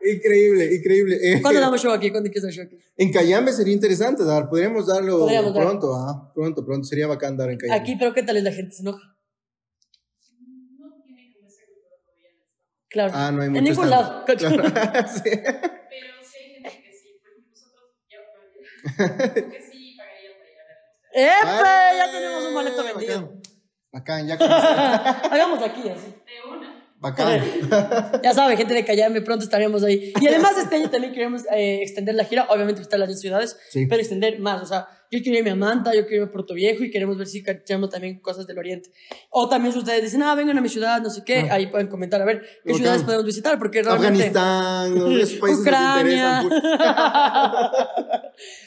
Increíble, 0.02 0.74
increíble. 0.74 1.18
¿Cuándo 1.42 1.60
damos 1.66 1.80
show 1.82 1.92
aquí? 1.92 2.10
¿Cuándo 2.10 2.30
quieres 2.30 2.42
dar 2.44 2.52
show 2.52 2.64
aquí? 2.64 2.78
En 2.96 3.12
Cayambe 3.12 3.52
sería 3.52 3.74
interesante 3.74 4.24
dar, 4.24 4.48
podríamos 4.48 4.86
darlo 4.86 5.18
Podríamos 5.20 5.54
dar. 5.54 5.62
pronto, 5.64 5.94
ah, 5.94 6.32
pronto, 6.34 6.64
pronto, 6.64 6.84
sería 6.86 7.06
bacán 7.06 7.36
dar 7.36 7.50
en 7.50 7.58
Cayambe. 7.58 7.80
Aquí, 7.82 7.96
pero 7.98 8.14
¿qué 8.14 8.22
tal 8.22 8.36
es 8.38 8.42
la 8.44 8.52
gente? 8.52 8.74
¿Se 8.74 8.82
enoja? 8.82 9.16
Claro. 12.88 13.12
Ah, 13.14 13.30
no 13.30 13.42
hay 13.42 13.46
en 13.46 13.52
mucho 13.52 13.64
ningún 13.64 13.90
lado. 13.90 14.24
Claro, 14.24 14.38
sí. 15.14 15.22
Pero 15.24 16.14
sí 16.22 16.38
hay 16.38 16.52
gente 16.54 16.82
que 16.82 16.92
sí, 16.92 17.20
por 17.22 17.30
ejemplo, 17.30 17.50
nosotros 17.52 17.90
ya 18.10 19.44
que 19.52 19.62
sí 19.62 19.96
para 19.96 20.10
ir 20.20 20.30
a 20.30 20.38
ver. 20.42 21.38
¡Epe! 21.38 21.68
Ah, 21.68 21.92
Ya 21.96 22.10
tenemos 22.10 22.44
un 22.46 22.54
boleto 22.54 22.82
vendido. 22.84 23.40
Bacán, 23.92 24.26
bacán 24.26 24.26
ya 24.26 24.38
conocí. 24.38 24.66
Hagamos 25.30 25.62
aquí 25.62 25.88
así. 25.88 26.14
Bacán. 27.00 27.40
Ya 28.22 28.34
saben, 28.34 28.56
gente 28.58 28.74
de 28.74 28.84
Cayambe, 28.84 29.22
pronto 29.22 29.42
estaremos 29.44 29.82
ahí. 29.82 30.12
Y 30.20 30.26
además 30.28 30.52
este 30.58 30.76
año 30.76 30.90
también 30.90 31.12
queremos 31.14 31.42
eh, 31.52 31.80
extender 31.82 32.14
la 32.14 32.24
gira, 32.24 32.46
obviamente 32.50 32.82
está 32.82 32.96
en 32.96 33.00
las 33.00 33.08
10 33.08 33.20
ciudades, 33.20 33.56
Sí. 33.70 33.86
pero 33.86 34.00
extender 34.00 34.38
más. 34.38 34.60
O 34.62 34.66
sea, 34.66 34.86
yo 35.10 35.20
quiero 35.22 35.38
irme 35.38 35.50
a 35.50 35.54
Manta, 35.56 35.94
yo 35.94 36.02
quiero 36.02 36.16
irme 36.22 36.28
a 36.28 36.32
Puerto 36.32 36.52
Viejo 36.54 36.84
y 36.84 36.90
queremos 36.90 37.16
ver 37.16 37.26
si 37.26 37.42
cachamos 37.42 37.88
también 37.90 38.20
cosas 38.20 38.46
del 38.46 38.58
Oriente. 38.58 38.90
O 39.30 39.48
también 39.48 39.72
si 39.72 39.78
ustedes 39.78 40.02
dicen, 40.02 40.22
ah, 40.22 40.34
vengan 40.34 40.58
a 40.58 40.60
mi 40.60 40.68
ciudad, 40.68 41.00
no 41.00 41.08
sé 41.10 41.22
qué, 41.24 41.48
Ah. 41.50 41.54
ahí 41.54 41.66
pueden 41.68 41.88
comentar 41.88 42.20
a 42.20 42.24
ver 42.26 42.40
qué 42.42 42.46
Bacán. 42.66 42.76
ciudades 42.76 43.02
podemos 43.02 43.24
visitar, 43.24 43.58
porque 43.58 43.82
realmente... 43.82 44.24
Afganistán, 44.38 44.96
esos 45.20 45.38
países 45.38 45.60
Ucrania. 45.62 46.42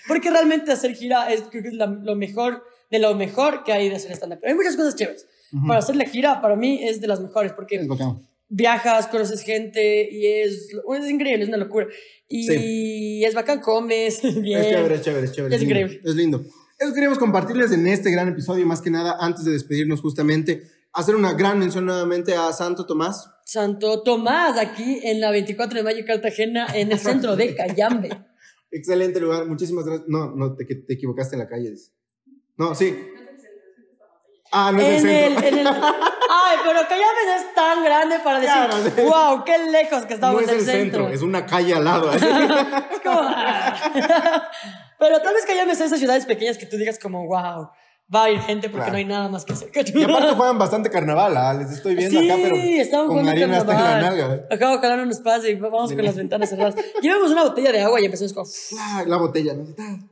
Porque 0.07 0.29
realmente 0.29 0.71
hacer 0.71 0.93
gira 0.95 1.31
es, 1.31 1.43
creo 1.49 1.63
que 1.63 1.69
es 1.69 1.73
la- 1.75 1.87
lo 1.87 2.15
mejor 2.15 2.63
de 2.91 2.99
lo 2.99 3.15
mejor 3.15 3.63
que 3.63 3.73
hay 3.73 3.89
de 3.89 3.95
hacer 3.95 4.11
stand-up. 4.11 4.39
Hay 4.45 4.53
muchas 4.53 4.75
cosas 4.75 4.95
chéveres. 4.95 5.25
Ujú. 5.53 5.67
Para 5.67 5.79
hacer 5.79 5.95
la 5.95 6.05
gira, 6.05 6.41
para 6.41 6.55
mí 6.55 6.83
es 6.83 6.99
de 6.99 7.07
las 7.07 7.21
mejores, 7.21 7.53
porque 7.53 7.75
Es 7.75 7.87
viajas, 8.49 9.07
conoces 9.07 9.41
gente 9.41 10.09
y 10.11 10.27
es, 10.27 10.69
es 10.69 11.09
increíble, 11.09 11.43
es 11.43 11.49
una 11.49 11.57
locura. 11.57 11.87
Y 12.27 13.23
es 13.23 13.33
bacán, 13.33 13.61
comes 13.61 14.21
bien. 14.41 14.59
Es 14.59 14.67
chévere, 14.69 14.95
es 14.95 15.01
chévere, 15.01 15.25
es 15.25 15.31
chévere. 15.31 15.55
Es 15.55 15.61
lindo, 15.61 15.75
increíble. 15.79 16.01
Es 16.03 16.15
lindo. 16.15 16.45
Eso 16.79 16.93
queríamos 16.93 17.19
compartirles 17.19 17.71
en 17.71 17.87
este 17.87 18.11
gran 18.11 18.27
episodio, 18.27 18.65
más 18.65 18.81
que 18.81 18.89
nada, 18.89 19.17
antes 19.19 19.45
de 19.45 19.51
despedirnos 19.51 20.01
justamente, 20.01 20.63
hacer 20.91 21.15
una 21.15 21.33
gran 21.33 21.59
mención 21.59 21.85
nuevamente 21.85 22.33
a 22.35 22.51
Santo 22.51 22.85
Tomás. 22.85 23.29
Santo 23.45 24.01
Tomás, 24.03 24.57
aquí 24.57 24.99
en 25.03 25.21
la 25.21 25.31
24 25.31 25.77
de 25.77 25.83
mayo, 25.83 26.03
Cartagena, 26.05 26.67
en 26.73 26.91
el 26.91 26.99
centro 26.99 27.35
de 27.35 27.55
Cayambe. 27.55 28.09
Excelente 28.71 29.19
lugar, 29.19 29.47
muchísimas 29.47 29.85
gracias. 29.85 30.07
No, 30.09 30.35
no, 30.35 30.55
te, 30.55 30.65
te 30.65 30.93
equivocaste 30.93 31.35
en 31.35 31.39
la 31.39 31.47
calle. 31.47 31.73
No, 32.57 32.73
sí. 32.75 32.95
Ah, 34.53 34.71
no 34.71 34.79
es 34.79 35.03
el 35.03 35.09
En 35.09 35.15
el, 35.15 35.33
centro. 35.33 35.47
en 35.47 35.57
el- 35.59 35.67
ay, 35.67 36.57
pero 36.63 36.73
no 37.25 37.31
es 37.35 37.53
tan 37.55 37.83
grande 37.83 38.19
para 38.19 38.39
decir, 38.39 38.53
Claro, 38.55 38.77
sí. 38.83 39.01
wow, 39.01 39.43
qué 39.43 39.57
lejos 39.71 40.03
que 40.05 40.09
No 40.09 40.15
estamos 40.15 40.41
es 40.41 40.47
del 40.47 40.59
el 40.59 40.65
centro, 40.65 40.99
centro. 41.01 41.15
es 41.15 41.21
una 41.21 41.45
calle 41.45 41.73
al 41.73 41.83
lado. 41.83 42.09
así. 42.11 42.25
Es 42.93 42.99
como, 43.01 43.21
ah. 43.23 43.73
pero 44.99 45.21
tal 45.21 45.33
vez 45.33 45.45
Cayambe 45.45 45.75
sea 45.75 45.87
esas 45.87 45.99
ciudades 45.99 46.25
pequeñas 46.25 46.57
que 46.57 46.65
tú 46.65 46.77
digas 46.77 46.99
como, 46.99 47.25
wow, 47.27 47.69
va 48.13 48.25
a 48.25 48.29
ir 48.31 48.39
gente 48.41 48.69
porque 48.69 48.77
Claro. 48.85 48.91
no 48.91 48.97
hay 48.97 49.05
nada 49.05 49.29
más 49.29 49.45
que 49.45 49.53
hacer. 49.53 49.69
Y 49.93 50.03
aparte 50.03 50.33
juegan 50.35 50.57
bastante 50.57 50.89
carnaval, 50.89 51.35
ah, 51.37 51.53
les 51.53 51.71
estoy 51.71 51.95
viendo 51.95 52.19
sí, 52.19 52.29
acá, 52.29 52.39
pero 52.43 52.55
estamos 52.55 53.07
con 53.07 53.27
harina 53.27 53.57
hasta 53.57 53.71
en 53.73 53.79
la 53.79 54.01
nalga. 54.01 54.35
¿eh? 54.35 54.45
Acá 54.51 54.73
ojalá 54.73 54.97
no 54.97 55.05
nos 55.05 55.19
pase 55.19 55.51
y 55.51 55.55
vamos 55.55 55.93
con 55.93 56.03
las 56.05 56.15
ventanas 56.15 56.49
cerradas. 56.49 56.75
Llevamos 57.01 57.31
una 57.31 57.43
botella 57.43 57.71
de 57.71 57.81
agua 57.81 58.01
y 58.01 58.05
empezamos 58.05 58.33
con... 58.33 58.45
Ah, 58.79 59.03
la 59.07 59.17
botella, 59.17 59.53
¿no? 59.53 59.65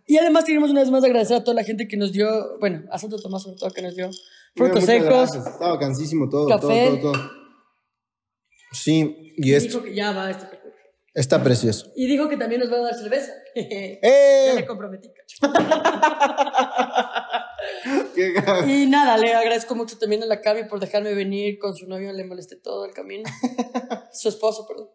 Y 0.07 0.17
además 0.17 0.45
queremos 0.45 0.69
una 0.71 0.81
vez 0.81 0.89
más 0.91 1.03
agradecer 1.03 1.37
a 1.37 1.43
toda 1.43 1.55
la 1.55 1.63
gente 1.63 1.87
que 1.87 1.97
nos 1.97 2.11
dio, 2.11 2.57
bueno, 2.59 2.81
a 2.91 2.97
Santo 2.97 3.17
Tomás 3.17 3.43
sobre 3.43 3.57
todo 3.57 3.71
que 3.71 3.81
nos 3.81 3.95
dio 3.95 4.09
frutos 4.55 4.83
secos. 4.85 5.07
gracias, 5.09 5.47
Estaba 5.47 5.77
cansísimo 5.79 6.27
todo, 6.29 6.47
Café. 6.47 6.87
todo, 6.87 6.97
todo, 6.99 7.11
todo. 7.13 7.31
Sí, 8.73 9.33
y 9.37 9.53
esto 9.53 9.79
dijo 9.79 9.83
que 9.83 9.95
ya 9.95 10.11
va 10.13 10.31
este 10.31 10.45
está 11.13 11.43
precioso. 11.43 11.91
Y 11.95 12.07
dijo 12.07 12.29
que 12.29 12.37
también 12.37 12.61
nos 12.61 12.71
va 12.71 12.77
a 12.77 12.81
dar 12.81 12.95
cerveza. 12.95 13.31
ya 13.55 13.61
¡Eh! 13.63 14.53
me 14.55 14.65
comprometí, 14.65 15.09
cacho. 15.13 15.37
Y 18.67 18.87
nada, 18.87 19.17
le 19.17 19.33
agradezco 19.33 19.75
mucho 19.75 19.97
también 19.97 20.23
a 20.23 20.25
la 20.25 20.41
Cami 20.41 20.63
por 20.65 20.79
dejarme 20.79 21.13
venir 21.13 21.57
con 21.59 21.75
su 21.75 21.87
novio, 21.87 22.11
le 22.11 22.23
molesté 22.25 22.55
todo 22.55 22.85
el 22.85 22.93
camino. 22.93 23.29
su 24.13 24.29
esposo, 24.29 24.67
perdón. 24.67 24.89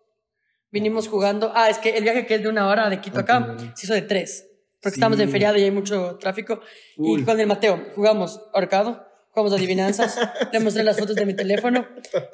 Vinimos 0.71 1.09
jugando. 1.09 1.53
Ah, 1.55 1.71
es 1.71 1.79
que 1.79 1.97
el 1.97 2.03
viaje 2.03 2.27
que 2.27 2.35
es 2.35 2.43
de 2.43 2.49
una 2.49 2.69
hora 2.69 2.91
de 2.91 3.01
Quito 3.01 3.19
a 3.19 3.23
acá 3.23 3.57
se 3.75 3.87
hizo 3.87 3.95
de 3.95 4.03
tres. 4.03 4.49
Porque 4.81 4.95
Sí. 4.95 5.01
estamos 5.01 5.19
en 5.21 5.31
feriado 5.31 5.57
y 5.57 5.63
hay 5.63 5.71
mucho 5.71 6.19
tráfico. 6.19 6.61
Uy. 6.97 7.23
Y 7.23 7.25
con 7.25 7.41
el 7.41 7.47
Mateo 7.47 7.83
jugamos 7.95 8.41
ahorcado, 8.53 9.07
jugamos 9.37 9.59
adivinanzas. 9.59 10.19
le 10.53 10.61
mostré 10.61 10.83
las 10.83 10.99
fotos 10.99 11.15
de 11.15 11.27
mi 11.27 11.35
teléfono. 11.35 11.87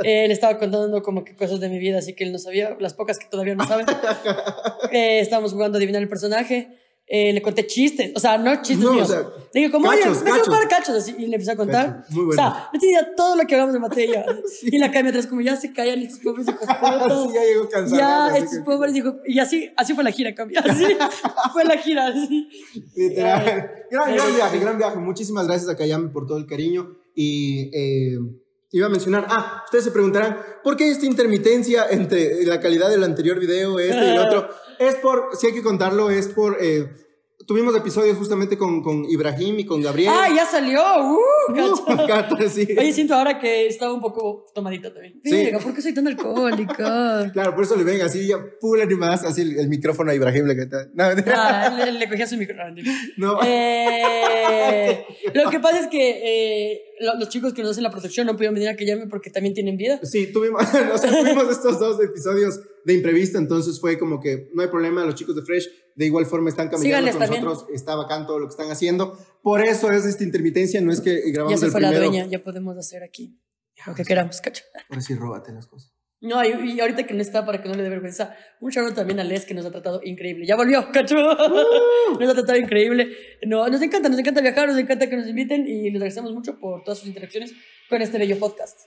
Eh, 0.05 0.29
le 0.29 0.33
estaba 0.33 0.57
contando 0.59 1.03
como 1.03 1.25
que 1.25 1.35
cosas 1.35 1.59
de 1.59 1.69
mi 1.69 1.81
vida, 1.81 1.99
así 1.99 2.15
que 2.15 2.23
él 2.23 2.31
no 2.31 2.39
sabía, 2.39 2.77
las 2.79 2.95
pocas 2.95 3.19
que 3.19 3.27
todavía 3.27 3.55
no 3.55 3.67
saben. 3.67 3.87
Eh, 4.93 5.21
estábamos 5.21 5.53
jugando 5.53 5.77
a 5.77 5.79
adivinar 5.79 6.03
el 6.03 6.09
personaje. 6.09 6.69
Eh, 7.15 7.31
le 7.35 7.43
conté 7.43 7.67
chistes, 7.67 8.11
o 8.17 8.19
sea, 8.19 8.39
no 8.39 8.63
chistes 8.63 8.79
No, 8.79 8.97
o 8.97 9.05
sea, 9.05 9.19
le 9.53 9.61
dije, 9.61 9.71
como, 9.71 9.87
cachos, 9.87 10.23
oye, 10.23 10.25
me 10.25 10.31
cachos. 10.31 10.49
un 10.49 10.55
par 10.55 10.63
de 10.63 10.69
cachos 10.69 10.97
así, 10.97 11.15
y 11.19 11.27
le 11.27 11.35
empecé 11.37 11.51
a 11.51 11.57
contar. 11.57 11.97
Cachos, 11.99 12.15
muy 12.15 12.25
O 12.25 12.33
sea, 12.33 12.71
no 12.73 12.81
tenía 12.81 13.15
todo 13.15 13.37
lo 13.37 13.47
que 13.47 13.55
hagamos 13.55 13.75
de 13.75 13.81
materia. 13.81 14.25
Y 14.63 14.79
la 14.79 14.91
calle 14.91 15.11
atrás, 15.11 15.27
como 15.27 15.43
ya 15.43 15.55
se 15.57 15.75
callan 15.75 16.01
estos 16.01 16.21
pobres 16.21 16.49
hijos. 16.49 16.67
Sí, 17.29 17.35
ya 17.35 17.45
llegó 17.45 17.69
cansado. 17.69 18.01
Ya, 18.01 18.29
estos 18.39 18.59
que- 18.61 18.65
pobres 18.65 18.97
hijos. 18.97 19.17
Y 19.27 19.39
así, 19.41 19.71
así 19.77 19.93
fue 19.93 20.05
la 20.05 20.11
gira, 20.11 20.35
Cami. 20.35 20.55
Así 20.57 20.87
fue 21.53 21.65
la 21.67 21.77
gira. 21.77 22.07
Así. 22.07 22.49
Literal. 22.97 23.71
Gran, 23.91 24.15
gran 24.15 24.35
viaje, 24.35 24.59
gran 24.59 24.79
viaje. 24.79 24.97
Muchísimas 24.97 25.47
gracias 25.47 25.69
a 25.69 25.77
Cayame 25.77 26.09
por 26.09 26.27
todo 26.27 26.39
el 26.39 26.47
cariño. 26.47 26.97
Y 27.15 27.69
eh, 27.75 28.19
iba 28.73 28.87
a 28.87 28.91
mencionar, 28.91 29.27
ah, 29.29 29.63
ustedes 29.65 29.85
se 29.85 29.91
preguntarán, 29.91 30.39
¿por 30.65 30.77
qué 30.77 30.91
esta 30.91 31.07
intermitencia 31.07 31.87
entre 31.91 32.45
la 32.45 32.61
calidad 32.61 32.89
del 32.91 33.05
anterior 33.05 33.39
video, 33.39 33.79
este 33.79 34.05
y 34.05 34.11
el 34.11 34.19
otro? 34.19 34.49
Es 34.79 34.97
por, 34.97 35.37
si 35.37 35.47
hay 35.47 35.53
que 35.53 35.63
contarlo, 35.63 36.11
es 36.11 36.27
por... 36.29 36.57
eh, 36.61 36.91
tuvimos 37.47 37.75
episodios 37.77 38.17
justamente 38.19 38.57
con, 38.57 38.83
con 38.83 39.05
Ibrahim 39.09 39.59
y 39.61 39.65
con 39.65 39.81
Gabriel. 39.83 40.13
Ah, 40.13 40.29
ya 40.35 40.47
salió. 40.47 40.81
Uh, 41.13 41.19
Uh, 41.49 42.49
sí. 42.49 42.69
Oye, 42.79 42.93
siento 42.93 43.15
ahora 43.15 43.41
que 43.41 43.67
estaba 43.67 43.93
un 43.93 44.01
poco 44.01 44.47
tomadita 44.55 44.93
también. 44.93 45.21
Sí. 45.25 45.33
Venga, 45.33 45.59
¿por 45.59 45.75
qué 45.75 45.83
soy 45.83 45.93
tan 45.93 46.07
alcohólica? 46.07 47.29
Claro, 47.33 47.55
por 47.55 47.65
eso 47.65 47.77
le 47.77 47.85
ven 47.85 48.01
así, 48.03 48.27
ya, 48.29 48.37
ni 48.89 48.95
más, 48.95 49.25
así 49.25 49.43
el, 49.43 49.59
el 49.59 49.69
micrófono 49.69 50.11
a 50.11 50.15
Ibrahim. 50.15 50.47
Le, 50.47 50.55
no. 50.67 51.05
Ah, 51.35 51.71
le, 51.85 51.93
le 51.93 52.09
cogía 52.09 52.27
su 52.27 52.37
mentira. 52.37 52.73
no. 53.17 53.39
Eh, 53.45 55.05
lo 55.35 55.51
que 55.51 55.61
pasa 55.61 55.81
es 55.81 55.87
que 55.89 56.21
eh, 56.73 56.83
lo- 57.01 57.19
los 57.19 57.29
chicos 57.29 57.53
que 57.53 57.63
nos 57.63 57.73
hacen 57.73 57.83
la 57.83 57.91
producción 57.91 58.27
no 58.27 58.35
pudieron 58.35 58.55
venir 58.55 58.69
a 58.69 58.77
que 58.77 58.87
llame 58.87 59.07
porque 59.07 59.31
también 59.31 59.55
tienen 59.55 59.77
vida. 59.77 60.01
Sí, 60.03 60.33
tuvimos, 60.33 60.63
o 60.95 60.99
sea, 60.99 61.11
tuvimos 61.11 61.51
estos 61.51 61.79
dos 61.79 62.01
episodios 62.03 62.61
de 62.85 62.95
imprevisto, 62.95 63.39
entonces 63.39 63.81
fue 63.81 63.99
como 63.99 64.21
que 64.21 64.49
no 64.55 64.63
hay 64.63 64.69
problema, 64.69 65.05
los 65.05 65.15
chicos 65.15 65.37
de 65.37 65.43
Fresh 65.43 65.69
de 65.95 66.07
igual 66.07 66.27
forma 66.27 66.49
están 66.49 66.69
caminando 66.69 66.89
Síganles 66.89 67.13
con 67.17 67.21
también. 67.23 67.45
nosotros, 67.45 67.75
está 67.75 67.95
bacán 67.95 68.27
todo 68.27 68.39
lo 68.39 68.47
que 68.47 68.53
están 68.53 68.71
haciendo, 68.71 69.19
por 69.43 69.61
eso 69.63 69.91
es 69.91 70.05
esta 70.05 70.25
intermitencia, 70.25 70.81
no 70.81 70.93
es 70.93 71.01
que 71.01 71.23
Ya 71.27 71.33
grabamos 71.33 71.61
se 71.61 71.67
el 71.67 71.73
fue 71.73 71.81
la 71.81 71.89
primero, 71.89 72.11
dueña, 72.11 72.27
ya 72.27 72.43
podemos 72.43 72.77
hacer 72.77 73.03
aquí 73.03 73.39
lo 73.87 73.95
que 73.95 74.05
queramos, 74.05 74.41
cacho. 74.41 74.65
por 74.89 74.97
decir, 74.99 75.19
róbate 75.19 75.53
las 75.53 75.67
cosas. 75.67 75.93
No, 76.25 76.41
y, 76.45 76.75
y 76.75 76.81
ahorita 76.81 77.05
que 77.05 77.15
no 77.15 77.21
está, 77.21 77.45
para 77.45 77.61
que 77.61 77.69
no 77.69 77.75
le 77.75 77.83
dé 77.83 77.89
vergüenza, 77.89 78.37
un 78.61 78.71
shout 78.71 78.95
también 78.95 79.19
a 79.19 79.25
Les 79.25 79.45
que 79.45 79.55
nos 79.55 79.67
ha 79.67 79.73
tratado 79.73 80.01
increíble. 80.05 80.47
Ya 80.47 80.55
volvió, 80.55 80.87
cacho. 80.93 81.17
Nos 82.21 82.31
ha 82.31 82.35
tratado 82.35 82.57
increíble. 82.59 83.09
No, 83.45 83.67
nos 83.69 83.83
encanta, 83.83 84.09
nos 84.09 84.21
encanta 84.21 84.41
viajar, 84.41 84.69
nos 84.69 84.79
encanta 84.79 85.11
que 85.11 85.17
nos 85.17 85.27
inviten 85.27 85.67
y 85.67 85.87
les 85.91 85.97
agradecemos 85.97 86.33
mucho 86.33 86.61
por 86.61 86.85
todas 86.85 87.01
sus 87.01 87.09
interacciones 87.09 87.53
con 87.89 88.01
este 88.03 88.19
bello 88.19 88.39
podcast. 88.39 88.79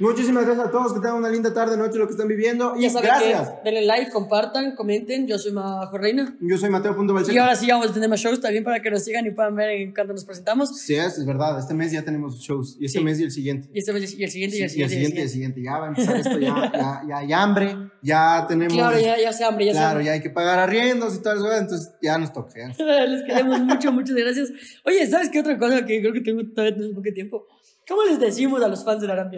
Muchísimas 0.00 0.44
gracias 0.46 0.66
a 0.68 0.70
todos, 0.70 0.92
que 0.92 1.00
tengan 1.00 1.16
una 1.16 1.28
linda 1.28 1.52
tarde, 1.52 1.76
noche, 1.76 1.98
lo 1.98 2.06
que 2.06 2.12
están 2.12 2.28
viviendo, 2.28 2.74
y 2.76 2.88
gracias. 2.88 3.48
que 3.50 3.54
denle 3.64 3.82
like, 3.84 4.12
compartan, 4.12 4.76
comenten. 4.76 5.26
Yo 5.26 5.38
soy 5.38 5.50
Majo 5.50 5.98
Reina. 5.98 6.36
Yo 6.40 6.56
soy 6.56 6.70
Mateo 6.70 6.94
Punto 6.94 7.14
Y 7.28 7.36
ahora 7.36 7.56
sí 7.56 7.66
vamos 7.68 7.90
a 7.90 7.92
tener 7.94 8.08
más 8.08 8.20
shows 8.20 8.40
también 8.40 8.62
para 8.62 8.80
que 8.80 8.90
nos 8.92 9.02
sigan 9.02 9.26
y 9.26 9.32
puedan 9.32 9.56
ver 9.56 9.70
en 9.70 9.92
cuando 9.92 10.12
nos 10.12 10.24
presentamos. 10.24 10.78
Sí, 10.80 10.94
es, 10.94 11.18
es 11.18 11.26
verdad, 11.26 11.58
este 11.58 11.74
mes 11.74 11.90
ya 11.90 12.02
tenemos 12.04 12.38
shows, 12.38 12.76
y 12.78 12.84
este 12.86 12.98
Sí. 13.00 13.04
mes 13.04 13.18
y 13.18 13.24
el 13.24 13.30
siguiente. 13.32 13.68
Y, 13.74 13.78
este, 13.80 13.92
mes- 13.92 14.16
y 14.16 14.22
el 14.22 14.30
siguiente, 14.30 14.56
y 14.58 14.62
el 14.62 14.70
Sí, 14.70 14.78
y 14.78 14.82
el 14.82 14.88
siguiente, 14.88 14.88
y 14.88 14.88
el 14.88 14.90
siguiente, 14.90 15.18
y 15.18 15.22
el 15.22 15.28
siguiente. 15.30 15.62
ya 15.62 15.78
va 15.78 15.84
a 15.86 15.88
empezar 15.88 16.16
esto, 16.16 16.38
ya, 16.38 16.70
ya, 16.72 17.02
ya 17.08 17.18
hay 17.18 17.32
hambre, 17.32 17.76
ya 18.00 18.46
tenemos... 18.48 18.74
Claro, 18.74 18.98
ya, 19.00 19.18
ya 19.20 19.32
se 19.32 19.44
hambre, 19.44 19.64
ya 19.66 19.72
se 19.72 19.78
Claro, 19.78 19.90
hambre. 19.90 20.04
ya 20.04 20.12
hay 20.12 20.20
que 20.22 20.30
pagar 20.30 20.60
arriendos 20.60 21.16
y 21.16 21.22
tal, 21.22 21.38
entonces 21.38 21.90
ya 22.00 22.18
nos 22.18 22.32
toca. 22.32 22.54
Les 22.78 23.22
queremos 23.24 23.60
mucho, 23.62 23.90
muchas 23.92 24.14
gracias. 24.14 24.48
Oye, 24.84 25.04
¿sabes 25.08 25.28
qué 25.30 25.40
otra 25.40 25.58
cosa 25.58 25.84
que 25.84 26.00
creo 26.00 26.12
que 26.12 26.20
tengo 26.20 26.42
todavía 26.54 26.74
tenemos 26.76 26.94
poco 26.94 27.12
tiempo? 27.12 27.46
¿Cómo 27.88 28.02
les 28.04 28.20
decimos 28.20 28.62
a 28.62 28.68
los 28.68 28.84
fans 28.84 29.00
de 29.00 29.06
la 29.06 29.14
Aram 29.14 29.30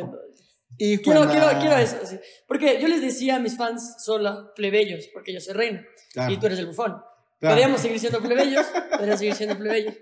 Hijo 0.81 1.03
Quiero, 1.03 1.29
quiero, 1.29 1.47
quiero 1.61 1.77
eso. 1.77 1.97
sí. 2.05 2.19
Porque 2.49 2.81
yo 2.81 2.89
les 2.89 3.01
decía 3.03 3.37
a 3.37 3.39
mis 3.39 3.57
fans 3.57 3.97
sola, 4.05 4.53
plebeyos, 4.57 5.09
porque 5.13 5.33
yo 5.33 5.41
soy 5.41 5.55
reina 5.55 5.85
Claro. 6.13 6.33
y 6.33 6.37
tú 6.39 6.47
eres 6.47 6.59
el 6.59 6.67
bufón. 6.67 6.97
Claro. 7.39 7.55
Podríamos 7.55 7.81
seguir 7.81 8.01
siendo 8.01 8.21
plebeyos, 8.21 8.67
podríamos 8.91 9.19
seguir 9.19 9.35
siendo 9.35 9.57
plebeyos. 9.59 9.95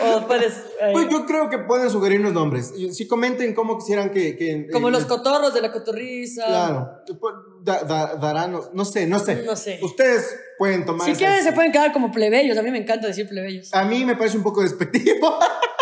O 0.00 0.26
puedes. 0.26 0.54
eh, 0.80 0.90
Pues 0.92 1.08
yo 1.08 1.24
creo 1.24 1.48
que 1.48 1.58
pueden 1.58 1.88
sugerirnos 1.88 2.32
nombres. 2.32 2.72
Y 2.76 2.92
Si 2.92 3.06
comenten 3.06 3.54
cómo 3.54 3.78
quisieran 3.78 4.10
que. 4.10 4.36
que- 4.36 4.66
como 4.72 4.88
eh, 4.88 4.90
los 4.90 5.04
cotorros 5.04 5.54
de 5.54 5.60
la 5.60 5.70
cotorriza. 5.70 6.44
Claro. 6.46 6.90
Pues, 7.20 7.34
da- 7.62 7.84
da- 7.84 8.16
darán, 8.16 8.58
no 8.72 8.84
sé, 8.84 9.06
no 9.06 9.20
sé. 9.20 9.44
No 9.44 9.54
sé. 9.54 9.78
Ustedes 9.82 10.36
pueden 10.58 10.84
tomar. 10.84 11.06
Si 11.08 11.14
quieren, 11.14 11.44
se 11.44 11.52
pueden 11.52 11.70
quedar 11.70 11.92
como 11.92 12.10
plebeyos. 12.10 12.58
A 12.58 12.62
mí 12.62 12.72
me 12.72 12.78
encanta 12.78 13.06
decir 13.06 13.28
plebeyos. 13.28 13.72
A 13.72 13.84
mí 13.84 14.04
me 14.04 14.16
parece 14.16 14.36
un 14.36 14.42
poco 14.42 14.62
despectivo. 14.62 15.38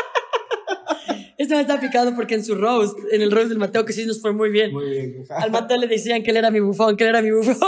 Este 1.43 1.57
me 1.57 1.63
está 1.63 1.81
picado 1.81 2.15
porque 2.15 2.37
en 2.37 2.45
su 2.45 2.55
roast, 2.55 2.97
en 3.11 3.21
el 3.21 3.33
roast 3.33 3.49
del 3.49 3.59
Mateo, 3.59 3.85
que 3.85 3.93
sí 3.93 4.07
nos 4.07 4.21
fue 4.21 4.33
muy 4.33 4.49
bien. 4.51 4.73
Muy 4.73 4.89
bien. 4.89 5.25
Al 5.29 5.51
Mateo 5.51 5.77
le 5.77 5.89
decían 5.89 6.23
que 6.23 6.31
él 6.31 6.37
era 6.37 6.53
mi 6.53 6.61
bufón, 6.61 6.97
que 6.97 7.03
él 7.03 7.11
era 7.11 7.21
mi 7.21 7.33
bufón. 7.33 7.57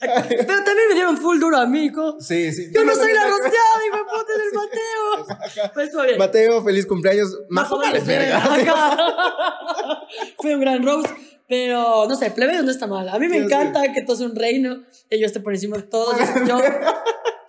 Pero 0.00 0.46
también 0.46 0.88
me 0.88 0.94
dieron 0.94 1.18
full 1.18 1.38
duro 1.38 1.58
a 1.58 1.66
mí. 1.66 1.92
Sí, 2.20 2.50
sí. 2.54 2.70
Yo 2.74 2.86
no 2.86 2.94
soy 2.94 3.12
la 3.12 3.26
rosteada, 3.28 3.86
y 3.86 3.90
me 3.90 3.98
puta 3.98 4.32
del 4.38 4.50
Mateo. 4.54 5.26
Pues 5.74 5.90
todo 5.92 6.04
bien. 6.04 6.16
Mateo, 6.16 6.64
feliz 6.64 6.86
cumpleaños. 6.86 7.38
Majo, 7.50 7.78
menos, 7.78 8.06
verga. 8.06 8.40
Fue 10.38 10.54
un 10.54 10.60
gran 10.62 10.82
roast, 10.82 11.10
pero 11.46 12.06
no 12.08 12.16
sé, 12.16 12.30
plebeyos 12.30 12.64
no 12.64 12.70
está 12.70 12.86
mal. 12.86 13.10
A 13.10 13.18
mí 13.18 13.28
me 13.28 13.36
encanta 13.36 13.92
que 13.92 14.00
todo 14.00 14.16
sea 14.16 14.26
un 14.26 14.36
reino, 14.36 14.84
que 15.10 15.20
yo 15.20 15.26
esté 15.26 15.40
por 15.40 15.52
encima 15.52 15.76
de 15.76 15.82
todos. 15.82 16.16
Yo, 16.48 16.58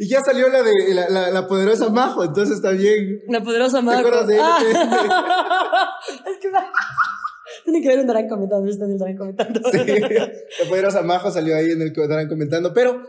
Y 0.00 0.08
ya 0.08 0.22
salió 0.22 0.48
la 0.48 0.62
de 0.62 0.94
la, 0.94 1.10
la, 1.10 1.30
la 1.30 1.46
poderosa 1.46 1.90
Majo, 1.90 2.24
entonces 2.24 2.56
está 2.56 2.70
bien. 2.70 3.20
la 3.28 3.42
poderosa 3.42 3.82
Mago. 3.82 3.98
acuerdas 3.98 4.26
de 4.28 4.36
él? 4.36 4.40
Ah. 4.42 5.90
es 6.26 6.38
que. 6.38 6.48
Tiene 7.64 7.82
que 7.82 7.88
ver 7.88 7.98
un 7.98 8.06
Darán 8.06 8.26
comentando, 8.26 8.70
está 8.70 8.86
en 8.86 8.92
el 8.92 8.98
Darán 8.98 9.18
comentando. 9.18 9.60
Sí, 9.70 9.78
la 9.78 10.68
poderosa 10.70 11.02
Majo 11.02 11.30
salió 11.30 11.54
ahí 11.54 11.72
en 11.72 11.82
el 11.82 11.92
que 11.92 12.00
estarán 12.00 12.28
comentando, 12.28 12.72
pero 12.72 13.02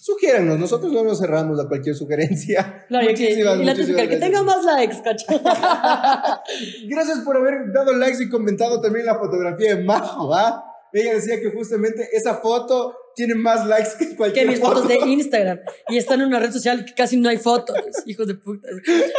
sugiéranos, 0.00 0.56
nosotros 0.56 0.92
no 0.92 1.02
nos 1.02 1.18
cerramos 1.18 1.58
a 1.58 1.66
cualquier 1.66 1.96
sugerencia. 1.96 2.84
Claro, 2.86 3.08
que, 3.08 3.12
y 3.12 3.42
Muchísimas, 3.42 3.58
la 3.58 3.74
típica, 3.74 3.74
muchísimas 3.74 4.08
que 4.08 4.16
tenga 4.18 4.42
más 4.44 4.64
likes, 4.64 5.02
cacho. 5.02 5.26
Gracias 6.88 7.20
por 7.24 7.38
haber 7.38 7.72
dado 7.72 7.92
likes 7.94 8.22
y 8.22 8.28
comentado 8.28 8.80
también 8.80 9.04
la 9.04 9.18
fotografía 9.18 9.74
de 9.74 9.82
Majo, 9.82 10.32
¿ah? 10.32 10.62
Ella 10.92 11.14
decía 11.14 11.40
que 11.40 11.50
justamente 11.50 12.08
esa 12.12 12.36
foto 12.36 12.94
tiene 13.16 13.34
más 13.34 13.66
likes 13.66 13.90
que 13.98 14.10
que 14.10 14.16
cualquier 14.16 14.46
mis 14.46 14.60
foto. 14.60 14.82
fotos 14.82 14.88
de 14.88 14.98
Instagram 15.08 15.58
y 15.88 15.96
están 15.96 16.20
en 16.20 16.26
una 16.28 16.38
red 16.38 16.52
social 16.52 16.84
que 16.84 16.94
casi 16.94 17.16
no 17.16 17.28
hay 17.28 17.38
fotos, 17.38 17.76
hijos 18.06 18.26
de 18.28 18.34
puta. 18.34 18.68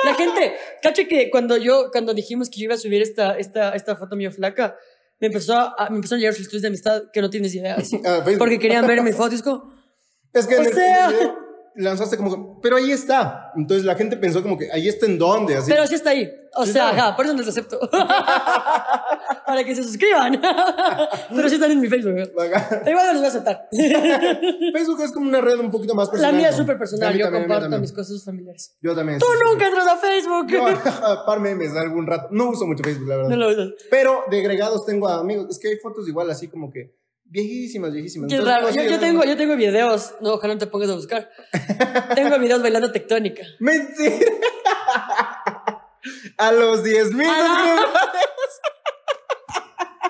La 0.05 0.13
gente, 0.13 0.53
caché 0.81 1.07
que 1.07 1.29
cuando 1.29 1.57
yo, 1.57 1.89
cuando 1.91 2.13
dijimos 2.13 2.49
que 2.49 2.59
yo 2.59 2.65
iba 2.65 2.75
a 2.75 2.77
subir 2.77 3.01
esta, 3.01 3.37
esta, 3.37 3.71
esta 3.75 3.95
foto 3.97 4.15
mía 4.15 4.31
flaca, 4.31 4.75
me 5.19 5.27
empezó 5.27 5.55
a, 5.55 5.75
me 5.89 5.95
empezaron 5.95 6.19
a 6.19 6.21
llegar 6.21 6.33
solicitudes 6.35 6.61
de 6.61 6.67
amistad 6.69 7.03
que 7.11 7.21
no 7.21 7.29
tienes 7.29 7.53
idea. 7.55 7.75
Ah, 8.05 8.23
porque 8.37 8.59
querían 8.59 8.85
ver 8.85 9.01
mi 9.01 9.11
foto 9.13 9.31
y 9.33 9.35
es 9.35 9.41
como, 9.41 9.73
Es 10.31 10.45
que 10.47 10.53
en 10.55 10.59
O 10.59 10.63
el- 10.63 10.67
en 10.69 10.73
sea- 10.75 11.07
el 11.09 11.13
video 11.15 11.46
lanzaste 11.77 12.17
como, 12.17 12.59
pero 12.61 12.75
ahí 12.75 12.91
está. 12.91 13.51
Entonces 13.55 13.85
la 13.85 13.95
gente 13.95 14.17
pensó 14.17 14.41
como 14.41 14.57
que 14.57 14.71
ahí 14.71 14.87
está 14.87 15.05
en 15.05 15.17
dónde, 15.17 15.55
así. 15.55 15.71
pero 15.71 15.85
sí 15.87 15.95
está 15.95 16.09
ahí. 16.11 16.29
O 16.55 16.65
Sí 16.65 16.73
sea, 16.73 16.89
ajá, 16.89 17.15
por 17.15 17.25
eso 17.25 17.33
no 17.33 17.39
les 17.39 17.49
acepto. 17.49 17.79
Para 19.45 19.63
que 19.63 19.75
se 19.75 19.83
suscriban. 19.83 20.41
pero 21.35 21.49
sí 21.49 21.55
están 21.55 21.71
en 21.71 21.79
mi 21.79 21.87
Facebook. 21.87 22.15
Igual 22.17 23.05
no 23.05 23.13
los 23.13 23.17
voy 23.17 23.25
a 23.25 23.27
aceptar. 23.27 23.67
Facebook 24.73 25.01
es 25.01 25.11
como 25.11 25.29
una 25.29 25.41
red 25.41 25.59
un 25.59 25.69
poquito 25.71 25.93
más 25.93 26.07
La 26.07 26.11
personal. 26.11 26.35
mía 26.35 26.49
es 26.49 26.55
súper 26.55 26.75
La 26.75 26.79
personal, 26.79 27.13
yo 27.17 27.25
también, 27.25 27.49
la 27.49 27.55
comparto 27.55 27.79
mis 27.79 27.93
cosas 27.93 28.23
familiares. 28.25 28.75
Yo 28.81 28.95
también. 28.95 29.19
Tú 29.19 29.25
nunca 29.45 29.67
entras 29.67 29.87
a 29.87 29.97
Facebook. 29.97 30.47
Yo, 30.47 30.65
par 31.25 31.39
memes 31.39 31.75
algún 31.75 32.07
rato. 32.07 32.27
No 32.31 32.49
uso 32.49 32.65
mucho 32.65 32.83
Facebook, 32.83 33.07
la 33.07 33.17
verdad. 33.17 33.29
No 33.29 33.35
lo 33.37 33.49
usas. 33.49 33.69
Pero 33.89 34.23
de 34.29 34.39
agregados 34.39 34.85
tengo 34.85 35.07
a 35.07 35.19
amigos. 35.19 35.47
Es 35.49 35.59
que 35.59 35.69
hay 35.69 35.77
fotos 35.77 36.07
igual 36.07 36.29
así 36.31 36.47
como 36.47 36.71
que 36.71 36.95
viejísimas, 37.29 37.93
viejísimas. 37.93 38.29
Qué 38.29 38.35
Entonces, 38.35 38.61
raro. 38.61 38.69
Yo, 38.73 38.83
yo 38.83 38.99
tengo, 38.99 39.23
yo 39.23 39.37
tengo 39.37 39.55
videos. 39.55 40.15
No, 40.21 40.33
ojalá 40.33 40.53
no 40.53 40.59
te 40.59 40.67
pongas 40.67 40.89
a 40.89 40.95
buscar. 40.95 41.29
tengo 42.15 42.37
videos 42.39 42.61
bailando 42.61 42.91
tectónica. 42.91 43.43
Mentira. 43.59 44.25
a 46.37 46.51
los 46.51 46.83
10 46.83 47.13
mil 47.13 47.27
Ah. 47.29 47.83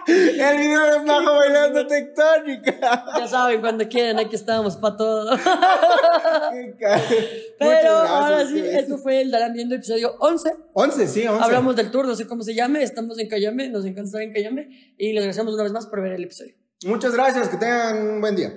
El 0.09 0.57
video 0.57 0.91
de 0.91 0.99
Majo 1.05 1.35
bailando 1.35 1.85
tectónica. 1.85 3.05
Ya 3.17 3.27
saben, 3.27 3.59
cuando 3.59 3.89
quieran, 3.89 4.17
aquí 4.19 4.37
estamos 4.37 4.77
para 4.77 4.95
todo. 4.95 5.37
Pero 7.59 7.91
ahora 7.91 8.45
sí, 8.47 8.53
qué 8.53 8.79
esto 8.79 8.97
fue 8.99 9.19
el 9.19 9.31
Darán 9.31 9.51
Viendo 9.51 9.75
episodio 9.75 10.15
11. 10.19 10.55
11, 10.71 11.07
sí, 11.07 11.27
11. 11.27 11.43
Hablamos 11.43 11.75
del 11.75 11.91
tour, 11.91 12.07
no 12.07 12.15
sé 12.15 12.25
cómo 12.25 12.43
se 12.43 12.55
llame. 12.55 12.83
Estamos 12.83 13.19
en 13.19 13.27
Cayambe, 13.27 13.67
nos 13.67 13.83
encanta 13.83 14.07
estar 14.07 14.21
en 14.21 14.31
Cayambe. 14.31 14.69
Y 14.97 15.11
les 15.11 15.23
agradecemos 15.23 15.53
una 15.53 15.63
vez 15.63 15.73
más 15.73 15.87
por 15.87 16.01
ver 16.01 16.13
el 16.13 16.23
episodio. 16.23 16.55
Muchas 16.85 17.13
gracias, 17.13 17.49
que 17.49 17.57
tengan 17.57 17.97
un 18.07 18.21
buen 18.21 18.35
día. 18.35 18.53